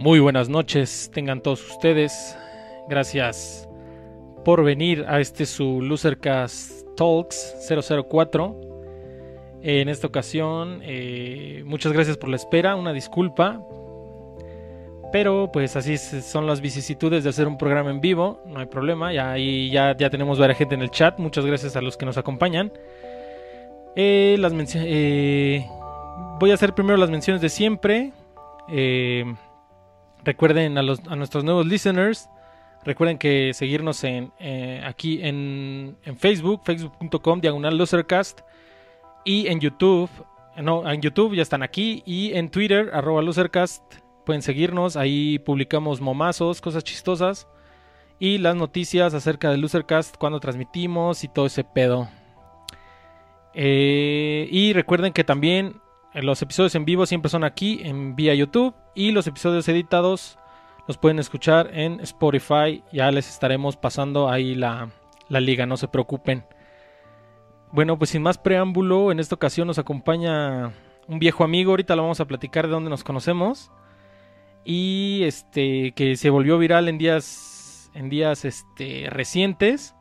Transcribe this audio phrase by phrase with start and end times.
[0.00, 2.34] Muy buenas noches, tengan todos ustedes.
[2.88, 3.68] Gracias
[4.46, 8.56] por venir a este su Losercast Talks 004.
[9.60, 13.62] En esta ocasión, eh, muchas gracias por la espera, una disculpa.
[15.12, 19.12] Pero pues así son las vicisitudes de hacer un programa en vivo, no hay problema.
[19.12, 22.06] Ya, ahí ya, ya tenemos varias gente en el chat, muchas gracias a los que
[22.06, 22.72] nos acompañan.
[23.96, 25.66] Eh, las eh,
[26.38, 28.12] voy a hacer primero las menciones de siempre.
[28.66, 29.26] Eh,
[30.24, 32.28] recuerden a, los, a, nuestros nuevos listeners.
[32.84, 38.40] Recuerden que seguirnos en, eh, aquí en, en, Facebook, facebook.com, diagonal losercast.
[39.24, 40.08] Y en YouTube,
[40.56, 42.02] no, en YouTube ya están aquí.
[42.06, 43.82] Y en Twitter, arroba losercast.
[44.24, 47.48] Pueden seguirnos, ahí publicamos momazos, cosas chistosas.
[48.18, 52.06] Y las noticias acerca del Losercast, cuando transmitimos y todo ese pedo.
[53.54, 55.80] Eh, y recuerden que también
[56.14, 60.38] los episodios en vivo siempre son aquí en vía YouTube y los episodios editados
[60.86, 62.82] los pueden escuchar en Spotify.
[62.92, 64.90] Ya les estaremos pasando ahí la,
[65.28, 66.44] la liga, no se preocupen.
[67.72, 70.72] Bueno, pues sin más preámbulo, en esta ocasión nos acompaña
[71.06, 71.70] un viejo amigo.
[71.70, 73.70] Ahorita lo vamos a platicar de dónde nos conocemos.
[74.64, 79.94] Y este que se volvió viral en días en días este, recientes.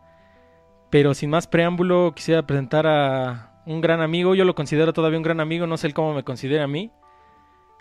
[0.89, 4.35] Pero sin más preámbulo, quisiera presentar a un gran amigo.
[4.35, 6.91] Yo lo considero todavía un gran amigo, no sé el cómo me considera a mí.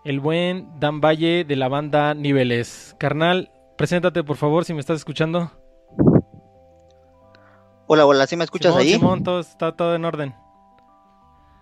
[0.04, 2.94] El buen Dan Valle de la banda Niveles.
[2.98, 5.50] Carnal, preséntate por favor si me estás escuchando.
[7.86, 8.92] Hola, hola, ¿sí me escuchas Simón, ahí?
[8.92, 10.34] Simón, todo, está todo en orden.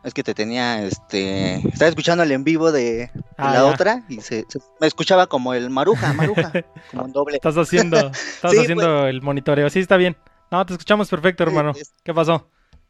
[0.02, 3.66] Es que te tenía, este, estaba escuchando el en vivo de, de Ah, la ya.
[3.66, 6.52] otra y se, se- me escuchaba como el maruja, maruja,
[6.92, 7.36] como un doble.
[7.36, 7.96] Estás haciendo,
[8.34, 9.68] estás Sí, haciendo el monitoreo.
[9.70, 10.16] Sí, está bien.
[10.50, 11.72] No, te escuchamos perfecto, hermano.
[11.72, 12.48] es- ¿Qué pasó?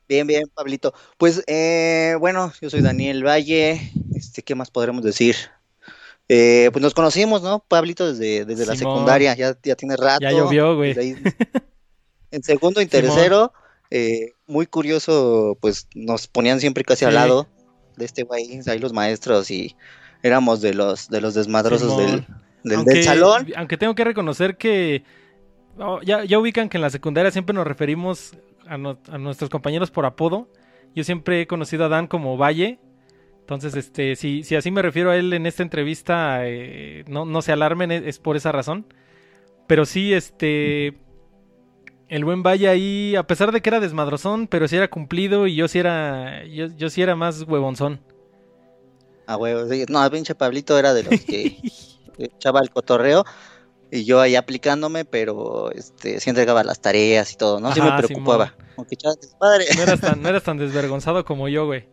[0.08, 0.94] Bien, bien, Pablito.
[1.18, 5.36] Pues, eh, bueno, yo soy Daniel Valle, este, ¿qué más podremos decir?
[6.28, 8.12] Eh, pues nos conocimos, ¿no, Pablito?
[8.12, 10.20] Desde, desde la secundaria, ya, ya tiene rato.
[10.20, 10.96] Ya llovió, güey.
[10.98, 11.16] ahí-
[12.30, 13.52] en segundo y tercero,
[13.90, 17.48] eh, muy curioso, pues nos ponían siempre casi al lado
[17.96, 19.76] de este güey, ahí los maestros y
[20.22, 22.06] éramos de los, de los desmadrosos Simón.
[22.06, 22.26] del,
[22.64, 23.46] del, aunque, del salón.
[23.56, 25.04] Aunque tengo que reconocer que
[25.78, 28.32] oh, ya, ya ubican que en la secundaria siempre nos referimos
[28.68, 30.48] a, no- a nuestros compañeros por apodo.
[30.94, 32.78] Yo siempre he conocido a Dan como Valle.
[33.40, 37.42] Entonces, este, si, si así me refiero a él en esta entrevista, eh, no, no
[37.42, 38.86] se alarmen, es, es por esa razón.
[39.66, 40.96] Pero sí, este,
[42.08, 45.56] el buen Valle ahí, a pesar de que era desmadrozón, pero sí era cumplido y
[45.56, 48.00] yo sí era, yo, yo sí era más huevonzón.
[49.26, 51.56] Ah, güey, sí, no, pinche Pablito era de los que
[52.18, 53.24] echaba el cotorreo
[53.90, 57.72] y yo ahí aplicándome, pero este sí entregaba las tareas y todo, ¿no?
[57.72, 58.54] Sí me preocupaba.
[58.74, 59.66] Como que echaba desmadre.
[59.76, 61.88] No eras tan, no eras tan desvergonzado como yo, güey.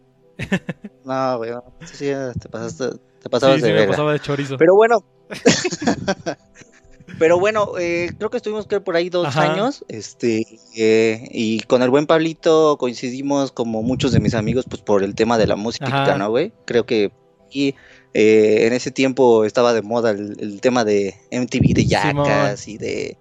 [1.06, 4.58] No, güey, no, sí, te pasaste, te pasabas Sí, de sí, me pasaba de chorizo.
[4.58, 5.04] Pero bueno,
[7.20, 9.54] pero bueno, eh, creo que estuvimos creo, por ahí dos Ajá.
[9.54, 14.82] años, este, eh, y con el buen Pablito coincidimos como muchos de mis amigos, pues
[14.82, 16.18] por el tema de la música, Ajá.
[16.18, 16.52] ¿no, güey?
[16.66, 17.12] Creo que
[17.52, 17.76] y
[18.14, 22.78] eh, en ese tiempo estaba de moda el, el tema de MTV, de Jackass y
[22.78, 23.18] de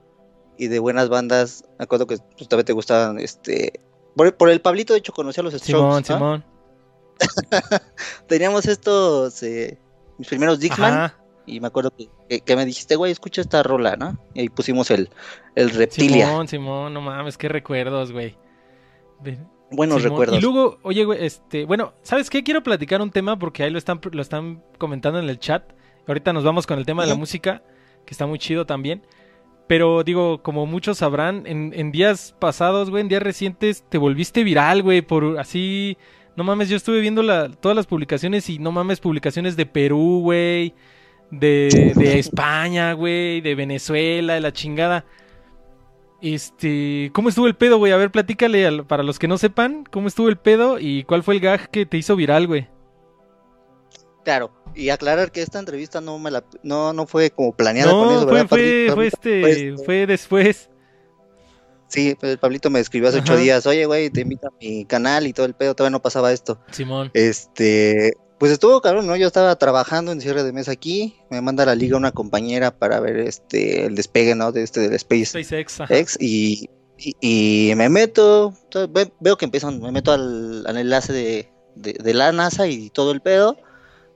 [0.58, 1.64] y de buenas bandas.
[1.78, 3.80] Me acuerdo que pues, también te gustaban, este,
[4.14, 6.34] por, por el Pablito de hecho conocí a los Simón, Strokes, ¿no?
[6.36, 6.44] Simón.
[8.28, 9.78] Teníamos estos, eh,
[10.18, 11.12] mis primeros Dixman.
[11.44, 14.16] Y me acuerdo que, que- que me dijiste, güey, escucha esta rola, ¿no?
[14.34, 15.10] Y ahí pusimos el,
[15.56, 16.26] el Reptilia.
[16.26, 18.36] Simón, Simón, no mames, qué recuerdos, güey.
[19.72, 20.12] Buenos Simón.
[20.12, 20.38] recuerdos.
[20.38, 22.42] Y luego, oye, güey, este, bueno, ¿sabes qué?
[22.42, 25.64] Quiero platicar un tema porque ahí lo están, lo están comentando en el chat.
[26.06, 27.62] Ahorita nos vamos con el tema de la música,
[28.04, 29.02] que está muy chido también.
[29.68, 34.44] Pero digo, como muchos sabrán, en, en días pasados, güey, en días recientes, te volviste
[34.44, 35.96] viral, güey, por así...
[36.34, 40.20] No mames, yo estuve viendo la, todas las publicaciones y no mames, publicaciones de Perú,
[40.22, 40.74] güey,
[41.30, 45.04] de, de España, güey, de Venezuela, de la chingada.
[46.22, 47.92] Este, ¿cómo estuvo el pedo, güey?
[47.92, 51.22] A ver, platícale al- para los que no sepan, ¿cómo estuvo el pedo y cuál
[51.24, 52.68] fue el gag que te hizo viral, güey?
[54.24, 58.02] Claro, y aclarar que esta entrevista no me la, no, no fue como planeada con
[58.06, 58.58] No, eso, fue, ¿verdad, fue,
[58.88, 58.94] Pablito?
[58.94, 60.70] fue este, Fue este- fue después.
[61.88, 65.26] Sí, pues, Pablito me escribió hace ocho días, oye, güey, te invito a mi canal
[65.26, 66.58] y todo el pedo, todavía no pasaba esto.
[66.70, 67.10] Simón.
[67.14, 69.14] Este, pues estuvo cabrón, ¿no?
[69.14, 72.76] Yo estaba trabajando en cierre de mes aquí, me manda a la liga una compañera
[72.76, 74.50] para ver este, el despegue, ¿no?
[74.50, 75.80] De este, del Space SpaceX.
[75.88, 76.68] X y,
[76.98, 77.14] y,
[77.70, 81.92] y me meto, to- ve- veo que empiezan, me meto al, al enlace de, de,
[81.92, 83.58] de la NASA y todo el pedo,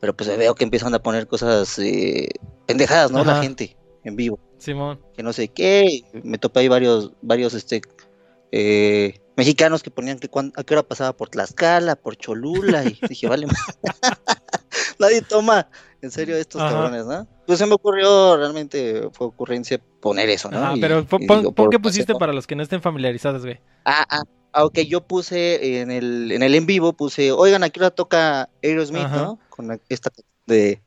[0.00, 2.28] pero pues veo que empiezan a poner cosas eh,
[2.67, 3.19] pendejadas, ¿no?
[3.25, 5.00] La gente en vivo, Simón.
[5.17, 7.81] que no sé qué, me topé ahí varios, varios este
[8.50, 13.29] eh, mexicanos que ponían que a qué hora pasaba por Tlaxcala, por Cholula, y dije,
[13.29, 13.47] vale,
[14.99, 15.69] nadie toma
[16.03, 17.27] en serio estos cabrones, ¿no?
[17.47, 20.59] Pues se me ocurrió, realmente fue ocurrencia poner eso, ¿no?
[20.59, 23.61] Ah, pero pon, qué pusiste para los que no estén familiarizados, güey.
[23.85, 24.23] Ah, ah,
[24.53, 29.09] aunque yo puse en el, en el en vivo, puse, oigan, aquí la toca Aerosmith,
[29.09, 29.38] ¿no?
[29.50, 30.11] Con esta
[30.47, 30.83] de,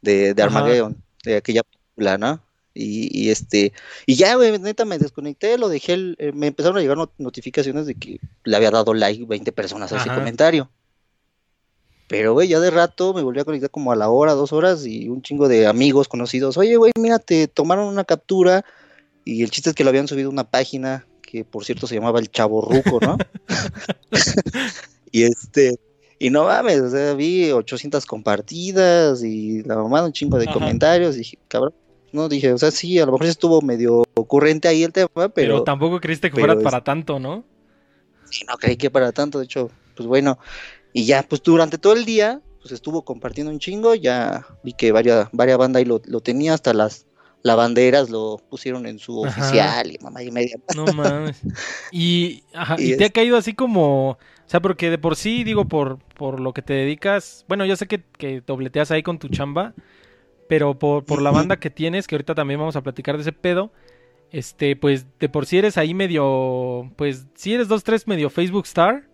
[0.00, 2.40] de, de Armageddon, de aquella película, ¿no?
[2.72, 3.72] Y, y, este,
[4.06, 7.96] y ya, güey, neta me desconecté, lo dejé, eh, me empezaron a llegar notificaciones de
[7.96, 10.70] que le había dado like 20 personas a ese comentario.
[12.10, 14.84] Pero, güey, ya de rato me volví a conectar como a la hora, dos horas,
[14.84, 18.64] y un chingo de amigos conocidos, oye, güey, mira, te tomaron una captura,
[19.24, 21.94] y el chiste es que lo habían subido a una página que, por cierto, se
[21.94, 23.16] llamaba El Chavo Ruco, ¿no?
[25.12, 25.78] y este,
[26.18, 31.14] y no mames, o sea, vi 800 compartidas, y la mamá un chingo de comentarios,
[31.14, 31.74] y dije, cabrón,
[32.12, 35.32] no, dije, o sea, sí, a lo mejor estuvo medio ocurrente ahí el tema, pero...
[35.34, 37.44] Pero tampoco creíste que fuera para tanto, ¿no?
[38.30, 40.38] Sí, no creí que para tanto, de hecho, pues bueno,
[40.92, 44.92] y ya, pues durante todo el día, pues estuvo compartiendo un chingo, ya vi que
[44.92, 47.06] varias, varias bandas ahí lo, lo tenía, hasta las
[47.42, 50.56] lavanderas lo pusieron en su oficial y mamá y media.
[50.74, 51.40] No mames.
[51.90, 52.42] Y,
[52.78, 56.40] y, te ha caído así como, o sea, porque de por sí, digo, por, por
[56.40, 59.74] lo que te dedicas, bueno, yo sé que, que dobleteas ahí con tu chamba,
[60.50, 63.30] pero por, por la banda que tienes, que ahorita también vamos a platicar de ese
[63.30, 63.70] pedo,
[64.32, 68.64] este, pues de por sí eres ahí medio, pues si eres dos, tres medio Facebook
[68.66, 69.08] Star,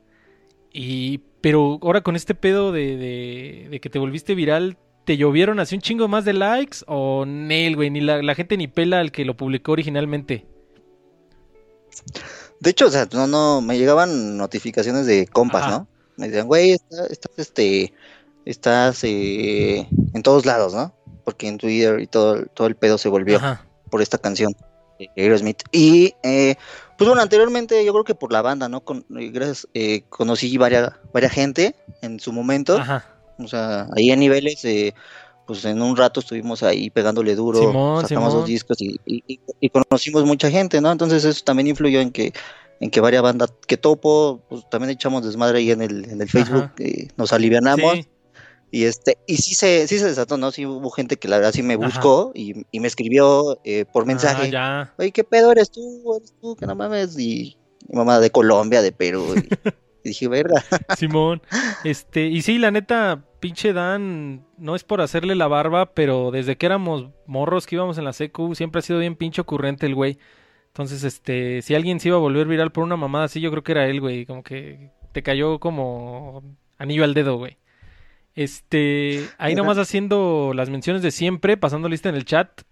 [0.73, 5.75] y pero ahora con este pedo de, de, que te volviste viral, ¿te llovieron así
[5.75, 6.79] un chingo más de likes?
[6.87, 7.91] ¿O Nel, güey?
[7.91, 10.47] Ni la, gente ni pela al que lo publicó originalmente.
[12.61, 15.87] De hecho, o sea, no, no, me llegaban notificaciones de compas, ¿no?
[16.17, 17.93] Me decían, güey, estás, este,
[18.47, 20.94] estás eh, en todos lados, ¿no?
[21.26, 23.38] Porque en Twitter y todo, todo el pedo se volvió
[23.90, 24.55] por esta canción
[24.99, 25.62] de Aerosmith.
[25.73, 26.55] Y eh,
[26.96, 28.81] pues bueno, anteriormente yo creo que por la banda, ¿no?
[28.81, 32.78] Con, eh, gracias, eh, conocí varias, varias gente en su momento.
[32.78, 33.05] Ajá.
[33.38, 34.94] O sea, ahí a niveles, eh,
[35.46, 40.50] pues en un rato estuvimos ahí pegándole duro, sacamos los discos y, y, conocimos mucha
[40.50, 40.90] gente, ¿no?
[40.90, 42.32] Entonces eso también influyó en que
[42.81, 46.28] en que varias bandas que topo, pues también echamos desmadre ahí en el, en el
[46.28, 46.70] Facebook,
[47.17, 48.06] nos alivianamos.
[48.71, 50.51] Y este, y sí se, sí se desató, ¿no?
[50.51, 54.07] Sí hubo gente que la verdad sí me buscó y, me escribió eh, por ah,
[54.07, 54.53] mensaje.
[54.99, 56.17] Oye, ¿qué pedo eres tú?
[56.17, 56.57] ¿Eres tú?
[56.57, 57.19] Que no mames.
[57.19, 57.57] Y
[57.89, 59.35] mi mamá de Colombia, de Perú.
[59.37, 59.49] Y,
[60.09, 60.65] dije, verga.
[60.97, 61.43] Simón.
[61.85, 66.57] Este, y sí, la neta, pinche Dan, no es por hacerle la barba, pero desde
[66.57, 69.95] que éramos morros que íbamos en la secu, siempre ha sido bien pinche ocurrente el
[69.95, 70.19] güey.
[70.69, 73.62] Entonces, este, si alguien se iba a volver viral por una mamada así, yo creo
[73.62, 74.27] que era él, güey.
[74.27, 76.43] Como que te cayó como
[76.77, 77.57] anillo al dedo, güey.
[78.37, 82.62] Este, ahí nomás haciendo las menciones de siempre, pasando lista en el chat.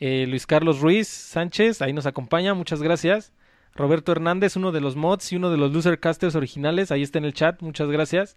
[0.00, 3.32] Eh, Luis Carlos Ruiz Sánchez, ahí nos acompaña, muchas gracias.
[3.74, 7.24] Roberto Hernández, uno de los mods y uno de los losercasters originales, ahí está en
[7.24, 8.36] el chat, muchas gracias.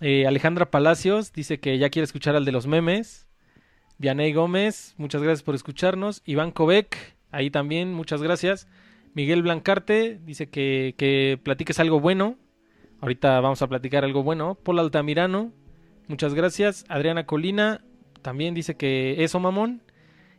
[0.00, 3.26] Eh, Alejandra Palacios dice que ya quiere escuchar al de los memes.
[3.96, 6.20] Dianey Gómez, muchas gracias por escucharnos.
[6.26, 8.68] Iván Kovek, ahí también, muchas gracias.
[9.14, 12.36] Miguel Blancarte dice que, que platiques algo bueno.
[13.00, 14.56] Ahorita vamos a platicar algo bueno.
[14.56, 15.52] Paul Altamirano,
[16.06, 16.84] Muchas gracias.
[16.88, 17.82] Adriana Colina
[18.22, 19.82] también dice que eso, mamón.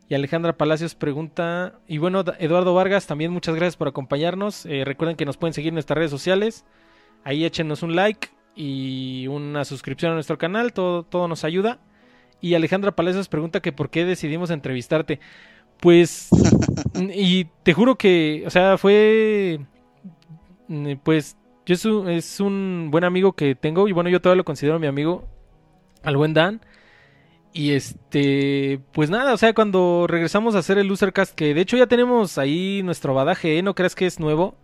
[0.08, 1.80] Y Alejandra Palacios pregunta.
[1.88, 4.66] Y bueno, Eduardo Vargas, también muchas gracias por acompañarnos.
[4.66, 6.64] Eh, recuerden que nos pueden seguir en nuestras redes sociales.
[7.24, 10.72] Ahí échenos un like y una suscripción a nuestro canal.
[10.72, 11.80] Todo, todo nos ayuda.
[12.40, 15.18] Y Alejandra Palacios pregunta que por qué decidimos entrevistarte.
[15.80, 16.28] Pues,
[17.14, 19.60] y te juro que, o sea, fue.
[21.02, 23.88] Pues, yo es un buen amigo que tengo.
[23.88, 25.28] Y bueno, yo todavía lo considero mi amigo
[26.06, 26.62] al buen Dan.
[27.52, 31.76] Y este, pues nada, o sea, cuando regresamos a hacer el Losercast, que de hecho
[31.76, 33.62] ya tenemos ahí nuestro badaje, ¿eh?
[33.62, 34.56] no creas que es nuevo,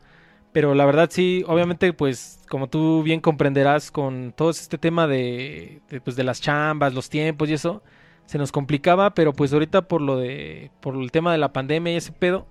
[0.53, 5.81] pero la verdad sí, obviamente, pues como tú bien comprenderás con todo este tema de,
[6.05, 7.83] pues, de las chambas, los tiempos y eso,
[8.27, 11.95] se nos complicaba, pero pues ahorita por lo de, por el tema de la pandemia
[11.95, 12.47] y ese pedo,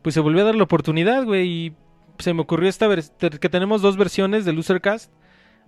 [0.00, 1.76] pues se volvió a dar la oportunidad, güey, y
[2.18, 2.88] se me ocurrió esta
[3.18, 5.12] que tenemos dos versiones de Losercast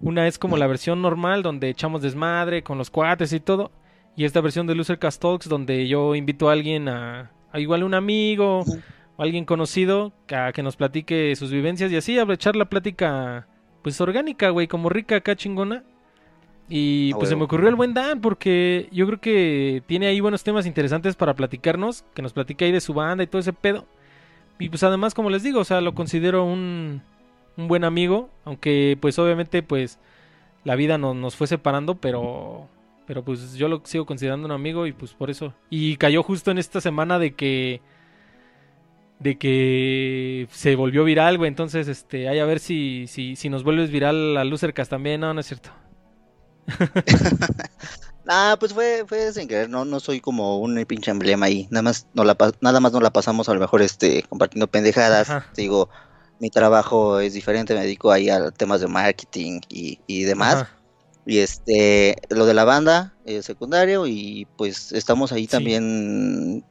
[0.00, 3.70] una es como la versión normal donde echamos desmadre con los cuates y todo.
[4.16, 7.94] Y esta versión de Losercast Talks donde yo invito a alguien a, a igual un
[7.94, 8.64] amigo
[9.16, 13.46] o alguien conocido a que nos platique sus vivencias y así a echar la plática
[13.82, 15.84] pues orgánica, güey, como rica acá chingona.
[16.68, 20.42] Y pues se me ocurrió el buen Dan porque yo creo que tiene ahí buenos
[20.42, 23.86] temas interesantes para platicarnos, que nos platique ahí de su banda y todo ese pedo.
[24.58, 27.02] Y pues además, como les digo, o sea, lo considero un,
[27.56, 29.98] un buen amigo, aunque pues obviamente pues
[30.64, 32.68] la vida nos fue separando, pero
[33.06, 35.54] pero pues yo lo sigo considerando un amigo y pues por eso.
[35.70, 37.80] Y cayó justo en esta semana de que
[39.18, 43.62] de que se volvió viral, güey, entonces este, hay a ver si si si nos
[43.62, 45.70] vuelves viral a Lucercast también, no, no es cierto.
[48.28, 51.82] Ah, pues fue, fue sin querer, no, no soy como un pinche emblema ahí, nada
[51.82, 55.88] más no la nada más no la pasamos a lo mejor este compartiendo pendejadas, digo,
[56.38, 60.66] mi trabajo es diferente, me dedico ahí a temas de marketing y, y demás.
[61.24, 66.64] Y este, lo de la banda, eh, secundario, y pues estamos ahí también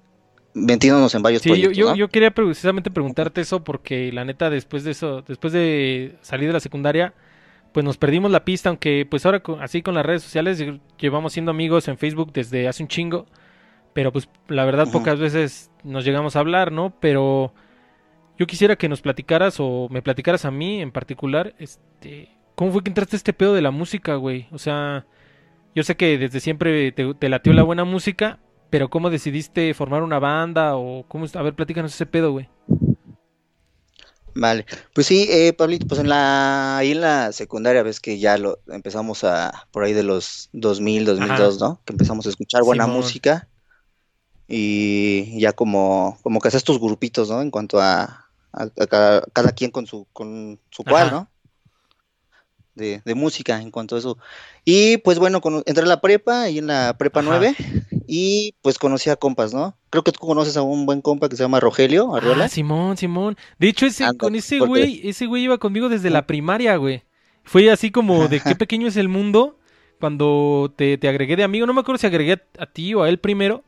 [0.53, 4.91] metiéndonos en varios sí, yo, yo, quería precisamente preguntarte eso porque la neta después de
[4.91, 7.13] eso, después de salir de la secundaria,
[7.73, 10.63] pues nos perdimos la pista, aunque pues ahora así con las redes sociales
[10.97, 13.25] llevamos siendo amigos en Facebook desde hace un chingo,
[13.91, 16.93] pero pues la verdad pocas veces nos llegamos a hablar, ¿no?
[17.01, 17.53] Pero
[18.37, 22.83] yo quisiera que nos platicaras o me platicaras a mí en particular, este, ¿cómo fue
[22.83, 24.47] que entraste a este pedo de la música, güey?
[24.51, 25.05] O sea,
[25.73, 28.39] yo sé que desde siempre te, te latió la buena música,
[28.69, 31.25] pero ¿cómo decidiste formar una banda o cómo?
[31.33, 32.49] A ver, platícanos ese pedo, güey.
[34.37, 38.37] Vale, pues sí, eh, Pablito, pues en la, ahí en la secundaria ves que ya
[38.37, 41.79] lo empezamos a, por ahí de los 2000, 2002, ¿no?
[41.85, 43.47] Que empezamos a escuchar buena música
[44.45, 47.41] y ya como, como que haces estos grupitos, ¿no?
[47.41, 48.24] En cuanto a,
[48.89, 51.29] cada, quien con su, con su cual, ¿no?
[52.73, 54.17] De, de, música en cuanto a eso.
[54.65, 57.55] Y pues bueno, entré en la prepa y en la prepa 9
[58.07, 59.77] y pues conocí a compas, ¿no?
[59.89, 62.45] Creo que tú conoces a un buen compa que se llama Rogelio Arriola.
[62.45, 63.37] Ah, Simón, Simón.
[63.59, 67.03] De hecho, ese, con ese güey, ese güey iba conmigo desde la primaria, güey.
[67.43, 69.59] Fue así como de qué pequeño es el mundo
[69.99, 71.65] cuando te, agregué de amigo.
[71.65, 73.63] No me acuerdo si agregué a, ti o a él primero.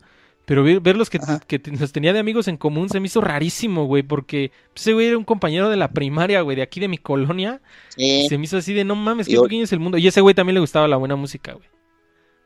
[0.47, 3.83] Pero ver, los que, que nos tenía de amigos en común se me hizo rarísimo,
[3.85, 6.97] güey, porque ese güey era un compañero de la primaria, güey, de aquí de mi
[6.97, 7.59] colonia.
[7.97, 9.97] Se me hizo así de, no mames, qué pequeño es el mundo.
[9.97, 11.67] Y ese güey también le gustaba la buena música, güey.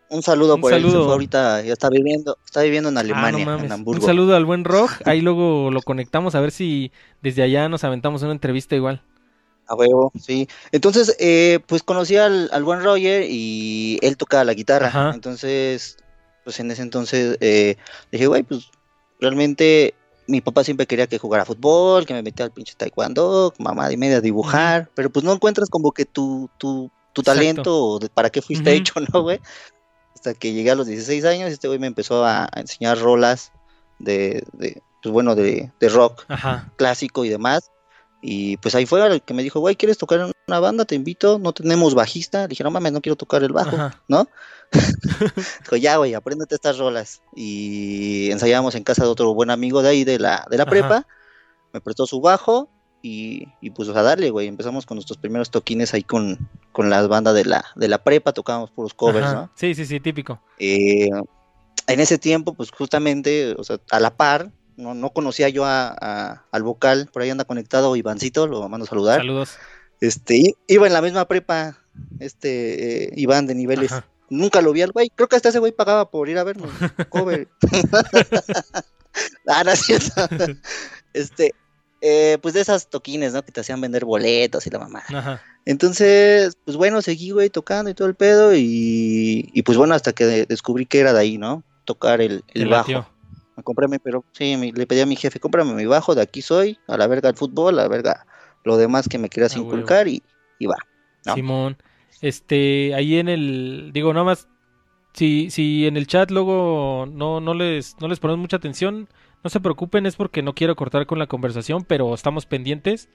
[0.10, 4.02] Un saludo por él, ahorita, ya está viviendo, está viviendo en ah, Alemania, en Hamburgo.
[4.02, 6.92] Un saludo al buen Rock, ahí luego lo conectamos a ver si
[7.22, 9.04] desde allá nos aventamos una entrevista igual.
[9.68, 10.50] A huevo, sí.
[10.72, 15.12] Entonces, eh, pues conocí al, buen Roger y él tocaba la guitarra.
[15.14, 15.98] Entonces,
[16.44, 17.78] pues en ese entonces eh,
[18.12, 18.72] dije, güey, pues
[19.20, 19.94] realmente
[20.28, 23.98] mi papá siempre quería que jugara fútbol, que me metiera al pinche taekwondo, mamá y
[23.98, 28.30] media a dibujar, pero pues no encuentras como que tu, tu, tu talento o para
[28.30, 29.40] qué fuiste hecho, ¿no, güey?
[30.22, 33.52] hasta que llegué a los 16 años, este güey me empezó a, enseñar rolas
[33.98, 34.46] de,
[35.02, 36.26] pues bueno, de, rock
[36.76, 37.72] clásico y demás.
[38.22, 40.86] Y pues ahí fue el que me dijo, güey, ¿quieres tocar en una banda?
[40.86, 42.44] Te invito, no tenemos bajista.
[42.44, 44.30] Le dije, no mames, no quiero tocar el bajo, ¿no?
[45.62, 47.22] dijo, ya, güey, apréndete estas rolas.
[47.36, 51.08] Y ensayábamos en casa de otro buen amigo de ahí de la, de la prepa.
[51.74, 52.70] Me prestó su bajo
[53.02, 54.48] y, pues a darle, güey.
[54.48, 58.34] Empezamos con nuestros primeros toquines ahí con, con las bandas de la, de la prepa,
[58.34, 59.50] tocábamos puros covers, ¿no?
[59.56, 60.40] Sí, sí, sí, típico.
[60.60, 61.10] Eh,
[61.88, 64.52] en ese tiempo, pues justamente, o sea, a la par,
[64.82, 68.90] no, no conocía yo a, al vocal, por ahí anda conectado Ivancito, lo mando a
[68.90, 69.20] saludar.
[69.20, 69.58] Saludos.
[70.02, 71.78] Este, iba en la misma prepa,
[72.20, 73.92] este, eh, Iván de niveles.
[74.30, 76.70] Nunca lo vi al güey, creo que hasta ese güey pagaba por ir a vernos,
[77.10, 77.48] cover.
[79.48, 79.72] ah, no
[81.14, 81.54] Este,
[82.00, 83.44] eh, pues de esas toquines, ¿no?
[83.44, 85.04] Que te hacían vender boletos y la mamá.
[85.66, 88.56] Entonces, pues bueno, seguí, güey, tocando y todo el pedo.
[88.56, 91.64] Y, pues bueno, hasta que descubrí que era de ahí, ¿no?
[91.86, 93.06] Tocar el, el bajo.
[93.58, 96.80] Me compré pero sí, le pedí a mi jefe, cómprame mi bajo, de aquí soy,
[96.88, 98.26] a la verga el fútbol, a la verga
[98.64, 100.24] lo demás que me quieras inculcar y,
[100.60, 100.78] y, va.
[101.34, 101.78] Simón,
[102.22, 104.48] este, ahí en el, digo, nada más,
[105.14, 109.10] si, si en el chat luego no, no les, no les pones mucha atención,
[109.44, 113.10] no se preocupen, es porque no quiero cortar con la conversación, pero estamos pendientes.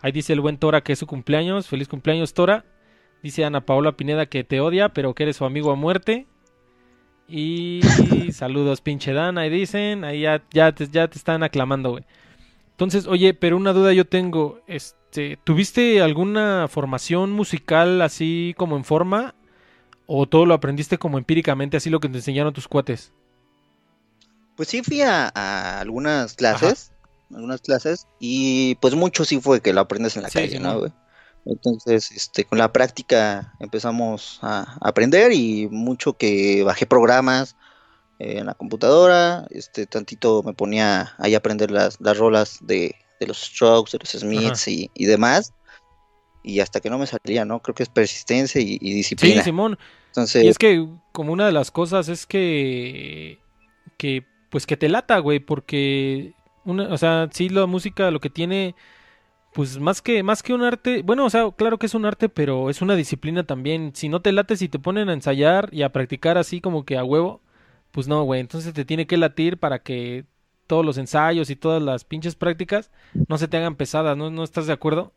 [0.00, 1.66] Ahí dice el buen Tora que es su cumpleaños.
[1.68, 2.64] Feliz cumpleaños, Tora.
[3.22, 6.26] Dice Ana Paola Pineda que te odia, pero que eres su amigo a muerte.
[7.28, 7.80] Y
[8.32, 9.38] saludos, pinche Dan.
[9.38, 12.04] Ahí dicen, ahí ya, ya, te, ya te están aclamando, güey.
[12.72, 14.60] Entonces, oye, pero una duda yo tengo.
[14.66, 19.34] Este, ¿Tuviste alguna formación musical así como en forma?
[20.06, 23.12] ¿O todo lo aprendiste como empíricamente, así lo que te enseñaron tus cuates?
[24.56, 25.28] Pues sí fui a,
[25.80, 26.92] algunas clases,
[27.32, 30.92] algunas clases, y pues mucho sí fue que lo aprendes en la calle, ¿no, güey?
[31.44, 37.56] Entonces, este, con la práctica empezamos a aprender y mucho que bajé programas
[38.18, 42.94] eh, en la computadora, este, tantito me ponía ahí a aprender las, las rolas de,
[43.26, 45.52] los Strokes, de los Smiths y, demás,
[46.44, 47.60] y hasta que no me salía, ¿no?
[47.60, 49.42] Creo que es persistencia y, disciplina.
[49.42, 49.78] Sí, Simón.
[50.08, 50.44] Entonces...
[50.44, 53.40] Y es que como una de las cosas es que,
[53.96, 56.34] que pues que te lata, güey, porque,
[56.64, 58.76] una, o sea, sí, la música lo que tiene,
[59.52, 62.28] pues más que, más que un arte, bueno, o sea, claro que es un arte,
[62.28, 63.92] pero es una disciplina también.
[63.94, 66.96] Si no te late, si te ponen a ensayar y a practicar así como que
[66.96, 67.42] a huevo,
[67.90, 70.24] pues no, güey, entonces te tiene que latir para que
[70.66, 72.90] todos los ensayos y todas las pinches prácticas
[73.28, 74.30] no se te hagan pesadas, ¿no?
[74.30, 75.12] ¿No estás de acuerdo?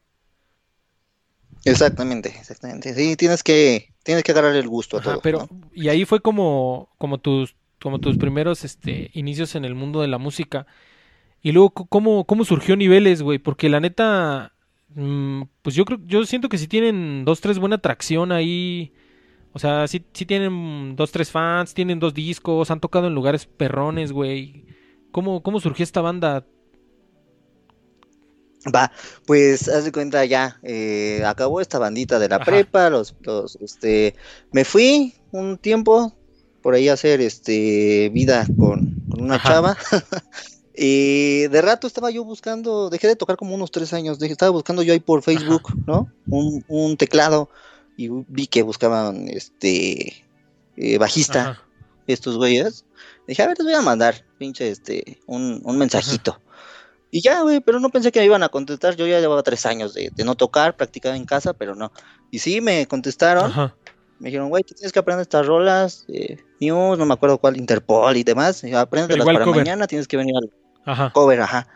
[1.64, 2.94] Exactamente, exactamente.
[2.94, 5.22] Sí, tienes que, tienes que agarrar el gusto a todo.
[5.22, 10.02] Pero, y ahí fue como, como tus, como tus primeros este, inicios en el mundo
[10.02, 10.68] de la música.
[11.46, 13.38] Y luego, ¿cómo, cómo surgió Niveles, güey?
[13.38, 14.56] Porque la neta,
[14.96, 18.92] mm, pues yo creo, yo siento que si tienen dos, tres buena atracción ahí.
[19.54, 23.46] O sea, sí, sí tienen dos, tres fans, tienen dos discos, han tocado en lugares
[23.46, 24.66] perrones, güey.
[25.12, 26.48] ¿Cómo, ¿Cómo surgió esta banda?
[28.74, 28.92] Va,
[29.28, 34.16] pues haz de cuenta ya, eh, acabó esta bandita de la prepa, los, los, este,
[34.52, 36.12] me fui un tiempo
[36.64, 39.78] por ahí a hacer, este, vida con, una chava,
[40.78, 44.84] y de rato estaba yo buscando, dejé de tocar como unos tres años, estaba buscando
[44.84, 46.12] yo ahí por Facebook, ¿no?
[46.28, 47.50] Un, un, teclado,
[47.98, 50.26] y vi que buscaban, este,
[50.78, 51.62] eh, bajista,
[52.08, 52.86] estos güeyes,
[53.28, 56.40] dije, a ver, les voy a mandar, pinche, este, un, un mensajito.
[57.12, 58.98] Y ya, güey, pero no pensé que me iban a contestar.
[58.98, 61.94] Yo ya llevaba tres años de, no tocar, practicaba en casa, pero no.
[62.30, 63.54] Y sí, me contestaron.
[64.20, 68.18] Me dijeron, güey, tienes que aprender estas rolas, eh, News, no me acuerdo cuál, Interpol
[68.18, 68.66] y demás.
[68.66, 70.50] Aprendelas para mañana, tienes que venir al
[71.14, 71.68] cover, ajá,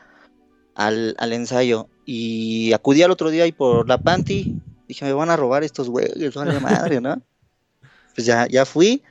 [0.75, 1.87] al, al ensayo.
[2.05, 4.55] Y acudí al otro día y por la panty,
[4.87, 7.21] dije, me van a robar estos güeyes, vale madre, ¿no?
[8.15, 9.03] pues ya, ya fui.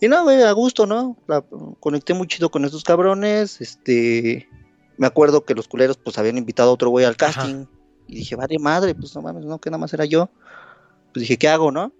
[0.00, 1.16] Y no, güey, a gusto, ¿no?
[1.80, 4.48] conecté muy chido con estos cabrones, este,
[4.96, 7.66] me acuerdo que los culeros pues habían invitado a otro güey al casting.
[8.06, 10.30] Y dije, vale madre, pues no mames, no, que nada más era yo.
[11.12, 11.92] Pues dije, ¿qué hago, no?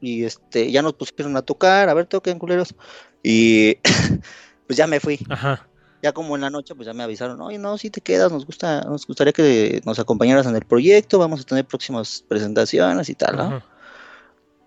[0.00, 2.74] Y este, ya nos pusieron a tocar, a ver, toquen culeros.
[3.22, 3.76] Y
[4.66, 5.18] pues ya me fui.
[5.28, 5.66] Ajá.
[6.04, 8.44] Ya como en la noche, pues ya me avisaron, oye, no, si te quedas, nos
[8.44, 13.14] gusta, nos gustaría que nos acompañaras en el proyecto, vamos a tener próximas presentaciones y
[13.14, 13.62] tal, ¿no?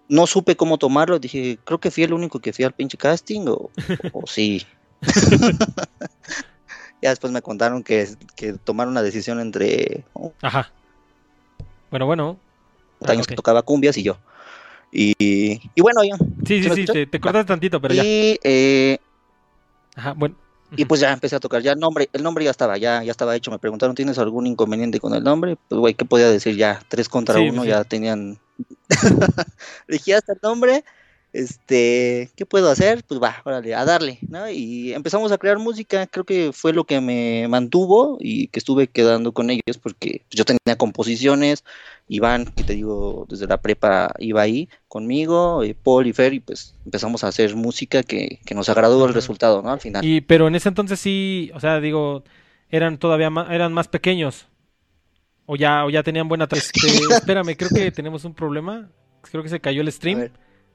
[0.09, 3.45] No supe cómo tomarlo, dije, creo que fui el único que fui al pinche casting,
[3.49, 3.69] o,
[4.13, 4.65] o sí.
[7.03, 10.05] Ya después me contaron que, que tomaron una decisión entre...
[10.41, 10.71] Ajá.
[11.91, 12.39] Bueno, bueno.
[13.05, 14.17] Años que tocaba cumbias y yo.
[14.91, 16.17] Y, y bueno, ya.
[16.47, 18.03] Sí, sí, sí, te, te, cortas tantito, pero ya.
[18.03, 18.97] Y, eh,
[19.95, 20.46] Ajá, bueno.
[20.75, 23.11] Y pues ya empecé a tocar, ya el nombre, el nombre ya estaba, ya, ya
[23.11, 23.51] estaba hecho.
[23.51, 25.57] Me preguntaron, ¿tienes algún inconveniente con el nombre?
[25.69, 26.81] Pues güey, ¿qué podía decir ya?
[26.89, 28.37] Tres contra uno, ya tenían.
[29.87, 30.83] Dije hasta el nombre
[31.33, 33.03] este, ¿qué puedo hacer?
[33.07, 34.49] Pues va, órale, a darle, ¿no?
[34.49, 38.87] Y empezamos a crear música, creo que fue lo que me mantuvo y que estuve
[38.87, 41.63] quedando con ellos porque yo tenía composiciones,
[42.07, 46.39] Iván, que te digo, desde la prepa iba ahí conmigo, y Paul y Fer, y
[46.39, 49.71] pues empezamos a hacer música que, nos agradó el resultado, ¿no?
[49.71, 50.03] Al final.
[50.03, 52.23] Y, pero en ese entonces sí, o sea, digo,
[52.69, 54.47] eran todavía más, eran más pequeños.
[55.45, 56.47] O ya, o ya tenían buena...
[56.51, 56.79] Este,
[57.11, 58.89] espérame, creo que tenemos un problema.
[59.21, 60.29] Creo que se cayó el stream.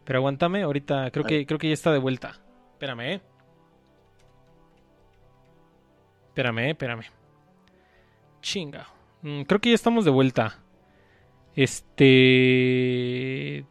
[0.05, 2.41] Pero aguántame, ahorita creo que, creo que ya está de vuelta.
[2.73, 3.21] Espérame, eh.
[6.29, 7.05] Espérame, eh, espérame.
[8.41, 8.89] Chinga.
[9.23, 10.59] Mm, creo que ya estamos de vuelta.
[11.55, 13.65] Este.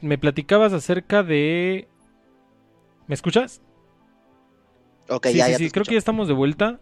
[0.00, 1.88] me platicabas acerca de.
[3.06, 3.62] ¿Me escuchas?
[5.08, 5.70] Ok, sí, ya, sí, sí.
[5.70, 6.80] creo que ya estamos de vuelta.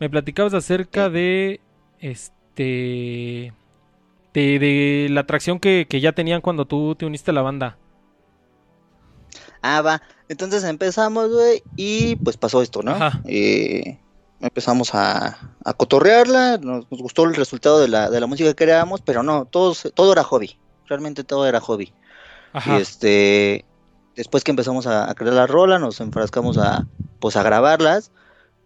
[0.00, 1.60] Me platicabas acerca de.
[1.98, 3.52] Este.
[4.32, 7.76] De, de la atracción que, que ya tenían cuando tú te uniste a la banda.
[9.70, 10.02] Ah, va.
[10.30, 12.96] Entonces empezamos, güey, y pues pasó esto, ¿no?
[13.26, 13.98] Eh,
[14.40, 19.02] empezamos a, a cotorrearla, nos, gustó el resultado de la, de la música que creábamos,
[19.02, 20.58] pero no, todos, todo era hobby.
[20.86, 21.92] Realmente todo era hobby.
[22.64, 23.66] Y este,
[24.16, 26.86] después que empezamos a, crear la rola, nos enfrascamos a,
[27.20, 28.10] pues a grabarlas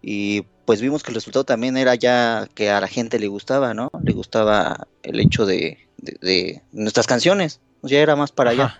[0.01, 3.73] y pues vimos que el resultado también era ya que a la gente le gustaba,
[3.73, 3.91] ¿no?
[4.01, 8.79] Le gustaba el hecho de, de, nuestras canciones, ya era más para allá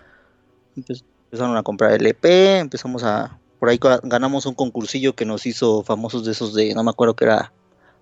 [1.34, 2.24] empezaron a comprar el EP,
[2.60, 6.84] empezamos a, por ahí ganamos un concursillo que nos hizo famosos de esos de, no
[6.84, 7.52] me acuerdo que era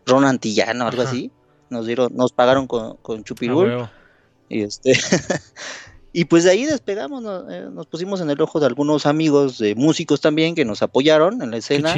[0.04, 1.30] Ron Antillano, algo así,
[1.70, 3.88] nos dieron, nos pagaron con, con Chupirul,
[4.50, 4.92] y este,
[6.12, 9.74] y pues de ahí despegamos, eh, nos, pusimos en el ojo de algunos amigos de
[9.76, 11.94] músicos también que nos apoyaron en la escena,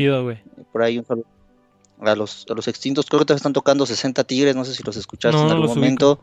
[0.71, 1.27] por ahí un saludo
[1.99, 4.85] a los, a los extintos, creo que te están tocando 60 Tigres, no sé si
[4.85, 6.21] los escuchaste en algún momento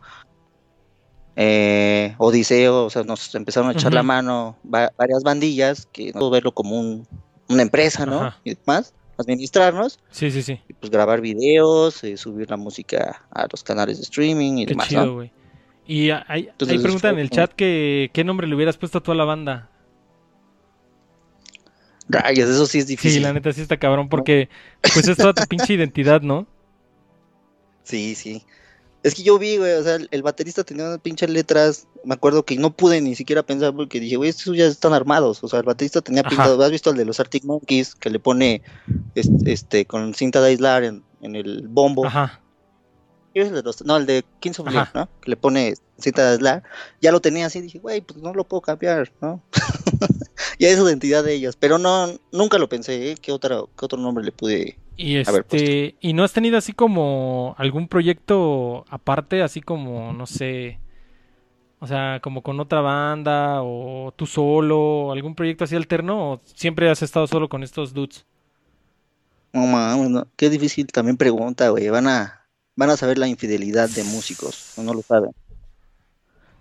[1.36, 6.52] eh, Odiseo, o sea, nos empezaron a echar la mano varias bandillas que no verlo
[6.52, 7.06] como un,
[7.48, 8.34] una empresa, ¿no?
[8.44, 9.98] Y demás, administrarnos.
[10.10, 10.60] Sí, sí, sí.
[10.68, 14.88] Y pues grabar videos, eh, subir la música a los canales de streaming y demás.
[14.88, 15.24] Chido,
[15.86, 19.24] Y hay, preguntan en el chat que qué nombre le hubieras puesto a toda la
[19.24, 19.70] banda.
[22.08, 23.20] Rayos, eso sí es difícil.
[23.20, 24.50] Sí, la neta sí está cabrón porque
[24.82, 26.46] pues es toda tu pinche identidad, ¿no?
[27.84, 28.44] Sí, sí.
[29.02, 32.44] Es que yo vi, güey, o sea, el, baterista tenía unas pinches letras, me acuerdo
[32.44, 35.58] que no pude ni siquiera pensar porque dije, güey, estos ya están armados, o sea,
[35.58, 38.62] el baterista tenía pintado, ¿has visto el de los Arctic Monkeys que le pone
[39.14, 42.06] este, con cinta de aislar en, el bombo?
[42.06, 42.40] Ajá.
[43.84, 45.08] no, el de Kings of Leon, ¿no?
[45.20, 46.62] Que le pone cita de Slash,
[47.00, 49.42] ya lo tenía así, dije, güey, pues no lo puedo cambiar, ¿no?
[50.60, 53.16] ya es identidad de ellos, pero no, nunca lo pensé, ¿eh?
[53.20, 57.54] ¿Qué, otra, ¿Qué otro nombre le pude y este, ¿y no has tenido así como
[57.58, 60.78] algún proyecto aparte, así como, no sé,
[61.80, 66.90] o sea, como con otra banda o tú solo, algún proyecto así alterno o siempre
[66.90, 68.24] has estado solo con estos dudes?
[69.52, 71.88] No mames, qué difícil también pregunta, güey.
[71.88, 75.32] Van a, van a saber la infidelidad de músicos, no lo saben.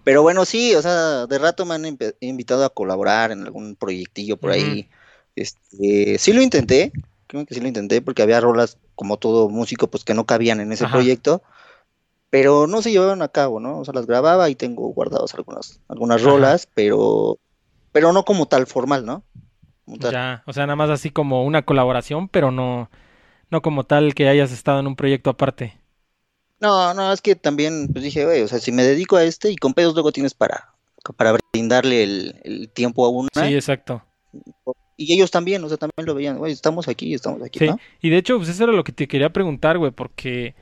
[0.03, 4.37] Pero bueno, sí, o sea, de rato me han invitado a colaborar en algún proyectillo
[4.37, 4.89] por ahí.
[5.35, 6.91] Este, sí lo intenté,
[7.31, 10.59] creo que sí lo intenté porque había rolas como todo músico pues que no cabían
[10.59, 11.41] en ese proyecto,
[12.29, 13.79] pero no se llevaban a cabo, ¿no?
[13.79, 17.39] O sea, las grababa y tengo guardados algunas algunas rolas, pero
[17.93, 19.23] pero no como tal formal, ¿no?
[19.85, 22.89] Ya, o sea, nada más así como una colaboración, pero no,
[23.49, 25.79] no como tal que hayas estado en un proyecto aparte.
[26.59, 29.51] No, no, es que también pues dije, güey, o sea, si me dedico a este
[29.51, 30.73] y con pedos luego tienes para,
[31.15, 33.29] para brindarle el, tiempo a una.
[33.33, 34.03] Sí, exacto.
[34.97, 37.69] Y ellos también, o sea, también lo veían, güey, estamos aquí, estamos aquí, sí.
[38.01, 40.53] Y de hecho, pues eso era lo que te quería preguntar, güey, porque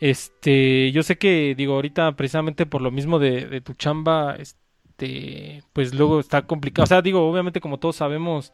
[0.00, 4.62] este, yo sé que, digo, ahorita precisamente por lo mismo de, de tu chamba, este,
[5.02, 6.84] este, pues luego está complicado.
[6.84, 8.52] O sea, digo, obviamente como todos sabemos,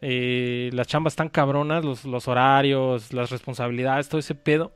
[0.00, 4.72] eh, las chambas están cabronas, los, los horarios, las responsabilidades, todo ese pedo.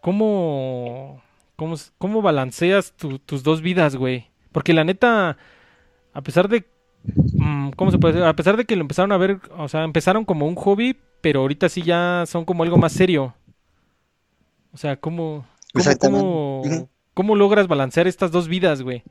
[0.00, 1.22] ¿Cómo,
[1.56, 4.30] cómo, cómo balanceas tus dos vidas, güey?
[4.52, 5.36] Porque la neta,
[6.12, 6.66] a pesar de...
[7.16, 8.26] Mm, ¿Cómo se puede decir?
[8.26, 11.40] A pesar de que lo empezaron a ver, o sea, empezaron como un hobby, pero
[11.40, 13.34] ahorita sí ya son como algo más serio.
[14.72, 19.02] O sea, ¿cómo, cómo, cómo, cómo logras balancear estas dos vidas, güey?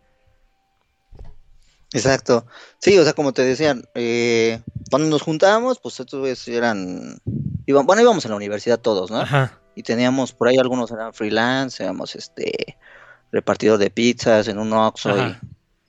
[1.93, 2.45] Exacto.
[2.79, 7.19] Sí, o sea, como te decían, eh, cuando nos juntábamos, pues estos eran,
[7.65, 9.21] bueno, íbamos a la universidad todos, ¿no?
[9.21, 9.59] Ajá.
[9.75, 12.77] Y teníamos, por ahí algunos eran freelance, éramos este,
[13.31, 15.37] repartido de pizzas en un Oxxo y,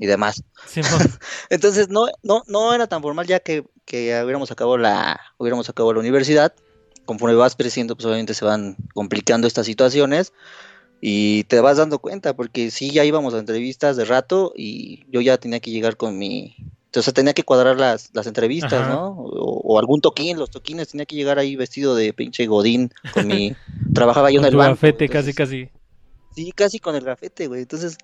[0.07, 0.43] demás.
[1.51, 5.95] Entonces, no, no, no era tan formal ya que, que hubiéramos acabado la, hubiéramos acabado
[5.95, 6.55] la universidad.
[7.05, 10.33] Conforme vas creciendo, pues obviamente se van complicando estas situaciones
[11.01, 15.21] y te vas dando cuenta, porque sí, ya íbamos a entrevistas de rato y yo
[15.21, 16.57] ya tenía que llegar con mi...
[16.87, 19.09] Entonces tenía que cuadrar las, las entrevistas, ¿no?
[19.11, 23.55] O, algún toquín, los toquines, tenía que llegar ahí vestido de pinche godín, con mi...
[23.95, 24.71] Trabajaba yo en el banco.
[24.71, 25.69] gafete, casi, casi.
[26.35, 27.63] Sí, casi con el gafete, güey.
[27.63, 27.99] Entonces,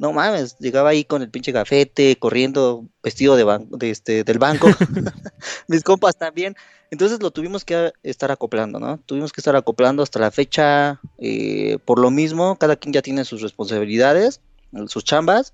[0.00, 4.66] no mames, llegaba ahí con el pinche gafete, corriendo, vestido de, de este, del banco.
[5.68, 6.56] Mis compas también.
[6.90, 8.96] Entonces lo tuvimos que estar acoplando, ¿no?
[9.04, 11.02] Tuvimos que estar acoplando hasta la fecha.
[11.18, 14.40] Eh, por lo mismo, cada quien ya tiene sus responsabilidades,
[14.86, 15.52] sus chambas.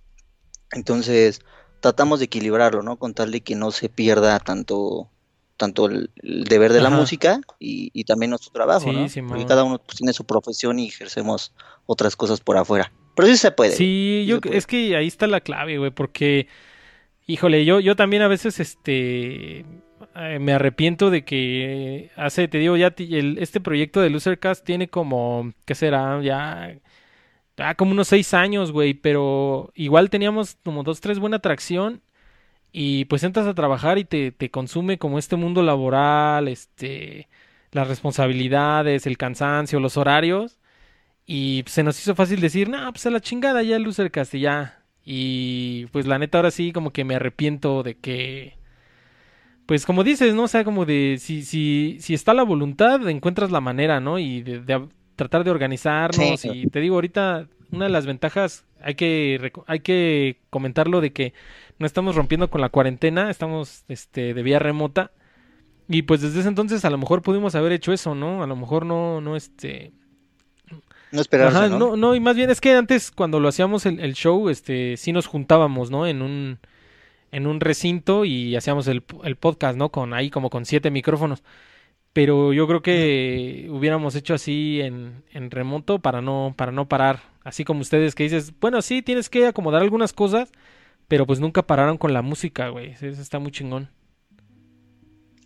[0.70, 1.40] Entonces
[1.80, 3.00] tratamos de equilibrarlo, ¿no?
[3.00, 5.10] Con tal de que no se pierda tanto
[5.56, 9.08] tanto el, deber de la música y, también nuestro trabajo, ¿no?
[9.26, 11.52] Porque cada uno pues, tiene su profesión y ejercemos
[11.86, 12.92] otras cosas por afuera.
[13.16, 13.72] Pero sí se puede.
[13.72, 16.48] Sí, yo es que ahí está la clave, güey, porque
[17.26, 19.64] híjole, yo yo también a veces este
[20.14, 25.52] eh, me arrepiento de que hace, te digo, ya este proyecto de Losercast tiene como,
[25.64, 26.20] ¿qué será?
[26.22, 26.78] Ya,
[27.56, 32.02] ya como unos seis años, güey, pero igual teníamos como dos, tres buena atracción
[32.72, 37.28] y pues entras a trabajar y te, te consume como este mundo laboral, este,
[37.72, 40.58] las responsabilidades, el cansancio, los horarios
[41.26, 44.84] y se nos hizo fácil decir, no, pues a la chingada ya Losercast y ya.
[45.04, 48.56] Y pues la neta ahora sí como que me arrepiento de que
[49.66, 50.44] pues como dices, ¿no?
[50.44, 54.18] O sea, como de si, si, si está la voluntad, encuentras la manera, ¿no?
[54.18, 56.44] Y de, tratar de organizarnos.
[56.44, 61.34] Y te digo, ahorita una de las ventajas, hay que, hay que comentarlo de que
[61.80, 65.10] no estamos rompiendo con la cuarentena, estamos este, de vía remota.
[65.88, 68.44] Y pues desde ese entonces a lo mejor pudimos haber hecho eso, ¿no?
[68.44, 69.92] A lo mejor no, no, este...
[71.12, 71.96] No esperarse, ¿no?
[71.96, 72.14] ¿no?
[72.14, 75.26] y más bien es que antes cuando lo hacíamos el, el show, este, sí nos
[75.26, 76.06] juntábamos, ¿no?
[76.06, 76.58] En un
[77.32, 79.90] en un recinto y hacíamos el, el, podcast, ¿no?
[79.90, 81.42] Con ahí como con siete micrófonos.
[82.12, 87.20] Pero yo creo que hubiéramos hecho así en, en remoto para no, para no parar.
[87.44, 90.50] Así como ustedes que dices, bueno, sí, tienes que acomodar algunas cosas,
[91.08, 92.92] pero pues nunca pararon con la música, güey.
[92.92, 93.90] Eso está muy chingón.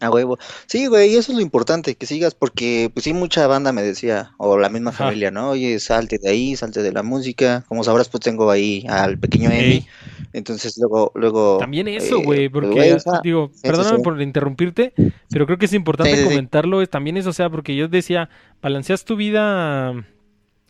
[0.00, 0.38] A huevo.
[0.66, 4.32] Sí, güey, eso es lo importante, que sigas, porque pues sí, mucha banda me decía,
[4.38, 5.50] o la misma familia, ¿no?
[5.50, 7.64] Oye, salte de ahí, salte de la música.
[7.68, 9.86] Como sabrás, pues tengo ahí al pequeño Emi.
[10.32, 11.58] Entonces luego, luego.
[11.58, 14.94] También eso, eh, güey, porque digo, perdóname por interrumpirte,
[15.28, 16.80] pero creo que es importante comentarlo.
[16.80, 18.30] Es también eso, o sea, porque yo decía,
[18.62, 19.92] balanceas tu vida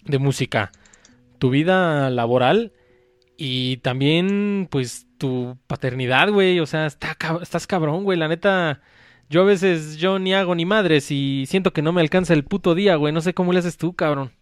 [0.06, 0.72] de música,
[1.38, 2.72] tu vida laboral
[3.36, 6.58] y también, pues, tu paternidad, güey.
[6.60, 8.18] O sea, está, estás cabrón, güey.
[8.18, 8.80] La neta,
[9.30, 12.44] yo a veces yo ni hago ni madres y siento que no me alcanza el
[12.44, 13.14] puto día, güey.
[13.14, 14.32] No sé cómo le haces tú, cabrón.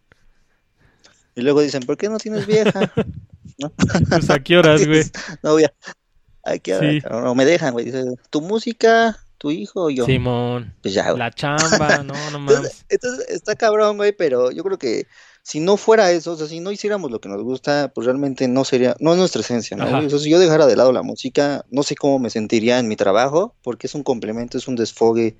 [1.36, 2.90] Y luego dicen, ¿por qué no tienes vieja?
[3.58, 3.70] ¿No?
[4.08, 5.02] Pues a qué horas, güey.
[5.42, 6.58] no, voy a...
[6.58, 7.84] qué No, me dejan, güey.
[7.84, 10.06] Dice, tu música, tu hijo, yo.
[10.06, 10.74] Simón.
[10.80, 11.18] Pues ya, güey.
[11.18, 12.86] La chamba, no, no mames.
[12.88, 15.06] entonces, está cabrón, güey, pero yo creo que
[15.48, 18.46] si no fuera eso, o sea, si no hiciéramos lo que nos gusta, pues realmente
[18.48, 19.86] no sería, no es nuestra esencia, ¿no?
[19.98, 22.96] O si yo dejara de lado la música, no sé cómo me sentiría en mi
[22.96, 25.36] trabajo, porque es un complemento, es un desfogue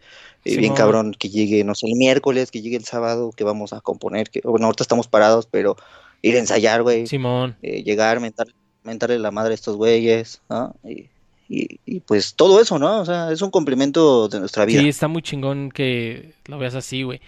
[0.47, 3.75] eh, bien cabrón que llegue, no sé, el miércoles, que llegue el sábado, que vamos
[3.75, 5.77] a componer, que, bueno, ahorita estamos parados, pero
[6.23, 7.07] ir a ensayar, güey.
[7.07, 7.59] Simón.
[7.61, 8.47] Eh, llegar, mentar,
[8.85, 10.75] mentarle la madre a estos güeyes, ¿no?
[10.85, 11.11] Y,
[11.51, 13.03] y, pues todo eso, ¿no?
[13.03, 14.81] O sea, es un complemento de nuestra vida.
[14.81, 17.21] Sí, está muy chingón que lo veas así, güey.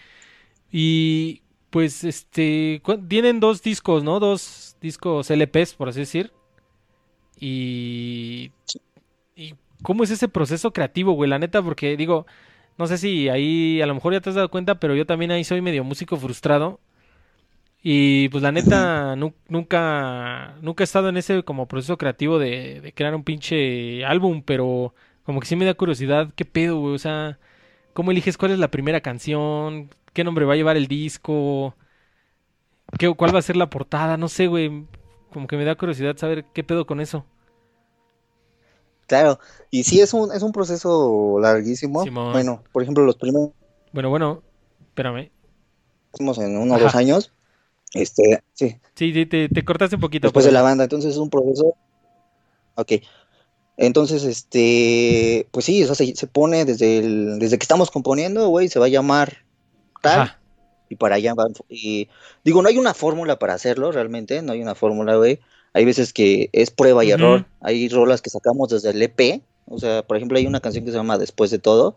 [0.72, 4.20] Y pues este, tienen dos discos, ¿no?
[4.20, 6.32] Dos discos LPs, por así decir.
[7.38, 8.52] Y,
[9.36, 12.26] y cómo es ese proceso creativo, güey, la neta, porque digo,
[12.78, 15.30] no sé si ahí a lo mejor ya te has dado cuenta, pero yo también
[15.30, 16.80] ahí soy medio músico frustrado.
[17.82, 22.92] Y pues la neta, nunca, nunca he estado en ese como proceso creativo de, de
[22.92, 26.94] crear un pinche álbum, pero como que sí me da curiosidad, ¿qué pedo, güey?
[26.94, 27.38] O sea,
[27.92, 29.90] ¿cómo eliges cuál es la primera canción?
[30.12, 31.74] qué nombre va a llevar el disco,
[32.98, 34.86] qué, cuál va a ser la portada, no sé, güey,
[35.32, 37.24] como que me da curiosidad saber qué pedo con eso.
[39.06, 42.04] Claro, y sí es un, es un proceso larguísimo.
[42.32, 43.50] Bueno, por ejemplo, los primeros...
[43.92, 44.42] Bueno, bueno,
[44.88, 45.30] espérame.
[46.18, 47.32] En uno o dos años.
[47.92, 48.76] Este, sí.
[48.94, 50.28] Sí, te, te cortaste un poquito.
[50.28, 51.74] Después de la banda, entonces es un proceso...
[52.76, 52.92] Ok.
[53.82, 58.46] Entonces, este, pues sí, o sea, se, se pone desde, el, desde que estamos componiendo,
[58.48, 59.38] güey, se va a llamar
[60.90, 61.54] y para allá van.
[61.70, 62.08] Y
[62.44, 65.40] digo, no hay una fórmula para hacerlo realmente, no hay una fórmula, güey.
[65.72, 67.46] Hay veces que es prueba y error.
[67.62, 69.40] Hay rolas que sacamos desde el EP.
[69.66, 71.96] O sea, por ejemplo, hay una canción que se llama Después de todo.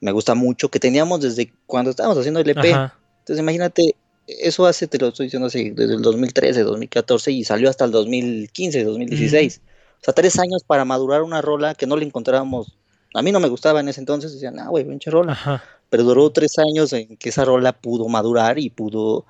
[0.00, 2.64] Me gusta mucho, que teníamos desde cuando estábamos haciendo el EP.
[2.64, 3.96] Entonces, imagínate,
[4.28, 7.90] eso hace, te lo estoy diciendo así, desde el 2013, 2014 y salió hasta el
[7.90, 9.60] 2015, 2016.
[9.64, 9.73] O
[10.04, 12.76] sea, tres años para madurar una rola que no le encontrábamos.
[13.14, 14.32] A mí no me gustaba en ese entonces.
[14.32, 15.32] Decían, ah, güey, pinche rola.
[15.32, 15.62] Ajá
[15.94, 19.24] pero duró tres años en que esa rola pudo madurar y pudo,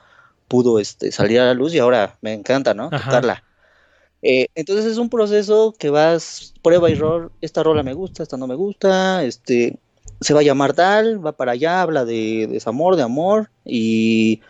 [0.49, 2.89] pudo este, salir a la luz y ahora me encanta, ¿no?
[2.89, 3.45] Tocarla.
[4.23, 8.39] Eh, entonces es un proceso que vas prueba y error, esta rola me gusta, esta
[8.39, 9.79] no me gusta, este
[10.23, 14.41] se va a llamar tal, va para allá, habla de, desamor, de amor y,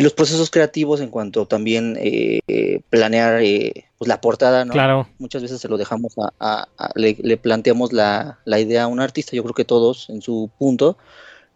[0.00, 4.72] y, los procesos creativos en cuanto también eh, planear eh, pues la portada, ¿no?
[4.72, 5.08] Claro.
[5.18, 9.36] Muchas veces se lo dejamos a, le, le, planteamos la, la idea a un artista,
[9.36, 10.96] yo creo que todos en su punto,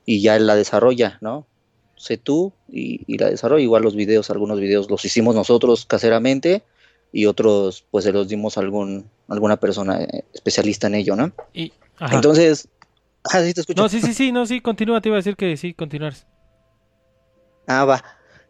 [0.07, 1.47] y ya la desarrolla, ¿no?
[1.97, 3.63] Sé tú y, la desarrolla.
[3.63, 6.63] Igual los videos, algunos videos los hicimos nosotros caseramente
[7.13, 11.33] y otros pues se los dimos a algún, alguna persona eh, especialista en ello, ¿no?
[11.53, 12.69] Y, Entonces,
[13.25, 13.81] ah, sí te escucho.
[13.81, 16.15] No, sí, sí, sí, no, sí, continúa, te iba a decir que sí, continuar.
[17.67, 18.05] Ah, va.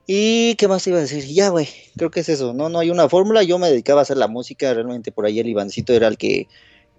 [0.07, 1.25] ¿Y qué más iba a decir?
[1.27, 2.69] Ya, güey, creo que es eso, ¿no?
[2.69, 5.49] No hay una fórmula, yo me dedicaba a hacer la música, realmente por ahí el
[5.49, 6.49] Ivancito era el que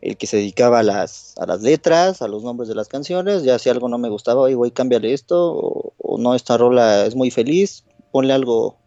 [0.02, 3.44] el que se dedicaba a las, a las letras, a los nombres de las canciones,
[3.44, 5.54] ya si algo no me gustaba, oye, güey, cámbiale esto,
[5.98, 8.78] o, no, esta rola es muy feliz, ponle algo.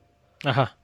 [0.45, 0.77] Ajá.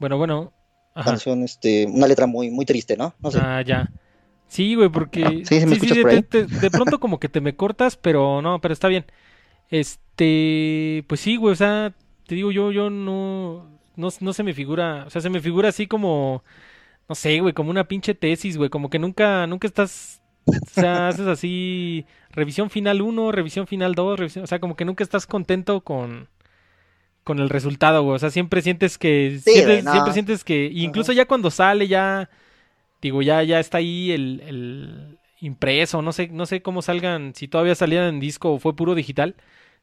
[0.00, 0.52] Bueno, bueno.
[0.94, 1.10] Ajá.
[1.10, 3.14] Canción, este, una letra muy, muy triste, ¿no?
[3.20, 3.38] No sé.
[3.40, 3.90] Ah, ya.
[4.48, 5.42] Sí, güey, porque...
[5.44, 9.04] Sí, de, pronto como que te me cortas, pero no, pero está bien.
[9.70, 11.94] Este, pues sí, güey, o sea,
[12.26, 15.68] te digo, yo, yo no, no, no se me figura, o sea, se me figura
[15.68, 16.42] así como
[17.08, 21.08] no sé, güey, como una pinche tesis, güey, como que nunca, nunca estás, o sea,
[21.08, 25.26] haces así, revisión final 1, revisión final 2, revisión, o sea, como que nunca estás
[25.26, 26.28] contento con,
[27.22, 31.50] con el resultado, güey, o sea, siempre sientes que, siempre, sientes que, incluso ya cuando
[31.50, 32.30] sale, ya,
[33.02, 37.48] digo, ya, ya está ahí el, el impreso, no sé, no sé cómo salgan, si
[37.48, 39.36] todavía salían en disco o fue puro digital,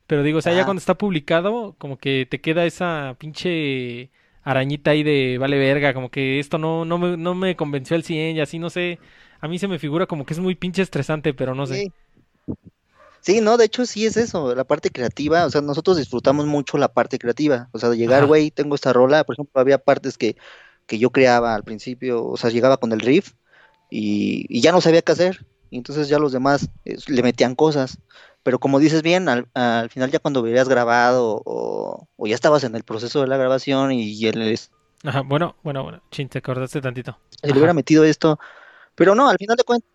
[0.07, 4.09] pero digo, o sea, ya cuando está publicado, como que te queda esa pinche
[4.43, 8.03] arañita ahí de vale verga, como que esto no, no, me, no me convenció el
[8.03, 8.99] 100 y así, no sé.
[9.39, 11.91] A mí se me figura como que es muy pinche estresante, pero no sé.
[13.21, 13.39] Sí.
[13.39, 16.93] no, de hecho sí es eso, la parte creativa, o sea, nosotros disfrutamos mucho la
[16.93, 20.35] parte creativa, o sea, de llegar, güey, tengo esta rola, por ejemplo, había partes que,
[20.87, 23.33] que yo creaba al principio, o sea, llegaba con el riff
[23.89, 27.55] y, y ya no sabía qué hacer, y entonces ya los demás eh, le metían
[27.55, 27.97] cosas,
[28.43, 32.75] pero como dices bien, al, al final ya cuando hubieras grabado o, ya estabas en
[32.75, 34.59] el proceso de la grabación y, él
[35.03, 37.17] Ajá, bueno, bueno, bueno, chin, te acordaste tantito.
[37.41, 38.37] Si le hubiera metido esto,
[38.93, 39.89] pero no, al final de cuentas,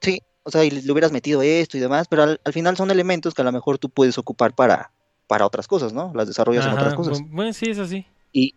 [0.00, 3.34] sí, o sea, y le hubieras metido esto y demás, pero al, final son elementos
[3.34, 4.90] que a lo mejor tú puedes ocupar para,
[5.28, 6.10] para otras cosas, ¿no?
[6.14, 7.20] Las desarrollas en otras cosas.
[7.28, 8.06] Bueno, sí, es así.
[8.32, 8.54] Y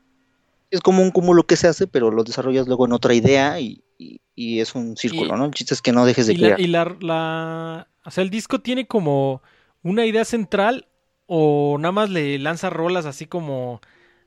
[0.72, 3.84] es como un cúmulo que se hace, pero lo desarrollas luego en otra idea y,
[4.36, 5.46] y, es un círculo, ¿no?
[5.46, 6.60] El chiste es que no dejes de crear.
[6.60, 9.42] y la, la, o sea, el disco tiene como
[9.84, 10.88] una idea central
[11.28, 13.82] o nada más le lanza rolas así como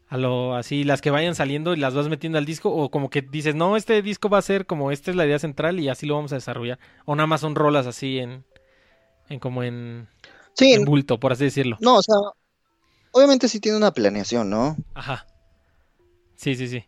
[0.09, 3.11] a lo así las que vayan saliendo y las vas metiendo al disco o como
[3.11, 5.89] que dices no este disco va a ser como esta es la idea central y
[5.89, 8.45] así lo vamos a desarrollar o nada más son rolas así en,
[9.29, 10.09] en como en,
[10.55, 12.15] Sí, en bulto por así decirlo no, o sea,
[13.11, 14.77] obviamente sí tiene una planeación, ¿no?
[14.95, 15.27] ajá
[16.37, 16.85] sí sí sí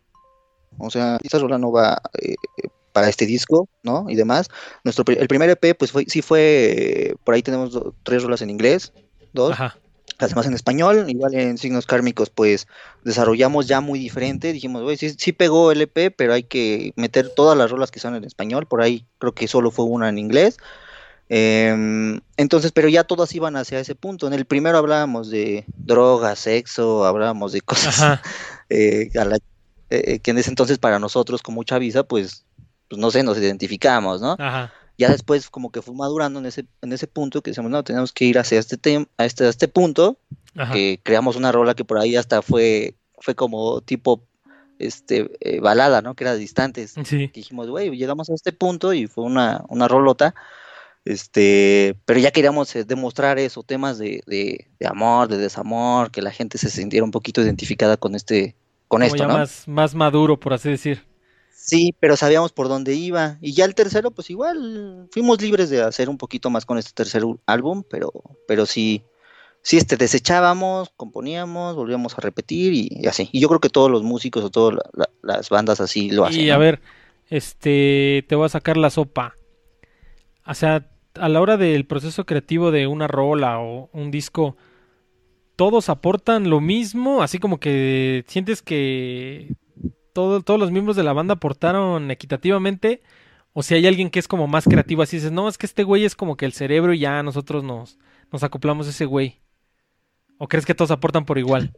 [0.77, 2.35] O sea, esta rola no va eh,
[2.91, 4.05] para este disco, ¿no?
[4.09, 4.49] Y demás.
[4.83, 6.41] Nuestro el primer EP, pues fue, sí fue,
[7.11, 8.91] eh, por ahí tenemos do- tres rolas en inglés,
[9.33, 9.77] dos, ajá
[10.19, 12.67] las demás en español, igual en signos kármicos, pues
[13.03, 17.29] desarrollamos ya muy diferente, dijimos, güey, sí, sí pegó el EP, pero hay que meter
[17.29, 20.17] todas las rolas que son en español, por ahí creo que solo fue una en
[20.17, 20.57] inglés.
[21.29, 24.27] Em, entonces, pero ya todas iban hacia ese punto.
[24.27, 28.19] En el primero hablábamos de drogas, sexo, hablábamos de cosas
[28.69, 29.37] eh, a la-
[29.91, 32.45] eh, que en ese entonces para nosotros como Chavisa, pues,
[32.89, 34.35] pues no sé, nos identificamos, ¿no?
[34.39, 37.83] ajá Ya después como que fue madurando en ese, en ese punto que decíamos, no,
[37.83, 40.17] tenemos que ir hacia este tem- a este, a este punto,
[40.55, 44.23] ajá que creamos una rola que por ahí hasta fue, fue como tipo
[44.79, 46.15] este eh, balada, ¿no?
[46.15, 46.95] Que era distantes.
[47.03, 50.33] sí Que dijimos, güey, llegamos a este punto y fue una, una rolota.
[51.05, 56.21] Este, pero ya queríamos eh, demostrar eso, temas de, de, de amor, de desamor, que
[56.21, 58.55] la gente se sintiera un poquito identificada con este,
[58.87, 59.33] con como esto, ya ¿no?
[59.37, 61.05] más más maduro por así decir
[61.69, 63.37] Sí, pero sabíamos por dónde iba.
[63.41, 66.91] Y ya el tercero, pues igual, fuimos libres de hacer un poquito más con este
[66.93, 68.11] tercer álbum, pero,
[68.47, 69.03] pero sí,
[69.61, 73.29] sí, este, desechábamos, componíamos, volvíamos a repetir y, y así.
[73.31, 74.89] Y yo creo que todos los músicos o todas la-
[75.21, 76.41] la- las bandas así lo hacen.
[76.41, 76.59] Y a ¿no?
[76.61, 76.81] ver,
[77.29, 79.35] este, te voy a sacar la sopa.
[80.47, 84.57] O sea, a la hora del proceso creativo de una rola o un disco,
[85.55, 87.21] ¿todos aportan lo mismo?
[87.21, 89.53] Así como que sientes que
[90.13, 93.01] todo- todos los miembros de la banda aportaron equitativamente.
[93.53, 95.83] O si hay alguien que es como más creativo, así dices, no, es que este
[95.83, 97.97] güey es como que el cerebro y ya nosotros nos,
[98.31, 99.39] nos acoplamos a ese güey.
[100.37, 101.73] ¿O crees que todos aportan por igual?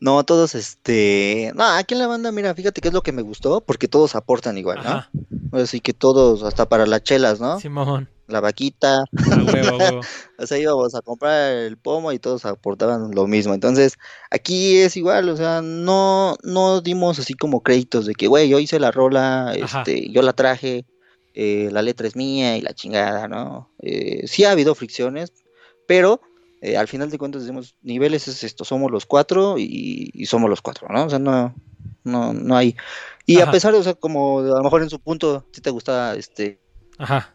[0.00, 3.20] No, todos, este, no, aquí en la banda, mira, fíjate qué es lo que me
[3.20, 4.88] gustó, porque todos aportan igual, ¿no?
[4.88, 5.10] Ajá,
[5.52, 7.60] Así que todos, hasta para las chelas, ¿no?
[7.60, 9.04] Simón, La vaquita,
[9.52, 10.00] huevo, huevo.
[10.38, 13.52] O sea, íbamos a comprar el pomo y todos aportaban lo mismo.
[13.52, 13.98] Entonces,
[14.30, 18.58] aquí es igual, o sea, no, no dimos así como créditos de que, güey, yo
[18.58, 19.82] hice la rola, Ajá.
[19.82, 20.86] este, yo la traje,
[21.34, 23.70] eh, la letra es mía y la chingada, ¿no?
[23.82, 25.32] Eh, sí ha habido fricciones,
[25.86, 26.22] pero
[26.62, 30.48] eh, al final de cuentas decimos, niveles es esto, somos los cuatro y, y somos
[30.48, 31.04] los cuatro, ¿no?
[31.04, 31.54] O sea, no,
[32.04, 32.76] no, no hay.
[33.26, 33.50] Y Ajá.
[33.50, 36.14] a pesar de, o sea, como a lo mejor en su punto, si te gustaba,
[36.14, 36.60] este,
[36.98, 37.34] Ajá.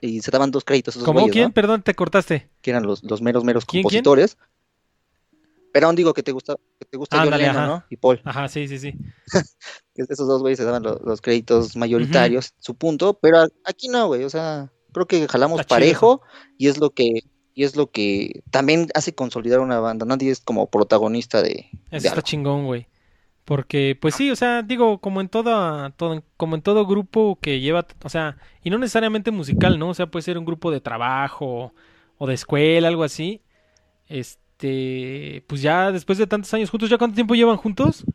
[0.00, 1.20] Y se daban dos créditos esos ¿Cómo?
[1.20, 1.44] güeyes, ¿Quién?
[1.48, 1.54] ¿no?
[1.54, 2.48] Perdón, te cortaste.
[2.60, 4.02] que eran los, los meros meros ¿Quién, quién?
[4.04, 4.38] compositores.
[5.72, 7.66] Pero aún digo que te gusta, que te gusta John Ándale, Lennon, ajá.
[7.66, 7.84] ¿no?
[7.88, 8.20] Y Paul.
[8.24, 8.94] Ajá, sí, sí, sí.
[9.94, 14.24] Esos dos güeyes se daban lo- los, créditos mayoritarios, su punto, pero aquí no, güey,
[14.24, 16.22] o sea, creo que jalamos Está chido parejo
[16.58, 17.20] y es lo que
[17.54, 21.68] y es lo que también hace consolidar una banda, nadie es como protagonista de, de
[21.90, 22.22] Eso está algo.
[22.22, 22.86] chingón, güey.
[23.44, 27.60] Porque, pues sí, o sea, digo, como en toda, todo, como en todo grupo que
[27.60, 29.90] lleva, o sea, y no necesariamente musical, ¿no?
[29.90, 31.74] O sea, puede ser un grupo de trabajo
[32.18, 33.42] o de escuela, algo así.
[34.08, 38.06] Este, pues ya después de tantos años juntos, ¿ya cuánto tiempo llevan juntos?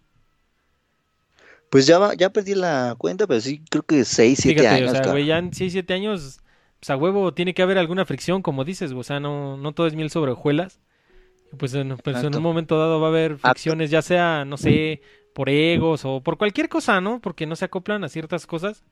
[1.69, 4.93] Pues ya va- ya perdí la cuenta, pero sí creo que 6, 7 Fíjate, años,
[4.93, 6.39] o sea, güey, ya en 6, 7 años,
[6.79, 9.87] pues a huevo tiene que haber alguna fricción, como dices, o sea, no, no todo
[9.87, 10.79] es miel sobre hojuelas.
[11.57, 14.57] Pues en, pues en un momento dado va a haber Ah, fricciones, ya sea, no
[14.57, 15.01] sé,
[15.33, 17.21] por egos o por cualquier cosa, ¿no?
[17.21, 18.83] Porque no se acoplan a ciertas cosas.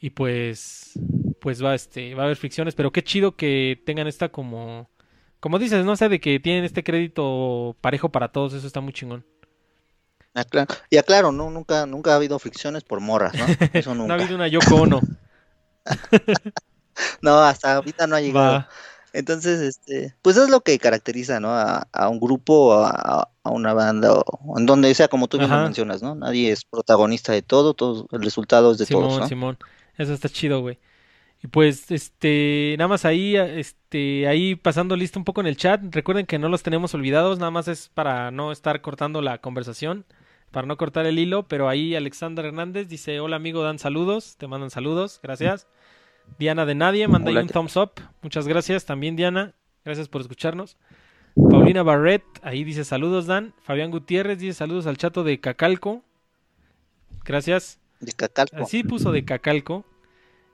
[0.00, 1.02] Y pues,
[1.40, 4.90] pues va, este, va a haber fricciones, pero qué chido que tengan esta como,
[5.40, 8.92] como dices, no sé, de que tienen este crédito parejo para todos, eso está muy
[8.94, 9.24] chingón.
[10.34, 13.46] Acla- y aclaro, no, nunca, nunca ha habido fricciones por morras, ¿no?
[13.72, 14.22] Eso No ha nunca.
[14.22, 15.00] habido una Yoko Ono.
[17.22, 18.56] No, hasta ahorita no ha llegado.
[18.56, 18.68] Va.
[19.12, 21.50] Entonces, este, pues es lo que caracteriza, ¿no?
[21.50, 25.64] A, a un grupo, a, a una banda, o en donde sea, como tú Ajá.
[25.64, 26.14] mencionas, ¿no?
[26.14, 29.28] Nadie es protagonista de todo, todo el resultado es de Simón, todos, ¿no?
[29.28, 29.58] Simón.
[29.98, 30.78] Eso está chido, güey.
[31.42, 35.80] Y pues, este, nada más ahí, este, ahí pasando lista un poco en el chat.
[35.90, 40.04] Recuerden que no los tenemos olvidados, nada más es para no estar cortando la conversación,
[40.50, 41.48] para no cortar el hilo.
[41.48, 45.66] Pero ahí Alexander Hernández dice, hola amigo, dan saludos, te mandan saludos, gracias.
[46.38, 48.84] Diana de Nadie, manda ahí un thumbs up, muchas gracias.
[48.84, 49.54] También Diana,
[49.84, 50.76] gracias por escucharnos.
[51.34, 53.54] Paulina Barrett, ahí dice saludos, Dan.
[53.62, 56.02] Fabián Gutiérrez dice saludos al chato de Cacalco.
[57.24, 57.78] Gracias.
[58.00, 58.56] De Cacalco.
[58.56, 59.84] Así puso de Cacalco.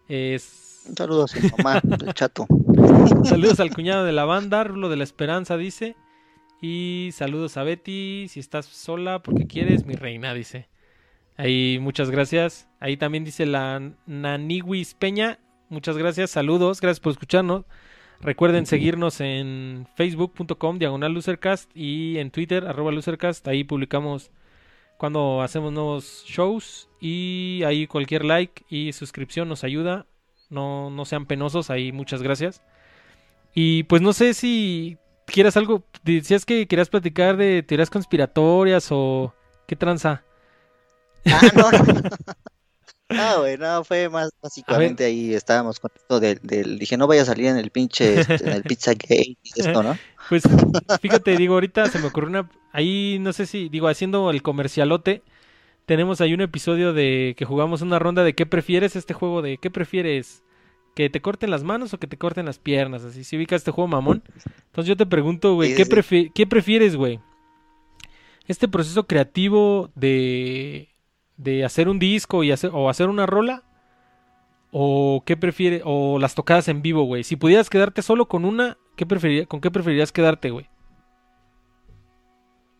[0.08, 0.84] Es...
[0.88, 2.46] Un saludo a su mamá, el chato.
[3.24, 5.96] Saludos al cuñado de la banda, Rulo de la Esperanza, dice.
[6.60, 10.68] Y saludos a Betty, si estás sola porque quieres, mi reina, dice.
[11.36, 12.68] Ahí, muchas gracias.
[12.80, 15.38] Ahí también dice la Naniwis Peña.
[15.68, 17.64] Muchas gracias, saludos, gracias por escucharnos.
[18.20, 23.46] Recuerden seguirnos en facebook.com diagonal losercast y en Twitter arroba losercast.
[23.48, 24.30] Ahí publicamos
[24.96, 30.06] cuando hacemos nuevos shows y ahí cualquier like y suscripción nos ayuda.
[30.48, 32.62] No, no sean penosos, ahí muchas gracias.
[33.54, 34.96] Y pues no sé si
[35.26, 39.34] quieras algo, decías que querías platicar de teorías conspiratorias o
[39.66, 40.22] qué tranza.
[41.26, 41.70] Ah, no.
[43.08, 47.26] Ah, güey, no, fue más básicamente ahí estábamos con esto del, dije, no vaya a
[47.26, 49.96] salir en el pinche, este, en el Pizza Gate y esto, ¿no?
[50.28, 50.42] Pues
[51.00, 55.22] fíjate, digo, ahorita se me ocurrió una, ahí no sé si, digo, haciendo el comercialote,
[55.84, 59.58] tenemos ahí un episodio de que jugamos una ronda de qué prefieres este juego de
[59.58, 60.42] qué prefieres
[60.96, 63.70] que te corten las manos o que te corten las piernas, así si ubicas este
[63.70, 64.24] juego mamón.
[64.66, 65.84] Entonces yo te pregunto, güey, ¿qué,
[66.34, 67.20] ¿qué prefieres, güey?
[68.48, 70.88] Este proceso creativo de
[71.36, 73.62] de hacer un disco y hacer, o hacer una rola?
[74.70, 75.82] ¿O qué prefieres?
[75.84, 77.24] O las tocadas en vivo, güey.
[77.24, 80.68] Si pudieras quedarte solo con una, ¿qué preferirías, ¿con qué preferirías quedarte, güey?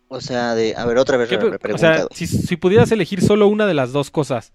[0.09, 3.66] O sea, de, a ver, otra vez O sea, si, si, pudieras elegir solo una
[3.66, 4.52] de las dos cosas,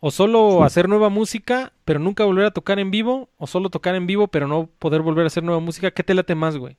[0.00, 3.94] o solo hacer nueva música, pero nunca volver a tocar en vivo, o solo tocar
[3.94, 6.76] en vivo, pero no poder volver a hacer nueva música, ¿qué te late más, güey?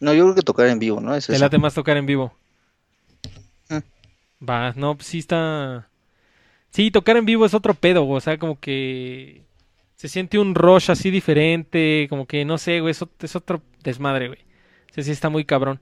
[0.00, 1.18] No, yo creo que tocar en vivo, ¿no?
[1.18, 2.34] te late más tocar en vivo.
[4.46, 5.88] Va, no, pues sí está.
[6.70, 9.42] Sí, tocar en vivo es otro pedo, o sea, como que
[9.96, 14.40] se siente un rush así diferente, como que no sé, güey, es, otro desmadre, güey.
[14.90, 15.80] O sea, sí está muy cabrón.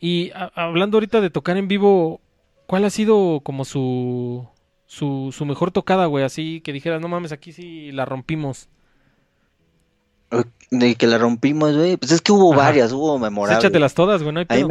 [0.00, 2.20] Y hablando ahorita de tocar en vivo,
[2.66, 4.46] ¿cuál ha sido como su
[4.86, 6.24] su, su mejor tocada, güey?
[6.24, 8.68] Así que dijeras, no mames, aquí sí la rompimos.
[10.70, 11.96] De que la rompimos, güey.
[11.96, 13.64] Pues es que hubo varias, hubo memorables.
[13.64, 14.68] Échatelas todas, güey, no hay pedo.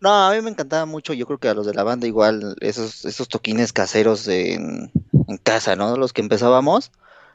[0.00, 2.56] No, a mí me encantaba mucho, yo creo que a los de la banda igual,
[2.60, 4.90] esos, esos toquines caseros en,
[5.42, 5.96] casa, ¿no?
[5.96, 6.92] Los que empezábamos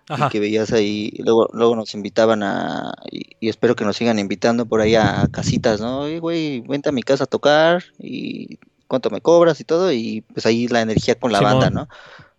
[0.09, 4.67] y que veías ahí, luego, luego nos invitaban a, y, espero que nos sigan invitando
[4.67, 6.01] por ahí a, casitas, ¿no?
[6.01, 10.21] Oye, güey, vente a mi casa a tocar y cuánto me cobras y todo, y
[10.21, 11.89] pues ahí la energía con la banda, ¿no?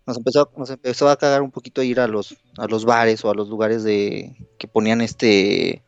[0.05, 3.29] Nos empezó, nos empezó a cagar un poquito ir a los, a los bares o
[3.29, 5.83] a los lugares de que ponían este,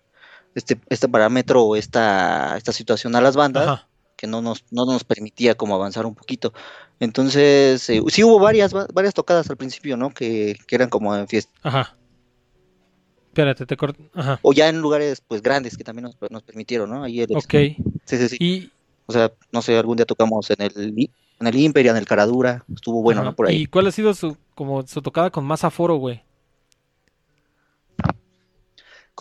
[0.54, 3.86] este, este parámetro o esta, esta situación a las bandas
[4.22, 6.54] que no nos, no nos permitía como avanzar un poquito.
[7.00, 10.12] Entonces, eh, sí hubo varias, varias tocadas al principio, ¿no?
[10.12, 11.52] Que, eran como en fiesta.
[11.64, 11.98] Ajá.
[13.30, 14.04] Espérate, te corto.
[14.14, 14.38] Ajá.
[14.44, 17.04] O ya en lugares, pues, grandes que también nos, nos permitieron, ¿no?
[17.04, 17.56] Ahí ok.
[18.06, 18.72] Sí, sí, sí.
[19.08, 21.10] O sea, no sé, algún día tocamos en el,
[21.40, 22.64] en el Imperia, en el Caradura.
[22.72, 23.36] Estuvo bueno, ¿no?
[23.36, 23.64] Por ahí.
[23.64, 26.22] ¿Y cuál ha sido su, como, su tocada con más aforo, güey?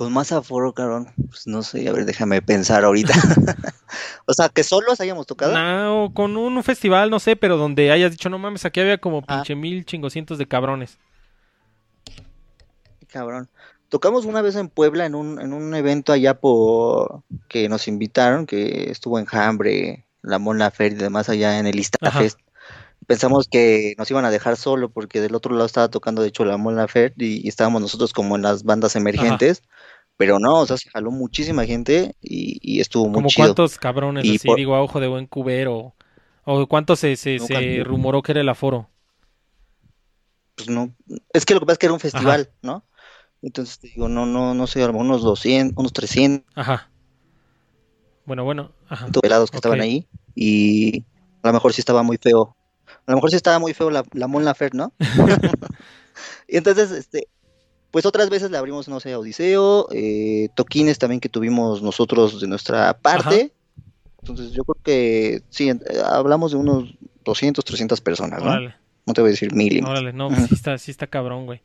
[0.01, 3.13] Con más aforo, cabrón, pues no sé, a ver, déjame pensar ahorita.
[4.25, 5.53] o sea, que solos hayamos tocado.
[5.53, 9.23] No, con un, festival, no sé, pero donde hayas dicho, no mames, aquí había como
[9.29, 9.43] ah.
[9.43, 10.97] pinche mil chingocientos de cabrones.
[13.09, 13.51] Cabrón.
[13.91, 18.47] Tocamos una vez en Puebla en un, en un evento allá por que nos invitaron,
[18.47, 22.39] que estuvo en Hambre, la Mona Fer y demás allá en el Istafest.
[23.07, 26.47] Pensamos que nos iban a dejar solo porque del otro lado estaba tocando de hecho
[26.47, 29.63] la Mona Fer y, estábamos nosotros como en las bandas emergentes.
[30.21, 34.55] Pero no, o sea, se jaló muchísima gente y, estuvo muy ¿Como cuántos cabrones así,
[34.55, 35.95] digo, a ojo de buen cubero?
[36.45, 37.39] ¿O cuánto se, se,
[37.83, 38.91] rumoró que era el aforo?
[40.57, 40.95] Pues no,
[41.33, 42.85] es que lo que pasa es que era un festival, ¿no?
[43.41, 46.47] Entonces te digo, no, no, no sé, unos 200, unos 300.
[46.55, 46.91] Ajá.
[48.27, 49.09] Bueno, bueno, ajá.
[49.23, 51.07] Pelados que estaban ahí y
[51.43, 52.55] a lo mejor sí estaba muy feo.
[53.07, 54.45] A lo mejor sí estaba muy feo la, la Mon
[54.75, 54.93] ¿no?
[56.47, 57.27] y entonces, este,
[57.91, 62.47] pues otras veces le abrimos, no sé, Odiseo, eh, toquines también que tuvimos nosotros de
[62.47, 63.53] nuestra parte.
[64.21, 68.61] Entonces yo creo que sí, eh, hablamos de unos 200, 300 personas, ¿no?
[69.07, 69.85] No te voy a decir mil.
[69.85, 71.63] Órale, no, pues sí está, sí está cabrón, güey.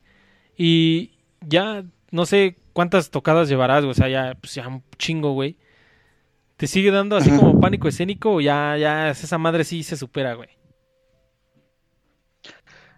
[0.56, 1.12] Y
[1.46, 5.56] ya, no sé cuántas tocadas llevarás, güey, o sea, ya, pues ya un chingo, güey.
[6.56, 10.34] ¿Te sigue dando así como pánico escénico o ya, ya esa madre sí se supera,
[10.34, 10.48] güey?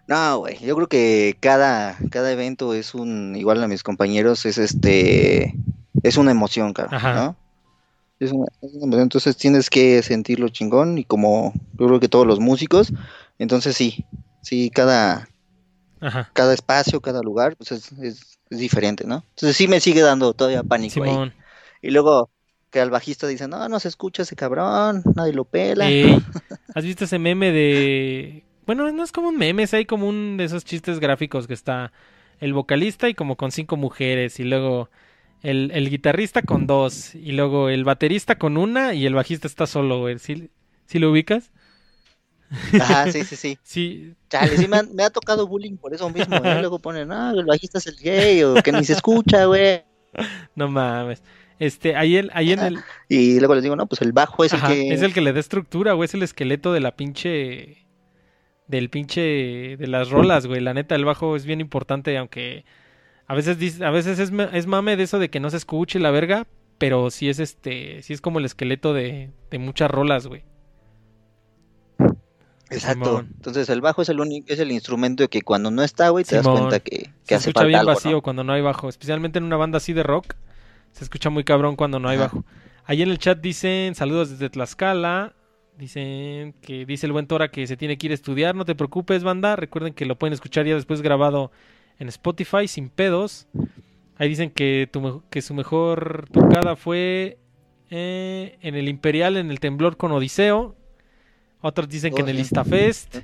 [0.09, 4.57] No, güey, yo creo que cada, cada evento es un, igual a mis compañeros, es
[4.57, 5.53] este,
[6.01, 7.35] es una emoción, cara, ¿no?
[8.19, 12.39] Es una, emoción, entonces tienes que sentirlo chingón y como yo creo que todos los
[12.39, 12.91] músicos,
[13.37, 14.03] entonces sí,
[14.41, 15.29] sí, cada,
[16.33, 19.23] cada espacio, cada lugar, pues es, es, diferente, ¿no?
[19.35, 21.31] Entonces sí me sigue dando todavía pánico ahí.
[21.83, 22.31] Y luego
[22.71, 25.85] que al bajista dice, no, no se escucha ese cabrón, nadie lo pela.
[26.73, 30.37] ¿Has visto ese meme de bueno, no es como un meme, es ahí como un
[30.37, 31.91] de esos chistes gráficos que está
[32.39, 34.91] el vocalista y como con cinco mujeres y luego
[35.41, 39.65] el, el guitarrista con dos y luego el baterista con una y el bajista está
[39.65, 40.19] solo, güey.
[40.19, 40.51] ¿Sí,
[40.99, 41.49] lo ubicas?
[42.79, 43.57] Ajá, sí, sí, sí.
[43.63, 44.13] Sí.
[44.29, 46.59] Chale, sí me, ha tocado bullying por eso mismo, ¿eh?
[46.59, 49.83] Luego ponen, ah, el bajista es el gay, o que ni se escucha, güey.
[50.53, 51.23] No mames.
[51.57, 52.79] Este, ahí, el, ahí en el...
[53.07, 54.93] Y luego les digo, no, pues el bajo es el que...
[54.93, 57.88] Es el que le da estructura, güey, es el esqueleto de la pinche...
[58.69, 59.75] Del pinche...
[59.75, 60.61] De las rolas, güey.
[60.61, 62.63] La neta, el bajo es bien importante, aunque...
[63.27, 66.11] A veces, a veces es, es mame de eso de que no se escuche la
[66.11, 66.47] verga,
[66.77, 68.01] pero sí es este...
[68.01, 70.43] Sí es como el esqueleto de, de muchas rolas, güey.
[72.71, 73.19] Exacto.
[73.19, 76.35] Entonces el bajo es el único, es el instrumento que cuando no está, güey, te
[76.35, 79.45] das cuenta que, que se hace escucha bien vacío cuando no hay bajo, especialmente en
[79.45, 80.35] una banda así de rock,
[80.91, 82.45] se escucha muy cabrón cuando no hay bajo.
[82.85, 85.33] Ahí en el chat dicen saludos desde Tlaxcala,
[85.79, 88.75] dicen que dice el buen Tora que se tiene que ir a estudiar, no te
[88.75, 91.51] preocupes, banda, recuerden que lo pueden escuchar ya después grabado
[91.97, 93.47] en Spotify sin pedos.
[94.17, 97.39] Ahí dicen que, tu, que su mejor tocada fue
[97.89, 100.75] eh, en el Imperial, en el Temblor con Odiseo.
[101.61, 103.17] Otros dicen que en el Istafest.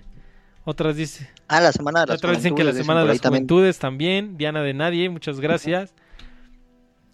[0.63, 1.27] Otras dicen.
[1.47, 4.37] Ah, la semana de las Otras dicen que la semana de las juventudes también.
[4.37, 5.93] Diana de Nadie, muchas gracias.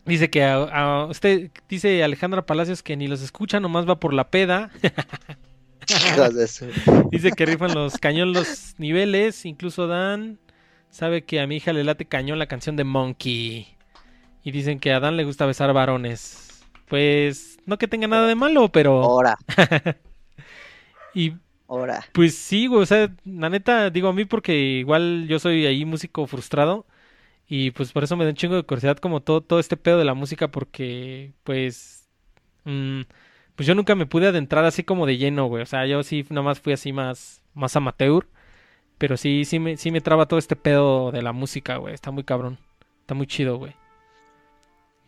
[0.06, 4.30] Dice que a, usted, dice Alejandra Palacios que ni los escucha, nomás va por la
[4.30, 4.72] peda.
[7.12, 10.39] dice que rifan los cañón los niveles, incluso Dan
[10.89, 13.78] sabe que a mi hija le late cañón la canción de Monkey.
[14.43, 16.64] Y dicen que a Dan le gusta besar varones.
[16.88, 19.04] Pues no que tenga nada de malo, pero...
[19.04, 19.38] Ahora.
[21.14, 21.34] Y
[22.14, 25.84] Pues sí, güey, o sea, la neta, digo a mí porque igual yo soy ahí
[25.84, 26.86] músico frustrado
[27.48, 29.98] y pues por eso me da un chingo de curiosidad como todo, todo este pedo
[29.98, 32.08] de la música porque pues...
[32.66, 33.02] Mm,
[33.56, 36.26] pues yo nunca me pude adentrar así como de lleno, güey, o sea, yo sí
[36.30, 38.28] nada más fui así más, más amateur,
[38.98, 42.12] pero sí, sí me, sí me traba todo este pedo de la música, güey, está
[42.12, 42.58] muy cabrón,
[43.02, 43.76] está muy chido, güey.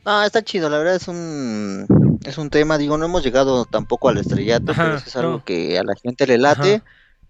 [0.06, 1.88] Ah, está chido, la verdad es un
[2.26, 5.84] es un tema, digo, no hemos llegado tampoco al estrellato, pero es algo que a
[5.84, 6.82] la gente le late,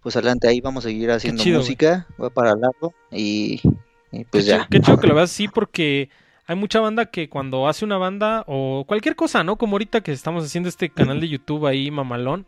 [0.02, 2.94] pues adelante ahí vamos a seguir haciendo música, voy para largo.
[3.12, 3.62] Y,
[4.30, 4.68] pues ya.
[4.70, 6.10] qué chido que lo veas así porque
[6.46, 9.58] hay mucha banda que cuando hace una banda o cualquier cosa, ¿no?
[9.58, 12.46] Como ahorita que estamos haciendo este canal de YouTube ahí, mamalón,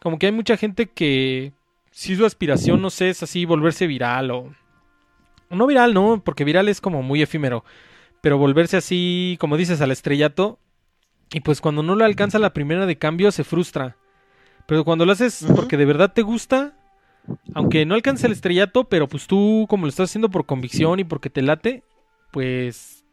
[0.00, 1.52] como que hay mucha gente que
[1.90, 4.54] si su aspiración, no sé, es así volverse viral o...
[5.50, 7.64] No viral, no, porque viral es como muy efímero
[8.24, 10.58] pero volverse así, como dices, al estrellato.
[11.30, 13.98] Y pues cuando no lo alcanza la primera de cambio se frustra.
[14.64, 16.72] Pero cuando lo haces porque de verdad te gusta,
[17.54, 21.04] aunque no alcance el estrellato, pero pues tú como lo estás haciendo por convicción y
[21.04, 21.82] porque te late,
[22.30, 23.04] pues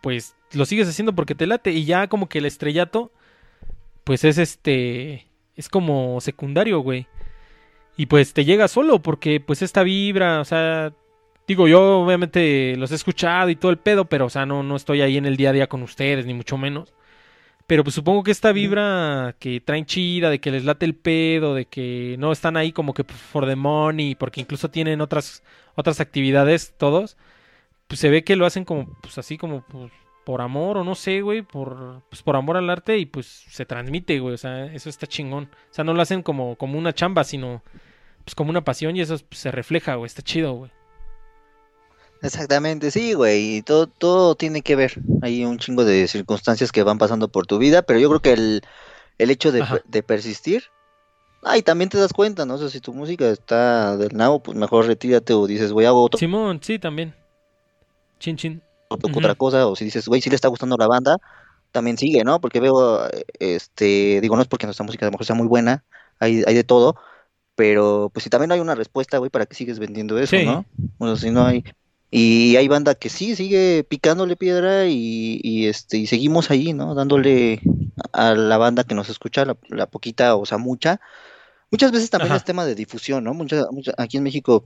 [0.00, 3.12] pues lo sigues haciendo porque te late y ya como que el estrellato
[4.04, 7.06] pues es este es como secundario, güey.
[7.96, 10.92] Y pues te llega solo porque pues esta vibra, o sea,
[11.48, 14.76] Digo, yo obviamente los he escuchado y todo el pedo, pero o sea, no, no
[14.76, 16.92] estoy ahí en el día a día con ustedes, ni mucho menos.
[17.68, 21.54] Pero pues supongo que esta vibra que traen chida, de que les late el pedo,
[21.54, 25.42] de que no están ahí como que for the money, porque incluso tienen otras,
[25.74, 27.18] otras actividades todos,
[27.86, 29.92] pues se ve que lo hacen como, pues así como pues,
[30.24, 33.66] por amor o no sé, güey, por, pues por amor al arte y pues se
[33.66, 35.50] transmite, güey, o sea, eso está chingón.
[35.70, 37.62] O sea, no lo hacen como, como una chamba, sino
[38.24, 40.70] pues como una pasión y eso pues, se refleja, güey, está chido, güey.
[42.22, 45.00] Exactamente, sí, güey, y todo, todo tiene que ver.
[45.22, 48.32] Hay un chingo de circunstancias que van pasando por tu vida, pero yo creo que
[48.32, 48.62] el,
[49.18, 50.64] el hecho de, de persistir,
[51.44, 52.54] ay, también te das cuenta, ¿no?
[52.54, 55.92] O sea, si tu música está del nabo, pues mejor retírate o dices, voy a
[55.92, 56.18] otro.
[56.18, 57.14] Simón, sí, también.
[58.18, 58.62] Chin, chin.
[58.88, 61.18] Otra cosa, o si dices, güey, si le está gustando la banda,
[61.72, 62.40] también sigue, ¿no?
[62.40, 63.00] Porque veo,
[63.38, 65.84] este, digo, no es porque nuestra música a lo mejor sea muy buena,
[66.18, 66.96] hay, hay de todo,
[67.54, 70.64] pero pues si también hay una respuesta, güey, para que sigues vendiendo eso, ¿no?
[70.98, 71.64] O sea, si no hay,
[72.10, 76.94] y hay banda que sí sigue picándole piedra y, este y seguimos ahí, ¿no?
[76.94, 77.60] Dándole
[78.12, 81.00] a la banda que nos escucha la, poquita, o sea, mucha.
[81.70, 83.34] Muchas veces también es tema de difusión, ¿no?
[83.34, 83.64] Mucha,
[83.98, 84.64] aquí en México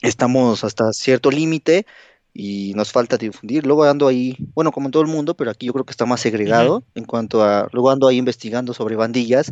[0.00, 1.84] estamos hasta cierto límite
[2.32, 3.66] y nos falta difundir.
[3.66, 6.06] Luego ando ahí, bueno, como en todo el mundo, pero aquí yo creo que está
[6.06, 9.50] más segregado en cuanto a, luego ando ahí investigando sobre bandillas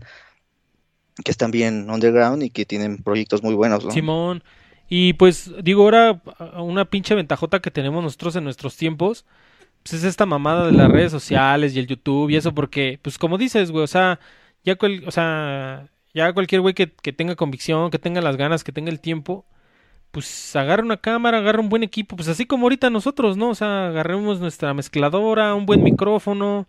[1.24, 3.90] que están bien underground y que tienen proyectos muy buenos, ¿no?
[3.90, 4.42] Simón,
[4.90, 6.20] y pues digo, ahora
[6.58, 9.24] una pinche ventajota que tenemos nosotros en nuestros tiempos,
[9.82, 13.16] pues es esta mamada de las redes sociales y el YouTube y eso porque, pues
[13.18, 14.20] como dices, güey, o sea,
[14.64, 14.76] ya,
[15.06, 18.90] o sea, ya cualquier güey que, que tenga convicción, que tenga las ganas, que tenga
[18.90, 19.46] el tiempo,
[20.10, 23.50] pues agarra una cámara, agarra un buen equipo, pues así como ahorita nosotros, ¿no?
[23.50, 26.66] O sea, agarremos nuestra mezcladora, un buen micrófono,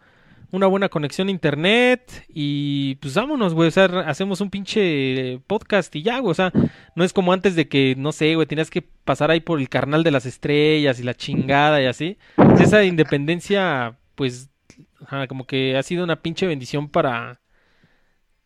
[0.52, 5.96] una buena conexión a internet y pues vámonos, güey, o sea, hacemos un pinche podcast
[5.96, 6.52] y ya, güey, o sea,
[6.96, 9.70] no es como antes de que, no sé, güey, tenías que pasar ahí por el
[9.70, 12.18] carnal de las estrellas y la chingada y así.
[12.60, 14.50] Esa independencia, pues,
[15.30, 17.42] como que ha sido una pinche bendición para,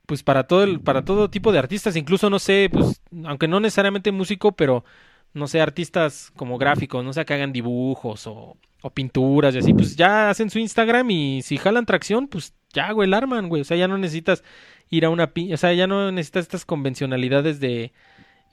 [0.06, 3.60] pues para todo el, para todo tipo de artistas, incluso no sé, pues aunque no
[3.60, 4.86] necesariamente músico, pero
[5.34, 9.74] no sé, artistas como gráficos, no sé, que hagan dibujos o, o pinturas y así,
[9.74, 13.62] pues ya hacen su Instagram y si jalan tracción, pues ya, güey, el arman, güey,
[13.62, 14.44] o sea, ya no necesitas
[14.90, 17.94] ir a una, o sea, ya no necesitas estas convencionalidades de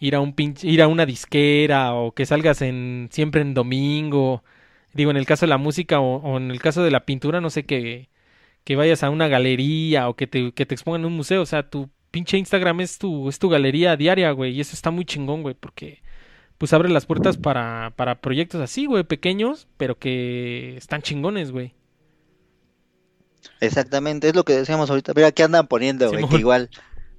[0.00, 4.42] ir a un pinche, ir a una disquera o que salgas en siempre en domingo,
[4.94, 7.40] digo, en el caso de la música o, o en el caso de la pintura,
[7.40, 8.10] no sé, que
[8.64, 11.42] que vayas a una galería o que te, que te expongan en un museo.
[11.42, 14.52] O sea, tu pinche Instagram es tu, es tu galería diaria, güey.
[14.56, 16.02] Y eso está muy chingón, güey, porque
[16.62, 21.74] pues abre las puertas para, para proyectos así, güey, pequeños, pero que están chingones, güey.
[23.58, 25.12] Exactamente, es lo que decíamos ahorita.
[25.12, 26.24] Mira, ¿qué andan poniendo, güey?
[26.28, 26.70] que igual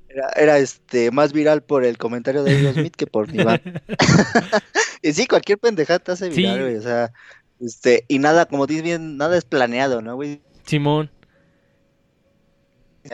[0.08, 3.62] era, era, este más viral por el comentario de Will Smith que por Iván.
[5.02, 6.76] y sí, cualquier pendejada te hace viral, güey.
[6.78, 7.12] O sea,
[7.60, 10.42] este, y nada, como dices bien, nada es planeado, ¿no, güey?
[10.66, 11.12] Simón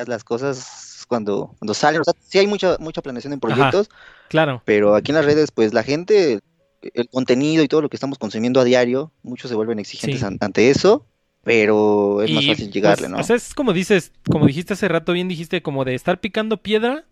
[0.06, 1.99] las cosas cuando, cuando salen.
[1.99, 3.89] O sea, sí hay mucha, mucha planeación en proyectos.
[4.30, 4.62] claro.
[4.64, 6.39] Pero aquí en las redes, pues la gente,
[6.82, 10.70] el contenido y todo lo que estamos consumiendo a diario, muchos se vuelven exigentes ante
[10.70, 11.05] eso.
[11.43, 13.18] Pero es más fácil llegarle, pues, ¿no?
[13.20, 16.57] O sea, es como dices, como dijiste hace rato, bien dijiste, como de estar picando
[16.57, 17.05] piedra.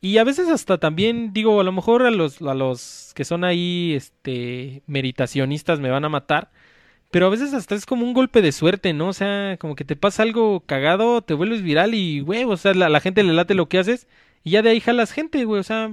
[0.00, 3.44] Y a veces hasta también, digo, a lo mejor a los, a los que son
[3.44, 6.50] ahí, este, meditacionistas me van a matar.
[7.10, 9.08] Pero a veces hasta es como un golpe de suerte, ¿no?
[9.08, 12.74] O sea, como que te pasa algo cagado, te vuelves viral y, güey, o sea,
[12.74, 14.06] la, la gente le late lo que haces
[14.44, 15.92] y ya de ahí jalas gente, güey, o sea...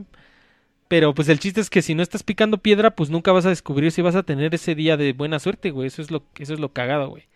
[0.90, 3.50] Pero pues el chiste es que si no estás picando piedra, pues nunca vas a
[3.50, 5.88] descubrir si vas a tener ese día de buena suerte, güey.
[5.88, 7.28] Eso es lo, eso es lo cagado, güey.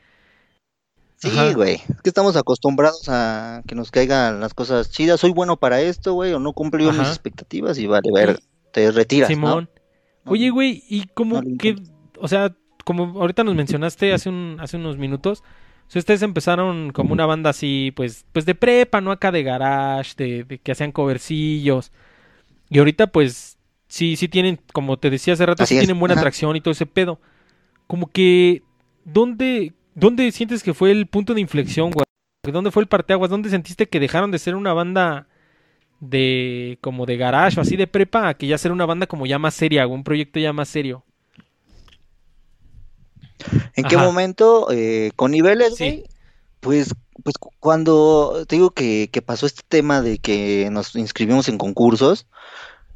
[1.17, 1.73] Sí, güey.
[1.73, 5.19] Es que estamos acostumbrados a que nos caigan las cosas chidas.
[5.19, 8.39] Soy bueno para esto, güey, o no cumplió mis expectativas y vale, ver,
[8.71, 9.27] te retiras.
[9.27, 9.69] Simón.
[10.25, 11.75] Oye, güey, ¿y cómo que,
[12.19, 15.43] o sea, como ahorita nos mencionaste hace, un, hace unos minutos,
[15.87, 20.13] si ustedes empezaron como una banda así, pues, pues de prepa, no acá de garage,
[20.15, 21.91] de, que hacían covercillos.
[22.69, 23.57] Y ahorita, pues,
[23.89, 26.85] sí, sí tienen, como te decía hace rato, sí tienen buena atracción y todo ese
[26.85, 27.19] pedo.
[27.87, 28.63] Como que,
[29.03, 32.05] ¿dónde, ¿dónde sientes que fue el punto de inflexión, güey?
[32.49, 33.29] ¿Dónde fue el parteaguas?
[33.29, 35.27] ¿Dónde sentiste que dejaron de ser una banda
[35.99, 39.25] de, como de garage o así de prepa, a que ya ser una banda como
[39.25, 41.03] ya más seria, un proyecto ya más serio?
[43.75, 44.67] ¿En qué momento?
[44.71, 45.75] Eh, con niveles,
[46.59, 52.27] Pues, pues cuando te digo que, pasó este tema de que nos inscribimos en concursos,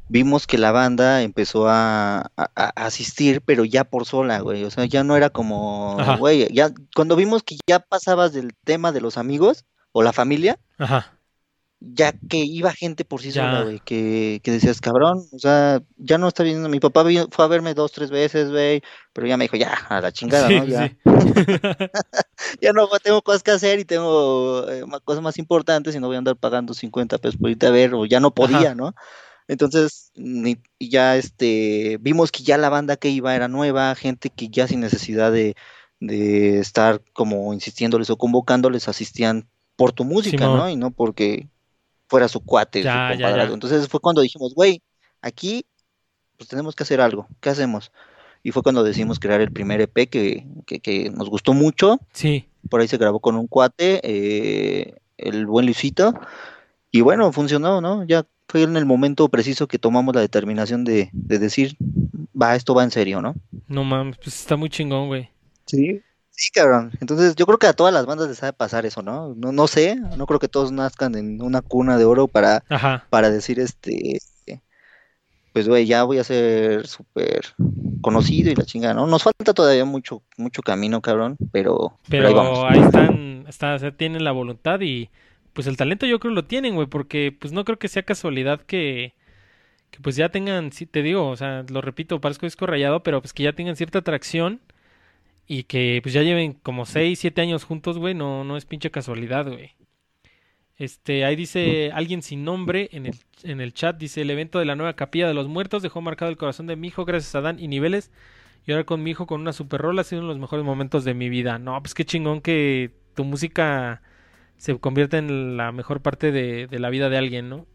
[0.08, 4.64] vimos que la banda empezó a, asistir, pero ya por sola, güey.
[4.64, 8.92] O sea, ya no era como, güey, ya cuando vimos que ya pasabas del tema
[8.92, 11.15] de los amigos o la familia, Ajá
[11.80, 16.16] ya que iba gente por sí sola, güey, que, que, decías, cabrón, o sea, ya
[16.16, 19.44] no está viendo, mi papá fue a verme dos, tres veces, güey, pero ya me
[19.44, 20.64] dijo, ya, a la chingada, ¿no?
[20.64, 20.96] Ya,
[22.60, 26.16] ya no tengo cosas que hacer y tengo eh, cosas más importantes y no voy
[26.16, 28.94] a andar pagando 50 pesos por irte a ver, o ya no podía, ¿no?
[29.48, 34.48] Entonces, ni, ya este, vimos que ya la banda que iba era nueva, gente que
[34.48, 35.54] ya sin necesidad de,
[36.00, 40.68] de estar como insistiéndoles o convocándoles asistían por tu música, ¿no?
[40.68, 41.48] Y no porque
[42.08, 44.82] fuera su cuate, su Entonces fue cuando dijimos, güey,
[45.22, 45.66] aquí
[46.36, 47.92] pues tenemos que hacer algo, ¿qué hacemos?
[48.42, 51.98] Y fue cuando decidimos crear el primer EP que, que, nos gustó mucho.
[52.12, 52.46] Sí.
[52.70, 56.14] Por ahí se grabó con un cuate, eh, el buen Luisito.
[56.92, 58.04] Y bueno, funcionó, ¿no?
[58.04, 61.76] Ya fue en el momento preciso que tomamos la determinación de, de decir,
[62.40, 63.34] va, esto va en serio, ¿no?
[63.66, 65.30] No mames, pues está muy chingón, güey.
[65.66, 66.00] Sí.
[66.36, 66.92] Sí, cabrón.
[67.00, 69.34] Entonces, yo creo que a todas las bandas les sabe pasar eso, ¿no?
[69.34, 72.62] No, no sé, no creo que todos nazcan en una cuna de oro para,
[73.08, 74.18] para decir, este,
[75.54, 77.40] pues, güey, ya voy a ser súper
[78.02, 79.06] conocido y la chingada, ¿no?
[79.06, 84.82] Nos falta todavía mucho, mucho camino, cabrón, pero, pero, ahí, están, está, tienen la voluntad
[84.82, 85.08] y,
[85.54, 88.60] pues, el talento yo creo lo tienen, güey, porque, pues, no creo que sea casualidad
[88.60, 89.14] que,
[89.90, 93.22] que pues, ya tengan, sí, te digo, o sea, lo repito, parezco disco rayado, pero,
[93.22, 94.60] pues, que ya tengan cierta atracción
[95.46, 98.90] y que pues ya lleven como 6, 7 años juntos, güey, no, no es pinche
[98.90, 99.74] casualidad, güey.
[100.76, 104.66] Este, ahí dice alguien sin nombre en el, en el chat, dice el evento de
[104.66, 107.40] la nueva capilla de los muertos dejó marcado el corazón de mi hijo gracias a
[107.40, 108.10] Dan y Niveles.
[108.66, 110.64] Y ahora con mi hijo con una super rola ha sido uno de los mejores
[110.64, 111.58] momentos de mi vida.
[111.58, 114.02] No, pues qué chingón que tu música
[114.56, 117.66] se convierta en la mejor parte de, la vida de alguien, ¿no?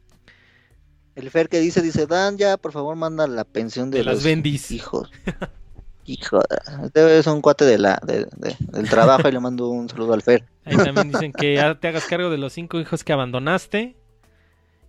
[1.15, 4.26] El Fer que dice, dice, Dan, ya por favor manda la pensión de, los
[4.72, 5.09] hijos.
[6.06, 6.41] Hijo,
[6.84, 10.43] este es un cuate de la, del trabajo y le mando un saludo al Fer.
[10.66, 13.95] Ahí también dicen que te hagas cargo de los cinco hijos que abandonaste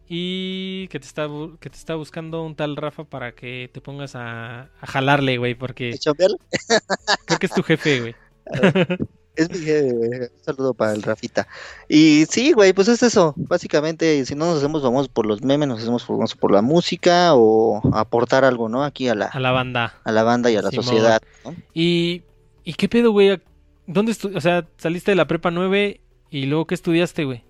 [0.08, 1.28] y que te está
[1.60, 5.54] que te está buscando un tal Rafa para que te pongas a, a jalarle, güey,
[5.54, 5.98] porque
[7.26, 8.14] creo que es tu jefe, güey.
[9.34, 11.48] Es mi Un saludo para el Rafita.
[11.88, 13.34] Y sí, güey, pues es eso.
[13.36, 17.34] Básicamente, si no nos hacemos famosos por los memes, nos hacemos famosos por la música
[17.34, 18.84] o aportar algo, ¿no?
[18.84, 19.94] Aquí a la, a la banda.
[20.04, 21.22] A la banda y a la sociedad.
[21.72, 22.22] ¿Y,
[22.64, 23.40] ¿Y qué pedo, güey?
[23.86, 27.44] ¿Dónde O sea, saliste de la prepa 9 y luego qué estudiaste, güey?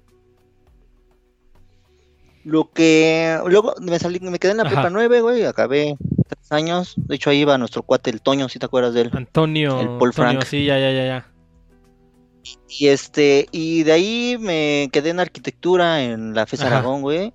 [2.45, 3.39] Lo que.
[3.47, 5.97] Luego me salí, me quedé en la prepa 9, güey, acabé
[6.29, 6.95] tres años.
[6.97, 9.11] De hecho, ahí iba nuestro cuate, el Toño, si te acuerdas de él.
[9.13, 9.81] Antonio.
[9.81, 10.45] El Paul Frank.
[10.45, 11.32] Sí, ya, ya, ya, ya.
[12.69, 17.33] Y este, y de ahí me quedé en arquitectura en la FES Aragón, güey,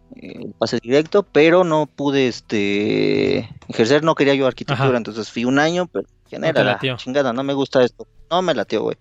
[0.60, 5.88] pase directo, pero no pude este ejercer, no quería yo arquitectura, entonces fui un año,
[5.88, 7.32] pero ¿quién era la chingada?
[7.32, 8.98] No me gusta esto, no me latió, güey.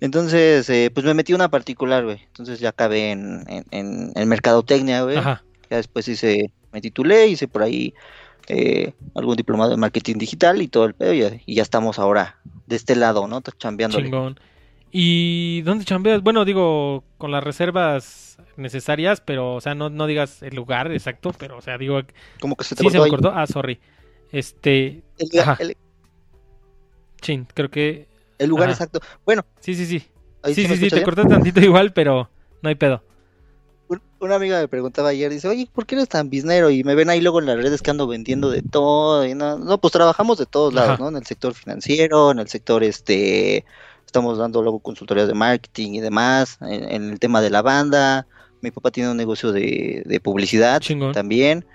[0.00, 2.20] Entonces, eh, pues me metí una particular, güey.
[2.26, 5.16] Entonces ya acabé en, en, en, mercadotecnia, güey.
[5.16, 7.94] Ya después hice, me titulé, hice por ahí
[8.48, 11.14] eh, algún diplomado de marketing digital y todo el pedo.
[11.14, 13.40] Y, ya estamos ahora de este lado, ¿no?
[13.40, 13.98] Chambeando.
[13.98, 14.38] Chingón.
[14.96, 16.22] ¿Y dónde chambeas?
[16.22, 21.34] Bueno, digo, con las reservas necesarias, pero, o sea, no, no digas el lugar exacto,
[21.36, 22.00] pero, o sea, digo...
[22.40, 23.32] ¿Cómo que se te sí, se me cortó.
[23.34, 23.80] Ah, sorry.
[24.30, 25.02] Este...
[25.18, 25.76] El,
[27.20, 28.06] Chin, creo que...
[28.38, 29.00] El lugar exacto.
[29.24, 29.44] Bueno.
[29.58, 29.98] Sí, sí, sí.
[30.44, 32.30] Sí, sí, sí, te corté tantito igual, pero
[32.62, 33.02] no hay pedo.
[34.20, 36.70] una amiga me preguntaba ayer, dice, oye, ¿por qué eres tan biznero?
[36.70, 39.26] Y me ven ahí luego en las redes que ando vendiendo de todo.
[39.26, 41.08] Y no, no, pues trabajamos de todos lados, ¿no?
[41.08, 43.64] En el sector financiero, en el sector este
[44.14, 48.28] estamos dando luego consultorías de marketing y demás, en, el tema de la banda,
[48.60, 50.80] mi papá tiene un negocio de, publicidad
[51.12, 51.66] también,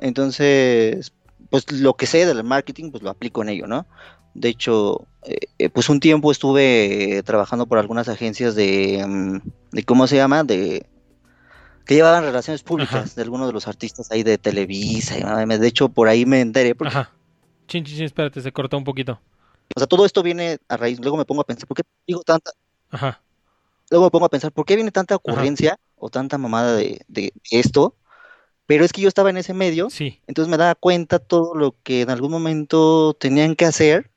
[0.00, 1.12] entonces,
[1.48, 3.86] pues lo que sé del marketing, pues lo aplico en ello, ¿no?
[4.34, 9.36] De hecho, eh, pues un tiempo estuve trabajando por algunas agencias de, mm,
[9.70, 10.42] de ¿cómo se llama?
[10.42, 10.88] De
[11.86, 15.46] que llevaban relaciones públicas de algunos de los artistas ahí de Televisa.
[15.46, 16.74] de hecho, por ahí me enteré.
[16.74, 16.96] Porque...
[16.96, 17.12] Ajá.
[17.68, 19.20] Chin, chin, espérate, se cortó un poquito.
[19.74, 22.22] O sea, todo esto viene a raíz, luego me pongo a pensar, ¿por qué digo
[22.22, 22.50] tanta?
[22.90, 23.20] Ajá.
[23.90, 27.94] Luego me pongo a pensar, ¿por qué viene tanta ocurrencia o tanta mamada de, esto?
[28.66, 30.20] Pero es que yo estaba en ese medio, sí.
[30.28, 34.10] entonces me daba cuenta todo lo que en algún momento tenían que hacer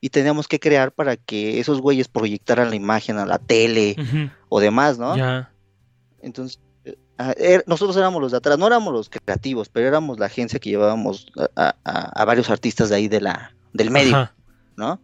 [0.00, 3.96] y teníamos que crear para que esos güeyes proyectaran la imagen a la tele
[4.48, 5.16] o demás, ¿no?
[5.16, 5.50] Ya.
[6.20, 10.26] Entonces, eh, er, nosotros éramos los de atrás, no éramos los creativos, pero éramos la
[10.26, 14.30] agencia que llevábamos a, varios artistas de ahí de la, del medio.
[14.76, 15.00] ¿No?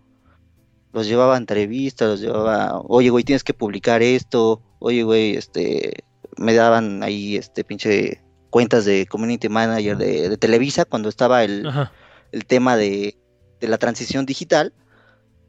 [0.93, 6.05] Los llevaba a entrevistas, los llevaba, oye, güey, tienes que publicar esto, oye, güey, este,
[6.37, 11.65] me daban ahí, este, pinche cuentas de community manager de, Televisa cuando estaba el,
[12.47, 13.17] tema de,
[13.61, 14.75] la transición digital.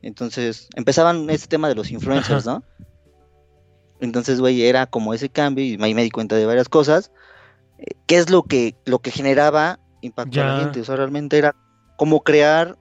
[0.03, 2.63] Entonces empezaban ese tema de los influencers, ¿no?
[3.99, 7.11] Entonces, güey, era como ese cambio y ahí me di cuenta de varias cosas.
[7.77, 10.81] Eh, ¿Qué es lo que, lo que generaba impacto a la gente?
[10.81, 11.55] O sea, realmente era
[11.97, 12.77] como crear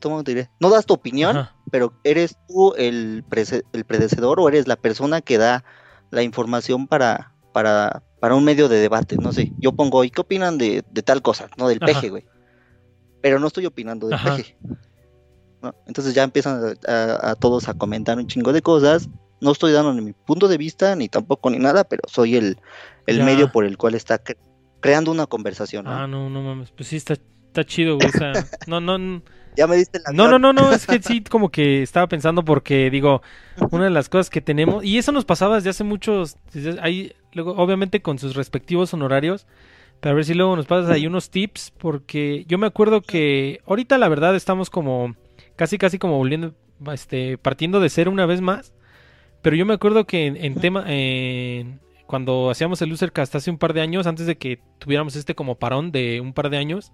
[0.00, 0.50] ¿cómo, te diré?
[0.58, 3.24] No das tu opinión, pero eres tú el,
[3.72, 5.64] el predecedor o eres la persona que da
[6.10, 9.52] la información para, para, para un medio de debate, no sé.
[9.58, 11.48] Yo pongo, ¿y qué opinan de, tal cosa?
[11.56, 12.24] No, del peje, güey.
[13.22, 14.56] Pero no estoy opinando del peje.
[15.86, 19.08] Entonces ya empiezan a, todos a comentar un chingo de cosas.
[19.40, 22.58] No estoy dando ni mi punto de vista, ni tampoco ni nada, pero soy el,
[23.06, 24.20] el medio por el cual está
[24.80, 25.86] creando una conversación.
[25.86, 26.72] Ah, no, no mames.
[26.72, 28.08] Pues sí, está, está chido, güey.
[28.08, 28.32] O sea,
[28.66, 29.22] no, no,
[29.56, 32.44] ya me diste la No, no, no, no, es que sí, como que estaba pensando
[32.44, 33.22] porque, digo,
[33.70, 36.36] una de las cosas que tenemos, y eso nos pasaba desde hace muchos,
[36.80, 39.46] ahí, luego, obviamente con sus respectivos honorarios,
[40.00, 43.60] pero a ver si luego nos pasas ahí unos tips, porque yo me acuerdo que
[43.66, 45.14] ahorita la verdad estamos como,
[45.56, 46.54] casi, casi como volviendo,
[46.92, 48.72] este, partiendo de cero una vez más,
[49.42, 50.84] pero yo me acuerdo que en, tema,
[52.06, 55.56] cuando hacíamos el Losercast hace un par de años, antes de que tuviéramos este como
[55.56, 56.92] parón de un par de años,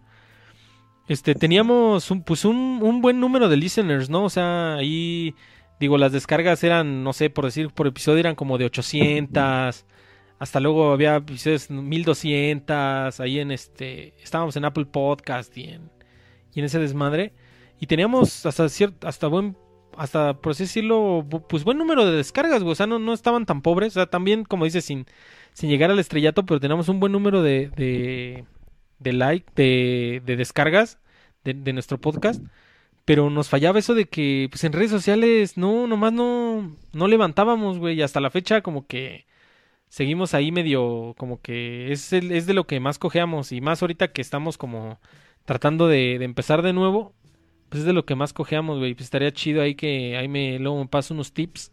[1.09, 4.25] este, teníamos un, pues un, un, buen número de listeners, ¿no?
[4.25, 5.35] O sea, ahí,
[5.79, 9.85] digo, las descargas eran, no sé, por decir, por episodio eran como de 800,
[10.39, 15.91] hasta luego había episodios 1200, ahí en este, estábamos en Apple Podcast y en,
[16.53, 17.33] y en ese desmadre,
[17.79, 19.57] y teníamos hasta cierto, hasta buen,
[19.97, 23.63] hasta por así decirlo, pues buen número de descargas, güey, o sea, no, estaban tan
[23.63, 25.07] pobres, o sea, también, como dices, sin,
[25.61, 28.45] llegar al estrellato, pero teníamos un buen número de
[28.99, 30.99] de like, de, de descargas
[31.45, 32.43] de, de, nuestro podcast.
[33.05, 37.79] Pero nos fallaba eso de que, pues en redes sociales, no, nomás no, no levantábamos,
[37.79, 37.97] güey.
[37.97, 39.27] Y hasta la fecha, como que
[39.89, 43.53] seguimos ahí medio, como que es, el, es de lo que más cojeamos.
[43.53, 45.01] Y más ahorita que estamos como
[45.45, 47.15] tratando de, de empezar de nuevo,
[47.69, 48.95] pues es de lo que más cojeamos, güey.
[48.95, 51.73] Pues estaría chido ahí que ahí me, luego me paso unos tips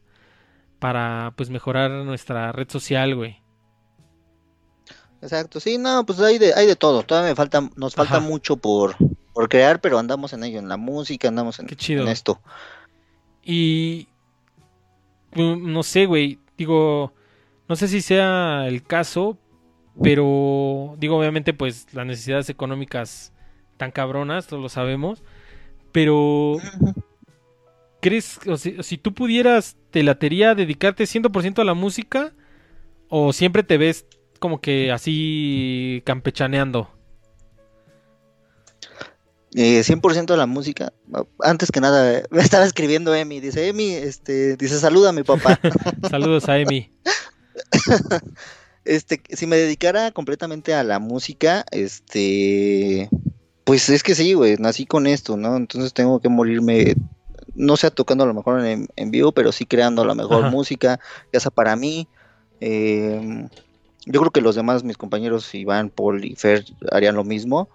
[0.80, 3.43] para, pues, mejorar nuestra red social, güey.
[5.24, 7.04] Exacto, sí, no, pues hay de, hay de todo.
[7.04, 8.98] Todavía me falta, nos falta mucho por,
[9.32, 11.70] por crear, pero andamos en ello, en la música, andamos en,
[12.10, 12.42] esto.
[13.42, 14.10] Y
[15.34, 17.14] mm, no sé, güey, digo,
[17.70, 19.38] no sé si sea el caso,
[20.02, 23.32] pero digo, obviamente, pues las necesidades económicas
[23.78, 25.24] tan cabronas, todos lo sabemos,
[25.94, 26.58] pero
[28.02, 32.34] ¿crees, o si, si tú pudieras, te latería dedicarte 100% a la música
[33.08, 34.06] o siempre te ves
[34.44, 36.90] como que así campechaneando?
[39.56, 40.92] Eh, 100% a la música.
[41.40, 43.40] Antes que nada, me estaba escribiendo Emi.
[43.40, 45.58] Dice, Emi, este, dice, saluda a mi papá.
[46.10, 46.92] Saludos a Emi.
[48.84, 53.10] este, si me dedicara completamente a la música, este,
[53.64, 55.56] pues es que sí, güey, nací con esto, ¿no?
[55.56, 56.96] Entonces tengo que morirme,
[57.56, 61.00] no sea tocando a lo mejor en, vivo, pero sí creando a lo mejor música,
[61.32, 62.10] ya sea para mí.
[62.60, 63.48] Em,
[64.06, 67.70] yo creo que los demás, mis compañeros, Iván, Paul y Fer, harían lo mismo.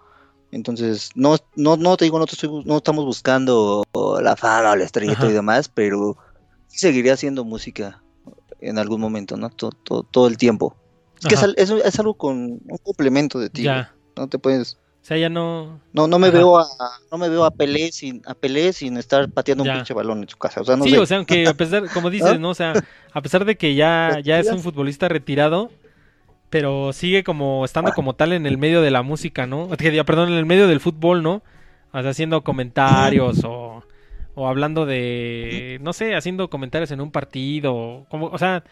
[0.51, 2.25] Entonces, no, no, no te digo, no,
[2.65, 3.83] no estamos buscando
[4.21, 6.17] la fama o la estrellita y demás, pero
[6.67, 8.01] sí seguiría haciendo música
[8.59, 9.49] en algún momento, ¿no?
[9.49, 10.75] Todo, todo, el tiempo.
[11.19, 13.63] Es que es, es, algo con un complemento de ti.
[13.63, 13.93] Ya.
[14.15, 14.77] No te puedes.
[15.01, 15.79] O sea, ya no.
[15.93, 16.67] No, no me veo a,
[17.11, 20.29] no me veo a Pelé sin, a Pelé sin estar pateando un pinche balón en
[20.29, 20.61] su casa.
[20.61, 22.49] O sea, no sí, o sea, aunque a pesar, como dices, ¿no?
[22.49, 22.73] O sea,
[23.13, 25.71] a pesar de que ya, ya es un futbolista retirado,
[26.49, 29.69] pero sigue como estando como tal en el medio de la música, ¿no?
[29.69, 31.43] Perdón, en el medio del fútbol, ¿no?
[31.91, 33.83] O sea, haciendo comentarios o,
[34.35, 38.63] o hablando de, no sé, haciendo comentarios en un partido, como, o sea,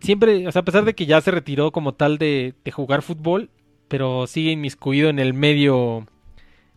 [0.00, 3.02] siempre, o sea, a pesar de que ya se retiró como tal de, de jugar
[3.02, 3.50] fútbol,
[3.88, 6.06] pero sigue inmiscuido en el medio,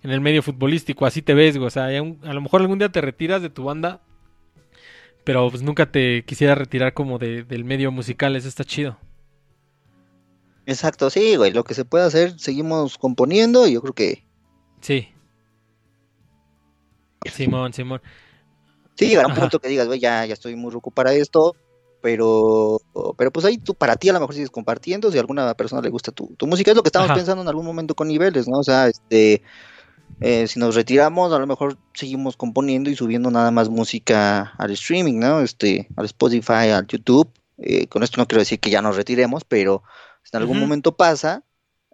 [0.04, 2.90] en el medio futbolístico, así te ves, güey, o sea, a lo mejor algún día
[2.90, 4.02] te retiras de tu banda,
[5.24, 8.98] pero pues nunca te quisiera retirar como de, del medio musical, eso está chido.
[10.66, 14.26] Exacto, sí, güey, lo que se puede hacer, seguimos componiendo y yo creo que...
[14.82, 15.10] Sí.
[17.32, 18.02] Simón, Simón.
[18.96, 21.56] Sí, llegará un punto que digas, güey, ya, ya estoy muy ruco para esto,
[22.02, 22.80] pero,
[23.18, 25.82] pero pues ahí tú, para ti a lo mejor sigues compartiendo, si a alguna persona
[25.82, 28.48] le gusta tu, tu música, es lo que estamos pensando en algún momento con niveles,
[28.48, 28.60] ¿no?
[28.60, 29.42] O sea, este,
[30.22, 34.72] eh, si nos retiramos, a lo mejor seguimos componiendo y subiendo nada más música al
[34.72, 35.42] streaming, ¿no?
[35.42, 37.30] Este, al Spotify, al YouTube.
[37.58, 39.84] Eh, con esto no quiero decir que ya nos retiremos, pero
[40.32, 41.44] en algún momento pasa,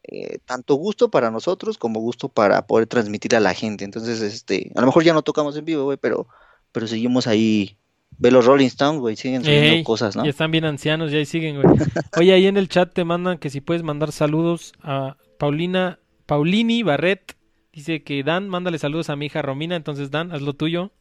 [0.03, 3.85] eh, tanto gusto para nosotros como gusto para poder transmitir a la gente.
[3.85, 6.27] Entonces, este, a lo mejor ya no tocamos en vivo, güey, pero,
[6.71, 7.77] pero seguimos ahí.
[8.17, 10.23] Ve los Rolling Stones, güey, siguen subiendo cosas, ¿no?
[10.23, 11.67] Ya están bien ancianos, ya ahí siguen, güey.
[12.17, 16.83] Oye, ahí en el chat te mandan que si puedes mandar saludos a Paulina, Paulini
[16.83, 17.35] Barret.
[17.71, 19.75] Dice que Dan, mándale saludos a mi hija Romina.
[19.75, 20.91] Entonces, Dan, haz lo tuyo.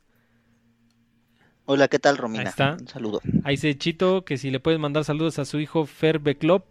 [1.64, 2.43] Hola, ¿qué tal, Romina?
[2.43, 2.76] Ahí está.
[2.81, 3.20] Un saludo.
[3.45, 6.64] Ahí se Chito que si le puedes mandar saludos a su hijo Fer Beclop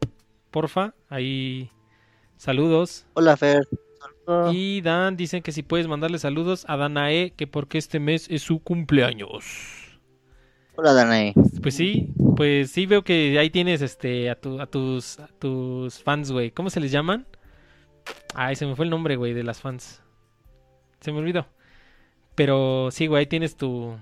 [0.49, 0.93] porfa.
[1.09, 1.71] Ahí,
[2.37, 3.05] saludos.
[3.13, 3.67] Hola, Fer.
[4.51, 8.43] Y Dan dicen que si puedes mandarle saludos a Danae, que porque este mes es
[8.43, 9.99] su cumpleaños.
[10.75, 11.33] Hola, Danae.
[11.61, 16.31] Pues sí, pues sí veo que ahí tienes este a, tu, a tus tus fans,
[16.31, 16.51] güey.
[16.51, 17.25] ¿Cómo se les llaman?
[18.35, 20.01] Ay, se me fue el nombre, güey, de las fans.
[21.01, 21.47] Se me olvidó.
[22.35, 23.97] Pero sí, güey, ahí tienes tu,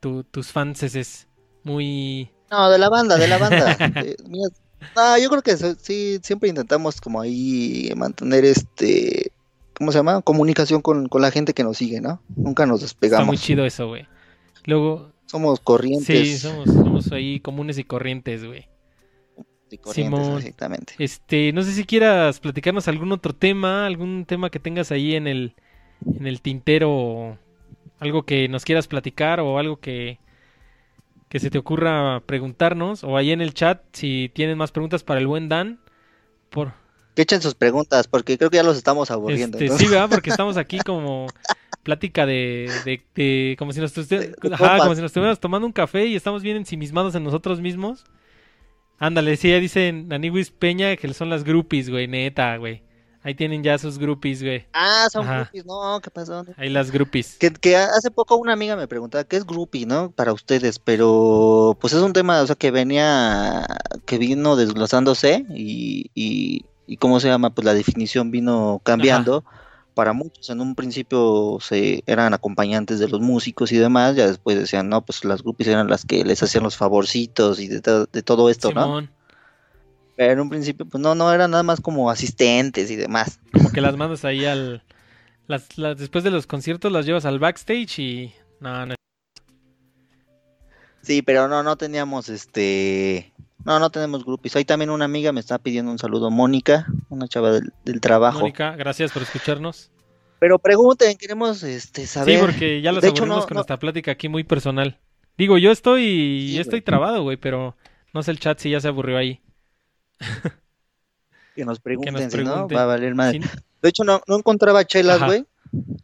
[0.00, 1.28] tu tus fans es
[1.64, 3.76] muy No, de la banda, de la banda.
[4.04, 4.16] Eh,
[4.96, 9.32] no, yo creo que sí, siempre intentamos como ahí mantener este,
[9.74, 10.22] ¿cómo se llama?
[10.22, 12.20] Comunicación con, la gente que nos sigue, ¿no?
[12.36, 13.22] Nunca nos despegamos.
[13.22, 14.06] Está muy chido eso, güey.
[14.64, 15.12] Luego...
[15.26, 16.06] Somos corrientes.
[16.06, 18.66] Sí, somos, ahí comunes y corrientes, güey.
[19.92, 20.94] Simón, exactamente.
[20.98, 25.26] Este, no sé si quieras platicarnos algún otro tema, algún tema que tengas ahí en
[25.26, 25.54] el,
[26.06, 27.38] en el tintero,
[27.98, 30.18] algo que nos quieras platicar o algo que,
[31.28, 35.20] que se te ocurra preguntarnos o ahí en el chat si tienen más preguntas para
[35.20, 35.78] el buen Dan.
[36.50, 36.72] Por...
[37.14, 39.58] Que echen sus preguntas porque creo que ya los estamos aburriendo.
[39.58, 40.08] Este, sí, ¿verdad?
[40.10, 41.26] Porque estamos aquí como
[41.82, 47.24] plática de, de, como si nos estuviéramos tomando un café y estamos bien ensimismados en
[47.24, 48.04] nosotros mismos.
[48.98, 52.82] Ándale, sí, ya dicen Aniwis Peña que son las groupies, güey, neta, güey.
[53.22, 54.66] Ahí tienen ya sus groupies, güey.
[54.72, 56.44] Ah, son groupies, no, ¿qué pasó?
[56.56, 57.36] Ahí las groupies.
[57.38, 60.10] Que, que, hace poco una amiga me preguntaba qué es groupie, ¿no?
[60.12, 63.66] Para ustedes, pero pues es un tema, o sea, que venía,
[64.06, 67.50] que vino desglosándose y, y, y ¿cómo se llama?
[67.50, 69.44] Pues la definición vino cambiando.
[69.94, 74.56] Para muchos en un principio se eran acompañantes de los músicos y demás, ya después
[74.56, 78.22] decían, no, pues las groupies eran las que les hacían los favorcitos y de, de
[78.22, 79.06] todo esto, Simón.
[79.06, 79.17] ¿no?
[80.18, 83.38] Pero en un principio, pues no, no, eran nada más como asistentes y demás.
[83.52, 84.82] Como que las mandas ahí al...
[85.46, 88.34] Las, después de los conciertos las llevas al backstage y...
[88.58, 88.96] No, no.
[91.02, 93.32] Sí, pero no, no teníamos este...
[93.64, 94.56] No, no tenemos grupos.
[94.56, 98.40] Hoy también una amiga me está pidiendo un saludo, Mónica, una chava del, trabajo.
[98.40, 99.92] Mónica, gracias por escucharnos.
[100.40, 102.40] Pero pregunten, queremos este, saber.
[102.40, 104.98] Sí, porque ya los aburrimos con nuestra plática aquí muy personal.
[105.36, 107.76] Digo, yo estoy, yo estoy trabado, güey, pero
[108.12, 109.40] no sé el chat si ya se aburrió ahí.
[111.54, 113.32] Que nos pregunten, si no, va a valer más.
[113.32, 115.44] De hecho, no, no encontraba chelas, güey.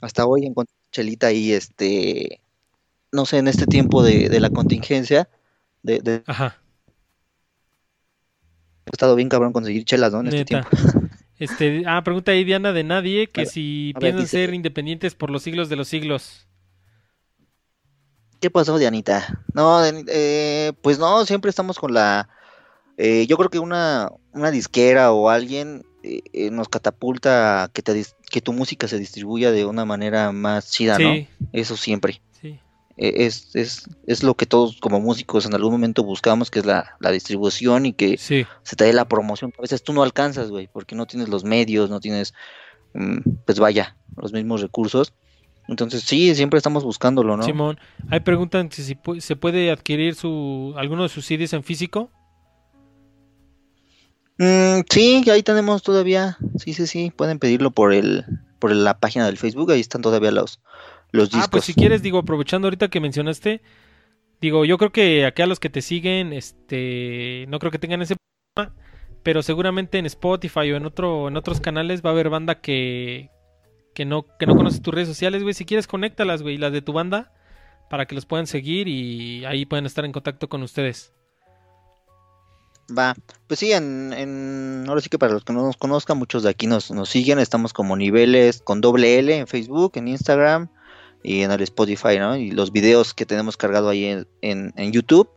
[0.01, 2.41] Hasta hoy encontré chelita ahí, este,
[3.13, 5.29] no sé, en este tiempo de, de la contingencia.
[5.83, 6.23] De, de...
[6.27, 6.59] Ajá.
[8.87, 10.21] Ha estado bien cabrón conseguir chelas, ¿no?
[10.21, 10.69] En este tiempo.
[11.37, 15.69] Este, ah, pregunta ahí Diana de nadie que si piensan ser independientes por los siglos
[15.69, 16.47] de los siglos.
[18.41, 19.43] ¿Qué pasó, Dianita?
[19.53, 22.29] No, eh, pues no, siempre estamos con la...
[22.97, 28.05] Eh, yo creo que una, una disquera o alguien eh, nos catapulta a que, te,
[28.31, 31.15] que tu música se distribuya de una manera más chida, ¿no?
[31.53, 32.21] Eso siempre.
[32.41, 32.61] Sí.
[32.97, 36.97] Es, es, es, lo que todos como músicos en algún momento buscamos, que es la,
[37.01, 39.53] la distribución y que se te dé la promoción.
[39.59, 42.35] A veces tú no alcanzas, güey, porque no tienes los medios, no tienes,
[42.93, 45.15] mm, pues vaya, los mismos recursos.
[45.69, 47.43] Entonces sí, siempre estamos buscándolo, ¿no?
[47.43, 47.79] Simón,
[48.11, 52.11] hay preguntan si, se puede adquirir su alguno de sus CDs en físico.
[54.39, 58.25] Mm, sí, ahí tenemos todavía, sí, sí, sí, pueden pedirlo por el
[58.59, 60.61] por la página del Facebook, ahí están todavía los
[61.13, 61.45] los discos.
[61.47, 63.63] Ah, pues si quieres, digo, aprovechando ahorita que mencionaste,
[64.41, 68.17] digo, yo creo que acá los que te siguen, este, no creo que tengan ese
[68.55, 68.75] problema,
[69.23, 73.31] pero seguramente en Spotify o en otro en otros canales va a haber banda que
[73.95, 76.83] que no, que no conoces tus redes sociales, güey, si quieres, conéctalas, güey, las de
[76.83, 77.33] tu banda,
[77.89, 81.13] para que los puedan seguir y ahí pueden estar en contacto con ustedes.
[82.97, 83.15] Va,
[83.47, 86.51] pues sí, en, en, ahora sí que para los que no nos conozcan, muchos de
[86.51, 90.69] aquí nos, nos siguen, estamos como niveles con doble L en Facebook, en Instagram
[91.23, 92.37] y en el Spotify, ¿no?
[92.37, 95.31] Y los videos que tenemos cargado ahí en, en, YouTube.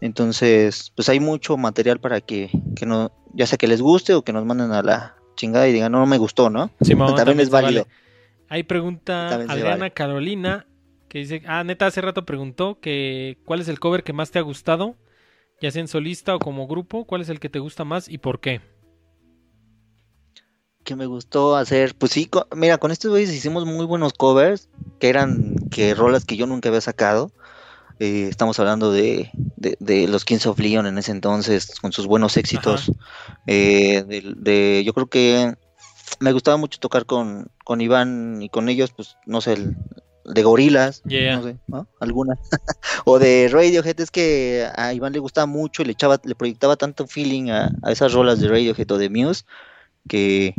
[0.00, 4.22] Entonces, pues hay mucho material para que, que no, ya sea que les guste o
[4.22, 6.70] que nos manden a la, chingada y digan, no, me gustó, ¿no?
[7.16, 7.86] también, es válido.
[8.50, 10.66] Hay pregunta Adriana Carolina
[11.08, 14.38] que dice, ah, neta, hace rato preguntó que cuál es el cover que más te
[14.38, 14.96] ha gustado,
[15.60, 18.18] ya sea en solista o como grupo, cuál es el que te gusta más y
[18.18, 18.60] por qué.
[20.84, 25.08] Que me gustó hacer, pues sí, mira, con estos güeyes hicimos muy buenos covers, que
[25.08, 27.32] eran que rolas que yo nunca había sacado.
[28.00, 32.36] Eh, estamos hablando de, de, los Kings of Leon en ese entonces, con sus buenos
[32.36, 32.92] éxitos.
[33.46, 34.04] Eh,
[34.36, 35.54] de, yo creo que
[36.20, 39.58] me gustaba mucho tocar con, con Iván y con ellos, pues no sé,
[40.28, 41.56] de gorilas, no sé,
[42.00, 42.38] Alguna.
[43.04, 46.76] o de Radiohead, es que a Iván le gustaba mucho y le echaba, le proyectaba
[46.76, 49.44] tanto feeling a, esas rolas de Radiohead o de Muse
[50.08, 50.54] que,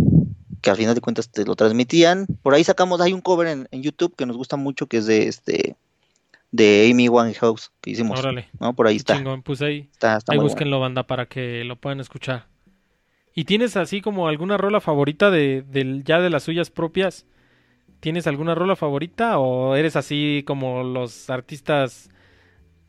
[0.62, 2.28] que al final de cuentas te lo transmitían.
[2.42, 5.06] Por ahí sacamos, hay un cover en, en YouTube que nos gusta mucho que es
[5.06, 5.76] de este
[6.52, 8.20] de Amy Winehouse que hicimos.
[8.20, 8.48] Órale.
[8.60, 8.74] ¿no?
[8.74, 9.22] Por ahí está.
[9.44, 12.48] Pues ahí, está, ahí búsquenlo, banda, para que lo puedan escuchar.
[13.34, 15.64] ¿Y tienes así como alguna rola favorita de,
[16.04, 17.26] ya de las suyas propias?
[18.00, 22.10] ¿Tienes alguna rola favorita o eres así como los artistas,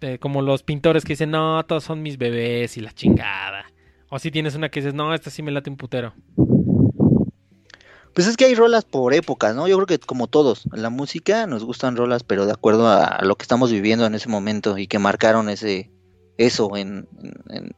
[0.00, 3.64] eh, como los pintores que dicen, no, todos son mis bebés y la chingada?
[4.08, 6.14] O si tienes una que dices, no, esta sí me late un putero.
[8.14, 9.68] Pues es que hay rolas por épocas, ¿no?
[9.68, 13.20] Yo creo que como todos, en la música nos gustan rolas, pero de acuerdo a
[13.22, 15.90] lo que estamos viviendo en ese momento y que marcaron ese
[16.40, 17.06] eso en,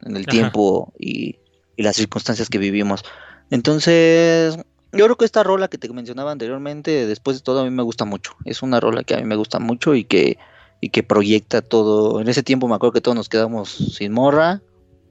[0.02, 1.38] el tiempo y,
[1.76, 3.02] las circunstancias que vivimos.
[3.50, 4.56] Entonces,
[4.92, 7.82] yo creo que esta rola que te mencionaba anteriormente, después de todo, a mí me
[7.82, 8.36] gusta mucho.
[8.44, 10.38] Es una rola que a mí me gusta mucho y que,
[10.80, 12.20] y que proyecta todo.
[12.20, 14.60] En ese tiempo me acuerdo que todos nos quedamos sin morra,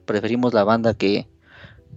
[0.04, 1.26] preferimos la banda que,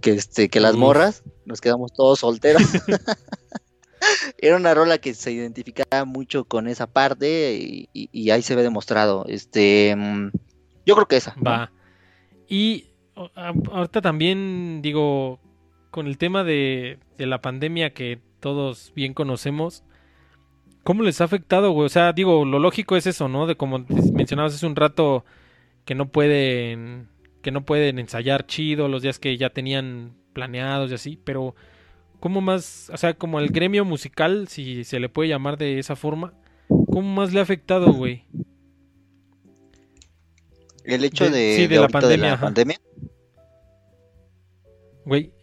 [0.01, 2.63] que, este, que las morras, nos quedamos todos solteros.
[4.37, 9.25] Era una rola que se identificaba mucho con esa parte y, ahí se ve demostrado.
[9.27, 10.31] Este, mm,
[10.85, 11.35] yo creo que esa.
[11.45, 11.71] Va.
[12.47, 12.87] Y
[13.35, 15.39] ahorita también digo,
[15.95, 19.85] con el tema de, de, la pandemia que todos bien conocemos,
[20.83, 21.85] ¿cómo les ha afectado, güey?
[21.85, 23.47] O sea, digo, lo lógico es eso, ¿no?
[23.47, 25.23] De como mencionabas hace un rato,
[25.85, 27.07] que no pueden
[27.41, 31.55] que no pueden ensayar chido los días que ya tenían planeados y así, pero
[32.19, 35.95] ¿cómo más, o sea, como el gremio musical, si se le puede llamar de esa
[35.95, 36.33] forma,
[36.67, 38.25] ¿cómo más le ha afectado, güey?
[40.83, 42.37] El hecho de, sí, de, la, pandemia,
[45.05, 45.34] Güey.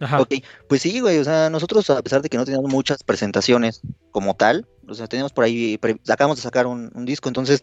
[0.00, 0.20] Ajá.
[0.20, 0.34] Ok,
[0.68, 3.80] pues sí, güey, o sea, nosotros a pesar de que no teníamos muchas presentaciones
[4.12, 5.78] como tal, o sea, teníamos por ahí,
[6.08, 7.60] acabamos de sacar un, un disco, entonces,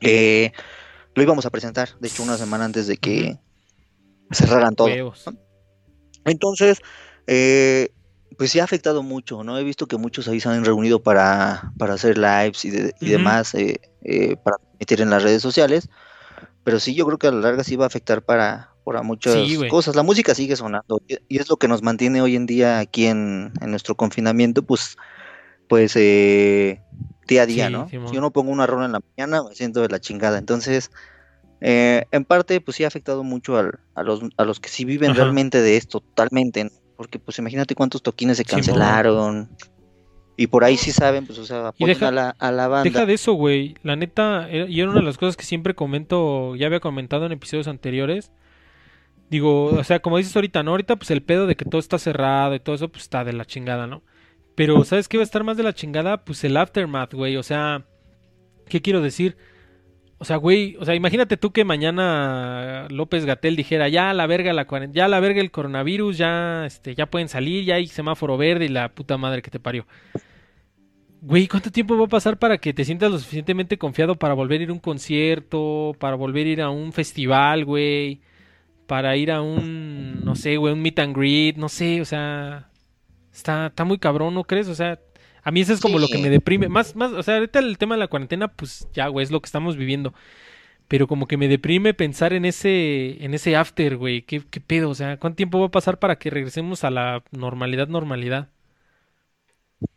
[0.00, 0.52] eh,
[1.14, 3.38] lo íbamos a presentar, de hecho, una semana antes de que
[4.30, 4.88] cerraran todo.
[6.24, 6.78] Entonces,
[7.26, 7.90] eh,
[8.36, 9.58] pues sí ha afectado mucho, ¿no?
[9.58, 12.70] He visto que muchos ahí se han reunido para, para hacer lives y,
[13.10, 15.88] demás, eh, eh, para meter en las redes sociales,
[16.64, 19.36] pero sí, yo creo que a la larga sí va a afectar para, para muchas
[19.68, 19.94] cosas.
[19.94, 23.52] La música sigue sonando y es lo que nos mantiene hoy en día aquí en,
[23.60, 24.96] en nuestro confinamiento, pues,
[25.68, 27.86] pues día a día, ¿no?
[27.90, 30.38] Si yo no pongo una rola en la mañana, me siento de la chingada.
[30.38, 30.90] Entonces,
[31.60, 35.14] eh, en parte, pues sí ha afectado mucho a, los, a los que sí viven
[35.14, 39.50] realmente de esto, totalmente, porque pues imagínate cuántos toquines se cancelaron.
[40.38, 42.90] y por ahí sí saben, pues, o sea, apoyan a, la, a la banda.
[42.90, 43.74] Deja de eso, güey.
[43.82, 47.26] La neta, eh, y era una de las cosas que siempre comento, ya había comentado
[47.26, 48.32] en episodios anteriores.
[49.30, 50.72] Digo, o sea, como dices ahorita, ¿no?
[50.72, 53.32] Ahorita, pues el pedo de que todo está cerrado y todo eso, pues está de
[53.32, 54.02] la chingada, ¿no?
[54.54, 56.24] Pero, ¿sabes qué va a estar más de la chingada?
[56.24, 57.36] Pues el aftermath, güey.
[57.36, 57.84] O sea,
[58.68, 59.36] ¿qué quiero decir?
[60.20, 64.52] O sea, güey, o sea, imagínate tú que mañana López Gatel dijera, ya la verga
[64.52, 68.64] la ya la verga el coronavirus, ya este ya pueden salir, ya hay semáforo verde
[68.64, 69.86] y la puta madre que te parió.
[71.20, 74.60] Güey, ¿cuánto tiempo va a pasar para que te sientas lo suficientemente confiado para volver
[74.60, 78.20] a ir a un concierto, para volver a ir a un festival, güey,
[78.88, 82.70] para ir a un no sé, güey, un meet and greet, no sé, o sea,
[83.32, 84.68] está está muy cabrón, ¿no crees?
[84.68, 84.98] O sea,
[85.44, 86.68] a mí eso es como lo que me deprime.
[86.68, 89.40] Más, más, o sea, ahorita el tema de la cuarentena, pues ya, güey, es lo
[89.40, 90.14] que estamos viviendo.
[90.88, 94.22] Pero como que me deprime pensar en ese, en ese after, güey.
[94.22, 94.90] ¿Qué, ¿Qué pedo?
[94.90, 98.48] O sea, ¿cuánto tiempo va a pasar para que regresemos a la normalidad, normalidad?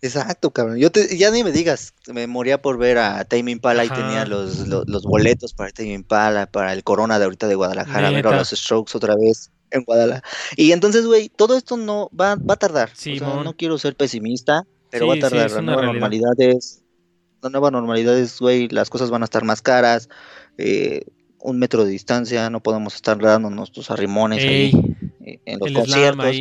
[0.01, 0.77] Exacto, cabrón.
[0.77, 4.25] Yo te, ya ni me digas, me moría por ver a Tame Impala y tenía
[4.25, 8.37] los, los, boletos para Tame Impala, para el Corona de ahorita de Guadalajara, ver a
[8.37, 10.27] los Strokes otra vez en Guadalajara.
[10.55, 12.91] Y entonces, güey, todo esto no va, va a tardar.
[12.93, 15.51] Sí, no quiero ser pesimista, pero va a tardar.
[15.51, 16.83] la nueva normalidad es,
[17.41, 20.09] la nueva normalidad es, güey, las cosas van a estar más caras,
[20.57, 21.05] eh,
[21.39, 24.71] un metro de distancia, no podemos estar dando nuestros arrimones ahí,
[25.21, 26.35] en los conciertos.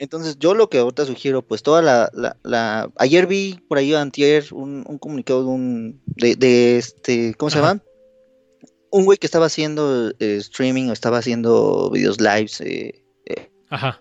[0.00, 2.10] Entonces, yo lo que ahorita sugiero, pues toda la,
[2.42, 7.58] la, ayer vi por ahí antier un, un comunicado de un, de, este, ¿cómo se
[7.58, 7.82] llama?
[8.90, 12.62] Un güey que estaba haciendo eh, streaming o estaba haciendo videos lives.
[13.68, 14.00] Ajá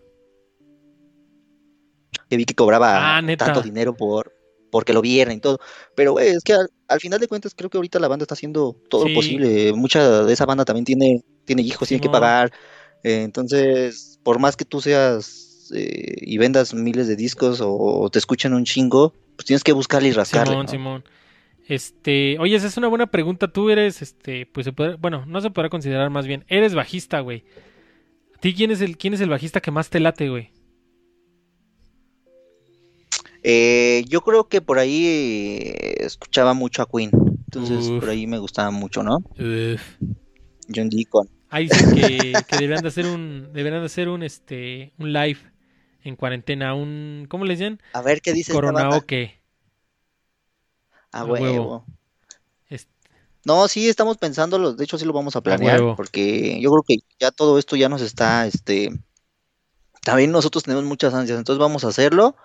[2.30, 4.34] que vi que cobraba ah, tanto dinero por
[4.72, 5.60] porque lo vieran y todo.
[5.96, 8.80] Pero, güey, es que al, final de cuentas creo que ahorita la banda está haciendo
[8.88, 9.74] todo lo posible.
[9.74, 12.52] Mucha de esa banda también tiene, tiene hijos, tiene que pagar.
[13.04, 18.20] Eh, entonces, por más que tú seas eh, y vendas miles de discos o, te
[18.20, 20.52] escuchen un chingo, pues tienes que buscarle y rascarle.
[20.52, 21.04] Simón, Simón.
[21.68, 23.48] Este, oye, esa es una buena pregunta.
[23.48, 26.46] Tú eres, este, pues se puede, bueno, no se podrá considerar más bien.
[26.48, 27.44] Eres bajista, güey.
[28.36, 30.52] ¿A ti quién es el, quién es el bajista que más te late, güey?
[33.44, 37.12] Eh, yo creo que por ahí eh, escuchaba mucho a Queen.
[37.46, 39.24] Entonces por ahí me gustaba mucho, ¿no?
[40.74, 41.30] John Deacon.
[41.50, 45.40] Ahí dicen que, que deberían de hacer un, deberían de hacer un este un live
[46.04, 47.82] en cuarentena, un ¿cómo le dicen?
[47.94, 49.40] A ver qué dice Corona o qué.
[51.12, 51.86] A, huevo.
[53.46, 56.98] No, sí estamos pensándolo, de hecho sí lo vamos a planear, porque yo creo que
[57.20, 58.92] ya todo esto ya nos está, este,
[60.04, 62.36] también nosotros tenemos muchas ansias, entonces vamos a hacerlo.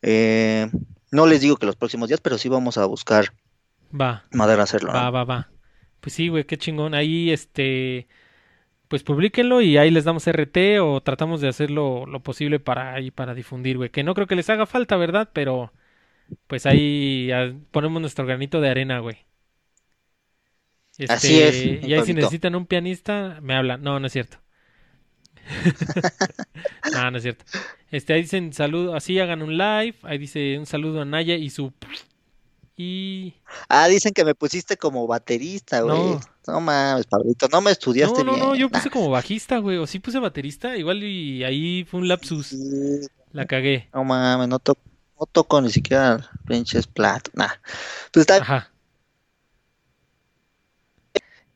[0.00, 0.70] Eh,
[1.10, 3.32] no les digo que los próximos días, pero sí vamos a buscar
[3.98, 4.24] va.
[4.30, 4.92] madera hacerlo.
[4.92, 5.50] Va, va, va.
[6.00, 6.94] Pues sí, güey, qué chingón.
[6.94, 8.06] Ahí, este,
[8.88, 13.10] pues publiquenlo y ahí les damos RT o tratamos de hacerlo lo posible para ahí,
[13.10, 13.90] para difundir, güey.
[13.90, 15.30] Que no creo que les haga falta, ¿verdad?
[15.32, 15.72] Pero,
[16.46, 17.30] pues ahí
[17.70, 19.18] ponemos nuestro granito de arena, güey.
[21.08, 21.54] Así es.
[21.54, 23.82] Este, y ahí si necesitan un pianista, me hablan.
[23.82, 24.38] No, no es cierto.
[26.92, 27.44] no, no es cierto.
[27.90, 29.94] Este, ahí dicen saludo, así hagan un live.
[30.02, 31.72] Ahí dice un saludo a Naya y su.
[32.80, 33.34] Y.
[33.68, 35.98] Ah, dicen que me pusiste como baterista, güey.
[35.98, 36.20] No.
[36.46, 39.78] no mames, Pablito, no me estudiaste no, no, No, yo puse como bajista, güey.
[39.78, 42.54] O sí puse baterista, igual y ahí fue un lapsus.
[43.32, 43.88] La cagué.
[43.92, 47.28] No mames, no, no toco ni siquiera pinches plat.
[47.34, 47.48] Nah.
[48.12, 48.36] Pues está.
[48.36, 48.70] Ajá.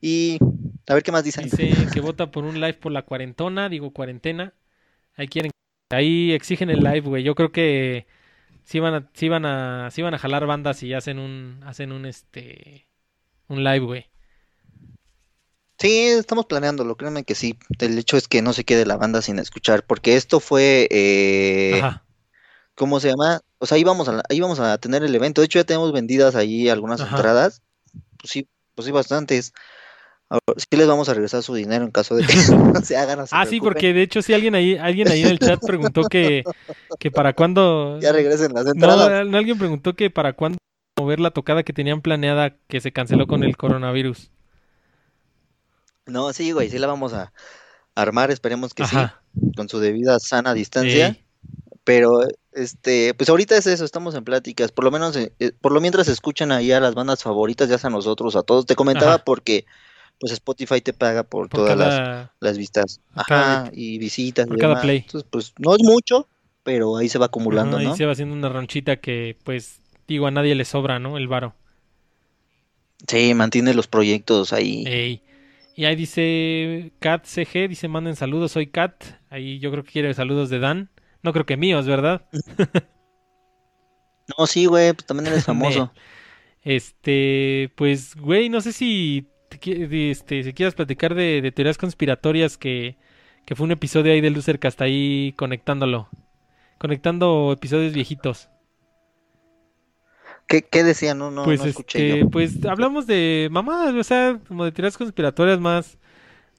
[0.01, 0.39] Y
[0.89, 1.45] a ver qué más dicen.
[1.45, 4.55] Dice que vota por un live por la cuarentona, digo cuarentena.
[5.15, 5.53] Ahí quieren,
[5.91, 7.23] ahí exigen el live, güey.
[7.23, 8.09] Yo creo que
[8.65, 11.93] sí van a, sí van a, sí van a jalar bandas y hacen un, hacen
[11.93, 12.89] un este,
[13.49, 14.07] un live, güey.
[15.79, 17.59] Sí, estamos planeándolo, créanme que sí.
[17.81, 21.81] El hecho es que no se quede la banda sin escuchar, porque esto fue, eh,
[21.83, 22.05] Ajá.
[22.77, 23.41] ¿cómo se llama?
[23.59, 25.41] O sea, íbamos a, íbamos a tener el evento.
[25.41, 27.63] De hecho, ya tenemos vendidas ahí algunas entradas.
[28.19, 29.53] Pues sí, pues sí, bastantes
[30.57, 32.35] sí les vamos a regresar su dinero en caso de que
[32.75, 33.25] no se hagan.
[33.31, 36.45] ah, sí, porque de hecho sí alguien ahí, alguien ahí en el chat preguntó que,
[36.99, 37.99] que para cuándo...
[38.01, 39.27] Ya regresen las entradas.
[39.27, 40.59] No, alguien preguntó que para cuándo
[40.99, 44.31] mover la tocada que tenían planeada que se canceló con el coronavirus.
[46.07, 47.33] No, sí, güey, sí la vamos a
[47.95, 48.97] armar, esperemos que sí,
[49.57, 51.17] con su debida sana distancia.
[51.85, 52.21] Pero,
[52.53, 55.81] este, pues ahorita es eso, estamos en pláticas, por lo menos, eh, eh, por lo
[55.81, 58.67] mientras escuchan ahí a las bandas favoritas, ya sea a nosotros, a todos.
[58.67, 59.65] Te comentaba porque
[60.21, 65.75] pues Spotify te paga por, todas las, vistas Ajá, y visitas y Entonces, pues no
[65.75, 66.29] es mucho,
[66.63, 67.97] pero ahí se va acumulando, ahí ¿no?
[67.97, 71.17] se va haciendo una ranchita que, pues, digo, a nadie le sobra, ¿no?
[71.17, 71.55] El varo.
[73.07, 74.85] Sí, mantiene los proyectos ahí.
[74.87, 75.23] Ey.
[75.75, 79.05] Y ahí dice Kat CG, dice manden saludos, soy Kat.
[79.31, 80.91] Ahí yo creo que quiere saludos de Dan.
[81.23, 82.27] No creo que míos, ¿verdad?
[84.39, 85.93] no, sí, güey, pues también eres famoso.
[86.63, 89.29] este, pues, güey, no sé si,
[89.67, 92.97] este, si quieras platicar de, teorías conspiratorias que,
[93.45, 96.09] que, fue un episodio ahí de Lucercast ahí conectándolo.
[96.79, 98.49] Conectando episodios viejitos.
[100.47, 101.15] ¿Qué, qué decía?
[101.15, 104.99] No, no, pues, no escuché este, Pues hablamos de mamá, o sea, como de teorías
[104.99, 105.99] conspiratorias más,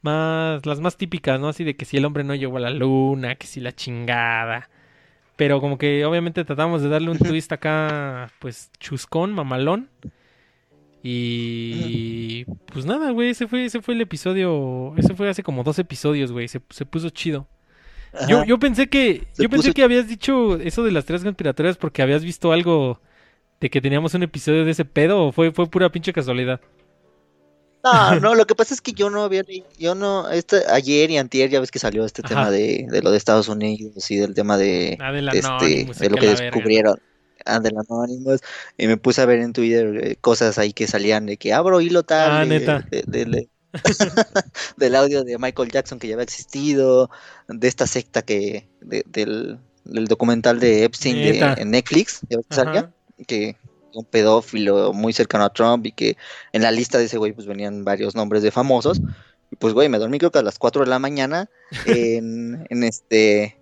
[0.01, 1.49] más, las más típicas, ¿no?
[1.49, 4.69] Así de que si el hombre no llegó a la luna, que si la chingada.
[5.35, 9.89] Pero como que obviamente tratamos de darle un twist acá, pues chuscón, mamalón.
[11.05, 15.77] Y pues nada, güey, ese fue, ese fue el episodio, ese fue hace como dos
[15.77, 17.45] episodios, güey, se, se puso chido.
[18.27, 22.01] Yo, yo pensé que, yo pensé que habías dicho eso de las tres conspiratorias porque
[22.01, 23.01] habías visto algo
[23.59, 26.61] de que teníamos un episodio de ese pedo o fue, fue pura pinche casualidad.
[27.83, 29.43] No, no, lo que pasa es que yo no había,
[29.77, 33.11] yo no, este, ayer y antier ya ves que salió este tema de, de, lo
[33.11, 36.97] de Estados Unidos y del tema de, ah, de, este, de lo que, descubrieron.
[37.61, 38.41] Del Anonymous,
[38.77, 41.81] y me puse a ver en Twitter eh, cosas ahí que salían de que abro
[41.81, 42.87] hilo tal ah, neta.
[44.77, 47.09] del audio de Michael Jackson que ya había existido,
[47.47, 52.91] de esta secta que, del, del, documental de Epstein en Netflix, ya que salía,
[53.27, 53.57] que
[53.93, 56.17] un pedófilo muy cercano a Trump y que
[56.51, 59.01] en la lista de ese güey pues venían varios nombres de famosos.
[59.51, 61.49] Y pues güey, me dormí creo que a las 4 de la mañana
[61.85, 63.57] en, en este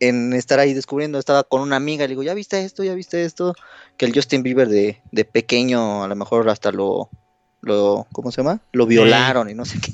[0.00, 2.84] en estar ahí descubriendo, estaba con una amiga, le digo, ¿ya viste esto?
[2.84, 3.54] ¿Ya viste esto?
[3.96, 7.10] Que el Justin Bieber de, de pequeño a lo mejor hasta lo,
[7.62, 8.60] lo ¿cómo se llama?
[8.72, 9.92] Lo violaron y no sé qué.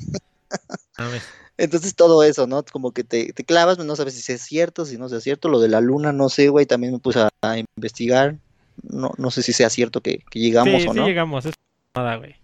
[1.57, 2.63] Entonces todo eso, ¿no?
[2.63, 5.49] Como que te, te, clavas, no sabes si es cierto, si no es cierto.
[5.49, 8.37] Lo de la luna, no sé, güey, también me puse a investigar
[8.83, 11.03] no, no sé si sea cierto que, llegamos o no.
[11.03, 11.55] Sí, llegamos, es
[11.95, 12.35] nada, güey.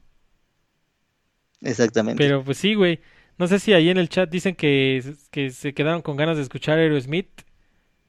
[1.62, 2.24] Exactamente.
[2.24, 3.00] Pero pues sí, güey.
[3.38, 6.44] No sé si ahí en el chat dicen que, que se quedaron con ganas de
[6.44, 7.42] escuchar Aerosmith.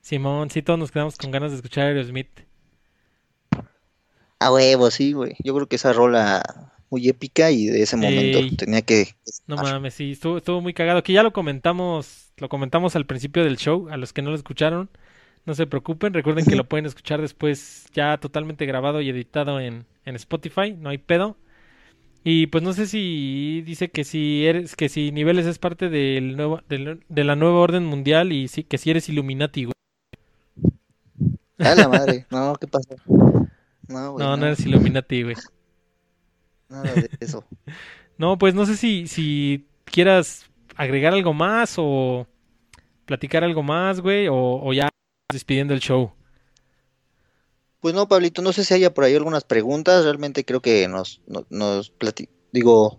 [0.01, 2.41] Simón, sí, todos nos quedamos con ganas de escuchar Aerosmith.
[4.39, 5.35] A huevo, sí, güey.
[5.43, 9.15] Yo creo que esa rola muy épica y de ese momento tenía que...
[9.47, 11.03] No mames, sí, estuvo, estuvo muy cagado.
[11.03, 14.37] Que ya lo comentamos, lo comentamos al principio del show, a los que no lo
[14.37, 14.91] escucharon.
[15.47, 19.87] No se preocupen, recuerden que lo pueden escuchar después ya totalmente grabado y editado en,
[20.05, 21.37] en Spotify, no hay pedo.
[22.27, 26.39] Y pues no sé si dice que si eres, que si niveles es parte del
[26.39, 29.75] nuevo, de la nueva orden mundial y sí, que si eres Illuminati, güey.
[31.59, 32.97] A la madre, no, ¿qué pasa?
[33.07, 35.37] No, no, no, eres Illuminati, güey.
[36.71, 37.45] Nada de eso.
[38.17, 42.27] no, pues no sé si, si quieras agregar algo más o
[43.05, 44.89] platicar algo más, güey, o, o ya
[45.31, 46.11] despidiendo el show.
[47.85, 50.05] Pues no, Pablito, no sé si haya por ahí algunas preguntas.
[50.05, 51.21] Realmente creo que nos,
[51.51, 51.93] nos,
[52.51, 52.99] digo,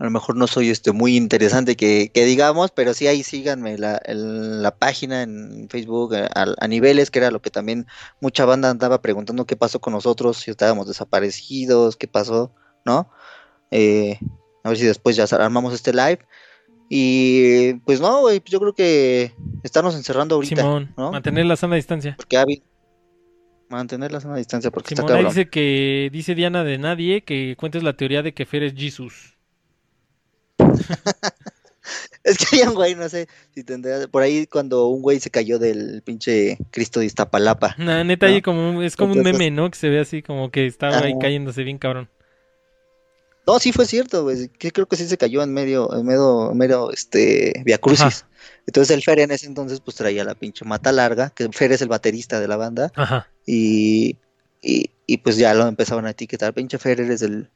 [0.00, 4.02] a lo mejor no soy este muy interesante que, digamos, pero sí ahí síganme la,
[4.04, 7.86] la página en Facebook eh, a, niveles, que era lo que también
[8.20, 12.52] mucha banda andaba preguntando qué pasó con nosotros, si estábamos desaparecidos, qué pasó,
[12.84, 13.08] ¿no?
[13.70, 14.18] Eh,
[14.64, 16.18] a ver si después ya armamos este live.
[16.88, 20.60] Y pues no, güey, pues yo creo que estarnos encerrando ahorita.
[20.60, 22.16] Simón, mantener la sana distancia.
[22.16, 22.44] Porque ha
[23.72, 25.28] Mantener la sana distancia porque está cabrón.
[25.28, 29.38] dice que, dice Diana de nadie, que cuentes la teoría de que Fer es Jesus.
[32.22, 35.30] es que hay un güey, no sé si tendrá, por ahí cuando un güey se
[35.30, 37.74] cayó del pinche Cristo de Iztapalapa.
[37.78, 39.70] Nah, neta, como, es como un meme, ¿no?
[39.70, 42.10] Que se ve así como que estaba ahí cayéndose bien cabrón.
[43.46, 44.48] No, sí fue cierto, güey.
[44.48, 48.26] Creo que sí se cayó en medio, en medio, medio, este, Via Crucis.
[48.66, 51.82] Entonces el Fer en ese entonces pues traía la pinche mata larga, que Fer es
[51.82, 52.92] el baterista de la banda.
[52.94, 53.28] Ajá.
[53.46, 54.16] Y,
[54.62, 57.50] y, y pues ya lo empezaban a etiquetar, pinche Fer eres el,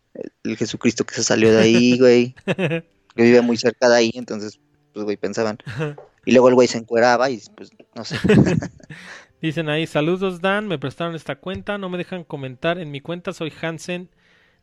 [0.44, 2.34] el, Jesucristo que se salió de ahí, güey.
[2.44, 4.60] que vive muy cerca de ahí, entonces,
[4.92, 5.58] pues, güey, pensaban.
[6.24, 8.18] Y luego el güey se encueraba y pues, no sé.
[9.40, 13.32] Dicen ahí, saludos Dan, me prestaron esta cuenta, no me dejan comentar en mi cuenta,
[13.32, 14.10] soy Hansen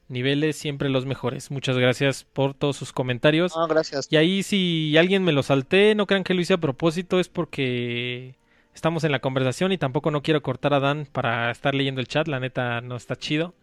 [0.08, 1.52] niveles siempre los mejores.
[1.52, 3.54] Muchas gracias por todos sus comentarios.
[3.68, 4.08] gracias.
[4.12, 7.30] Y ahí si alguien me lo salté, no crean que lo hice a propósito, es
[7.30, 8.36] porque
[8.74, 12.08] estamos en la conversación y tampoco no quiero cortar a Dan para estar leyendo el
[12.08, 13.54] chat, la neta no está chido.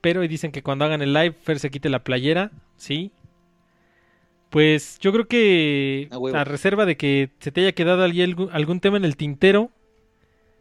[0.00, 3.12] Pero y dicen que cuando hagan el live Fer se quite la playera, ¿sí?
[4.50, 8.96] Pues yo creo que a, reserva de que se te haya quedado algún, algún tema
[8.96, 9.70] en el tintero,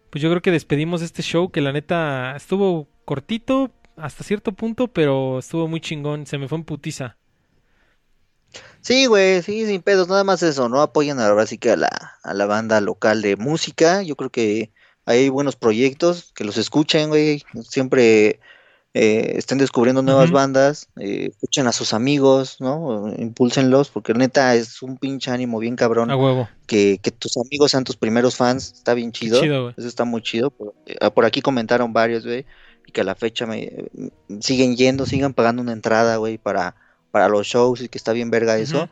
[0.10, 4.88] pues yo creo que despedimos este show que la neta estuvo cortito, hasta cierto punto,
[4.88, 7.18] pero estuvo muy chingón, se me fue en putiza.
[8.82, 10.82] Sí, güey, sí, sin pedos, nada más eso, ¿no?
[10.82, 14.72] Apoyan ahora sí que a la, a la banda local de música, yo creo que
[15.06, 18.40] hay buenos proyectos, que los escuchen, güey, siempre
[18.98, 23.14] eh, estén descubriendo nuevas bandas, eh, escuchen a sus amigos, ¿no?
[23.18, 26.10] Impúlsenlos, porque neta es un pinche ánimo bien cabrón.
[26.12, 26.48] A huevo.
[26.66, 29.44] Que, que tus amigos sean tus primeros fans, está bien chido.
[29.76, 30.54] Eso está muy chido.
[31.02, 32.46] Ah, por, aquí comentaron varios, güey,
[32.96, 33.90] que a la fecha me
[34.40, 36.78] siguen yendo, sigan pagando una entrada, güey, para,
[37.12, 38.88] para los shows y que está bien verga eso.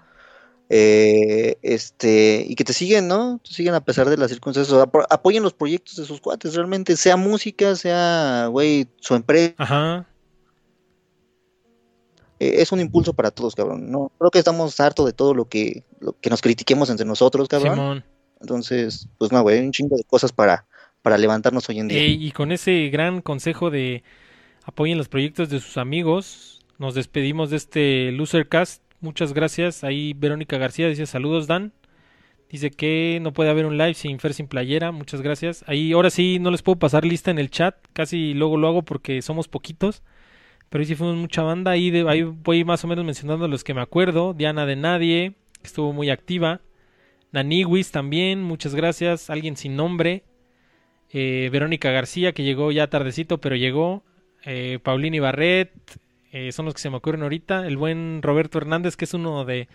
[0.67, 3.39] Eh, este, y que te siguen, ¿no?
[3.41, 4.77] Te siguen a pesar de las circunstancias.
[5.09, 9.55] apoyen los proyectos de sus cuates, realmente, sea música, sea, güey, su empresa.
[9.57, 10.05] Ajá.
[12.39, 13.89] Eh, es un impulso para todos, cabrón.
[13.89, 17.47] No, creo que estamos hartos de todo lo que, lo que nos critiquemos entre nosotros,
[17.47, 18.03] cabrón.
[18.41, 20.67] Entonces, pues no, güey, un chingo de cosas para,
[21.03, 22.03] para levantarnos hoy en día.
[22.03, 24.03] y con ese gran consejo de
[24.63, 29.84] apoyen los proyectos de sus amigos, nos despedimos de este Losercast Muchas gracias.
[29.84, 31.73] Ahí Verónica García dice saludos Dan.
[32.49, 34.93] Dice que no puede haber un live sin Fer sin playera.
[34.93, 35.65] Muchas gracias.
[35.67, 37.75] Ahí ahora sí no les puedo pasar lista en el chat.
[37.91, 40.03] Casi luego lo hago porque somos poquitos.
[40.69, 41.71] Pero ahí sí fuimos mucha banda.
[41.71, 44.34] Ahí, de, ahí voy más o menos mencionando los que me acuerdo.
[44.34, 46.61] Diana de Nadie, que estuvo muy activa.
[47.34, 49.30] Naniwis también, muchas gracias.
[49.30, 50.23] Alguien sin nombre.
[51.14, 54.03] Eh, Verónica García, que llegó ya tardecito, pero llegó.
[54.45, 55.72] Eh, Paulini Barret,
[56.31, 57.68] eh, son los que se me ocurren ahorita.
[57.68, 59.68] El buen Roberto Hernández, que es uno de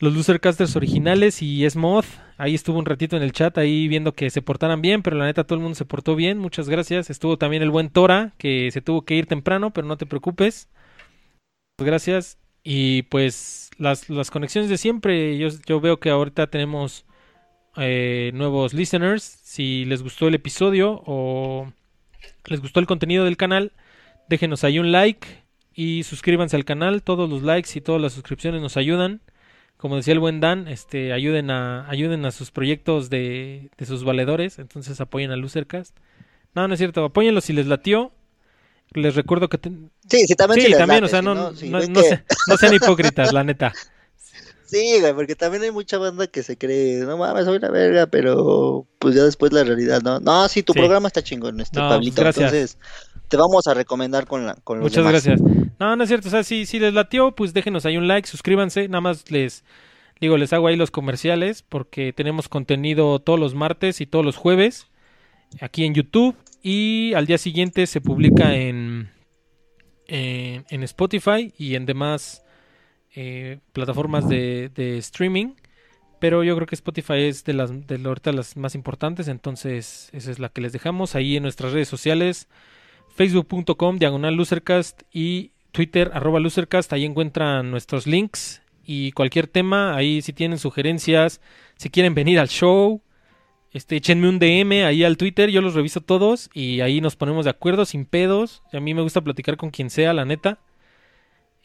[0.00, 2.04] los Losercasters originales y es mod.
[2.36, 5.24] Ahí estuvo un ratito en el chat, ahí viendo que se portaran bien, pero la
[5.24, 6.38] neta todo el mundo se portó bien.
[6.38, 7.08] Muchas gracias.
[7.10, 10.68] Estuvo también el buen Tora, que se tuvo que ir temprano, pero no te preocupes.
[11.78, 12.38] Gracias.
[12.64, 15.38] Y pues las, las conexiones de siempre.
[15.38, 17.05] Yo, yo veo que ahorita tenemos
[17.76, 19.22] eh, nuevos listeners.
[19.22, 21.72] Si les gustó el episodio o
[22.46, 23.72] les gustó el contenido del canal,
[24.28, 25.26] déjenos ahí un like
[25.74, 29.20] y suscríbanse al canal, todos los likes y todas las suscripciones nos ayudan.
[29.76, 34.04] Como decía el buen Dan, este, ayuden a, ayuden a sus proyectos de, de sus
[34.04, 35.94] valedores, entonces apoyen a Lucercast.
[36.54, 38.12] No, no es cierto, apóyenlo si les latió.
[38.92, 39.58] Les recuerdo que...
[40.08, 43.72] Sí, sí, también, sí, también o sea, no, no, no, sean hipócritas, la neta.
[44.66, 48.06] Sí, güey, porque también hay mucha banda que se cree, no mames, soy una verga,
[48.06, 50.20] pero pues ya después la realidad, ¿no?
[50.20, 52.20] No, sí, tu programa está chingón, este, Pablito.
[52.20, 52.52] Gracias.
[52.52, 52.78] Entonces,
[53.28, 55.40] te vamos a recomendar con, la, con los Muchas gracias.
[55.78, 56.28] No, no es cierto.
[56.28, 58.88] O sea, si, si les latió, pues déjenos ahí un like, suscríbanse.
[58.88, 59.64] Nada más les
[60.20, 64.36] digo, les hago ahí los comerciales porque tenemos contenido todos los martes y todos los
[64.36, 64.86] jueves
[65.60, 66.36] aquí en YouTube.
[66.62, 69.10] Y al día siguiente se publica en,
[70.08, 72.42] en, Spotify y en demás
[73.16, 75.54] eh, plataformas de, streaming.
[76.20, 79.28] Pero yo creo que Spotify es de las de ahorita las más importantes.
[79.28, 82.48] Entonces, esa es la que les dejamos ahí en nuestras redes sociales
[83.16, 86.92] facebook.com diagonal losercast y Twitter arroba losercast.
[86.92, 89.96] Ahí encuentran nuestros links y cualquier tema.
[89.96, 91.40] Ahí si tienen sugerencias,
[91.76, 93.02] si quieren venir al show,
[93.72, 95.50] este, échenme un DM ahí al Twitter.
[95.50, 98.62] Yo los reviso todos y ahí nos ponemos de acuerdo sin pedos.
[98.72, 100.60] A mí me gusta platicar con quien sea, la neta.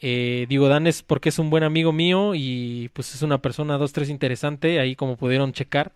[0.04, 3.78] Eh, digo, Dan es porque es un buen amigo mío y pues es una persona
[3.78, 5.92] dos, tres interesante, ahí como pudieron checar.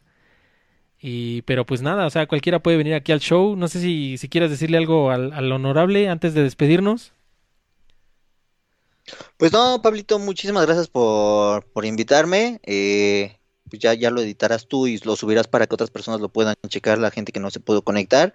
[1.00, 3.56] Y, pero pues nada, o sea, cualquiera puede venir aquí al show.
[3.56, 7.12] No sé si, si quieres decirle algo al, honorable antes de despedirnos.
[9.36, 12.60] Pues no, Pablito, muchísimas gracias por, por invitarme.
[12.64, 13.36] Eh,
[13.68, 16.54] pues ya, ya lo editarás tú y lo subirás para que otras personas lo puedan
[16.68, 18.34] checar, la gente que no se pudo conectar.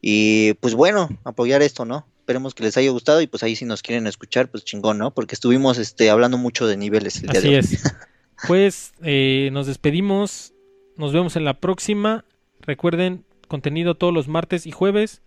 [0.00, 2.06] Y pues bueno, apoyar esto, ¿no?
[2.24, 5.12] Esperemos que les haya gustado y pues ahí si nos quieren escuchar, pues chingón, ¿no?
[5.12, 7.94] Porque estuvimos este, hablando mucho de niveles el día Así es.
[8.48, 10.54] Pues eh, nos despedimos
[10.96, 12.24] nos vemos en la próxima.
[12.60, 15.22] Recuerden, contenido todos los martes y jueves.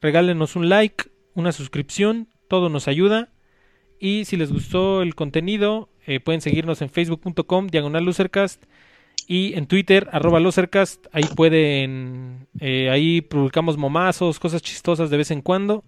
[0.00, 1.04] Regálenos un like,
[1.34, 3.30] una suscripción, todo nos ayuda.
[3.98, 8.64] Y si les gustó el contenido, eh, pueden seguirnos en facebook.com, diagonal losercast.
[9.28, 11.06] Y en Twitter, arroba losercast.
[11.12, 15.84] Ahí pueden, eh, ahí publicamos momazos, cosas chistosas de vez en cuando.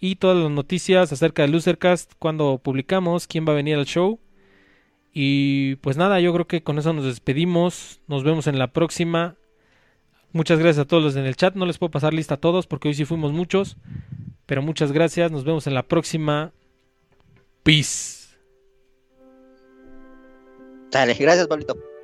[0.00, 4.20] Y todas las noticias acerca de Losercast, cuando publicamos, quién va a venir al show.
[5.12, 8.00] Y pues nada, yo creo que con eso nos despedimos.
[8.06, 9.36] Nos vemos en la próxima.
[10.32, 11.54] Muchas gracias a todos los en el chat.
[11.54, 13.76] No les puedo pasar lista a todos porque hoy sí fuimos muchos.
[14.46, 15.32] Pero muchas gracias.
[15.32, 16.52] Nos vemos en la próxima.
[17.64, 18.28] Peace.
[20.90, 21.76] Dale, gracias, Pablito.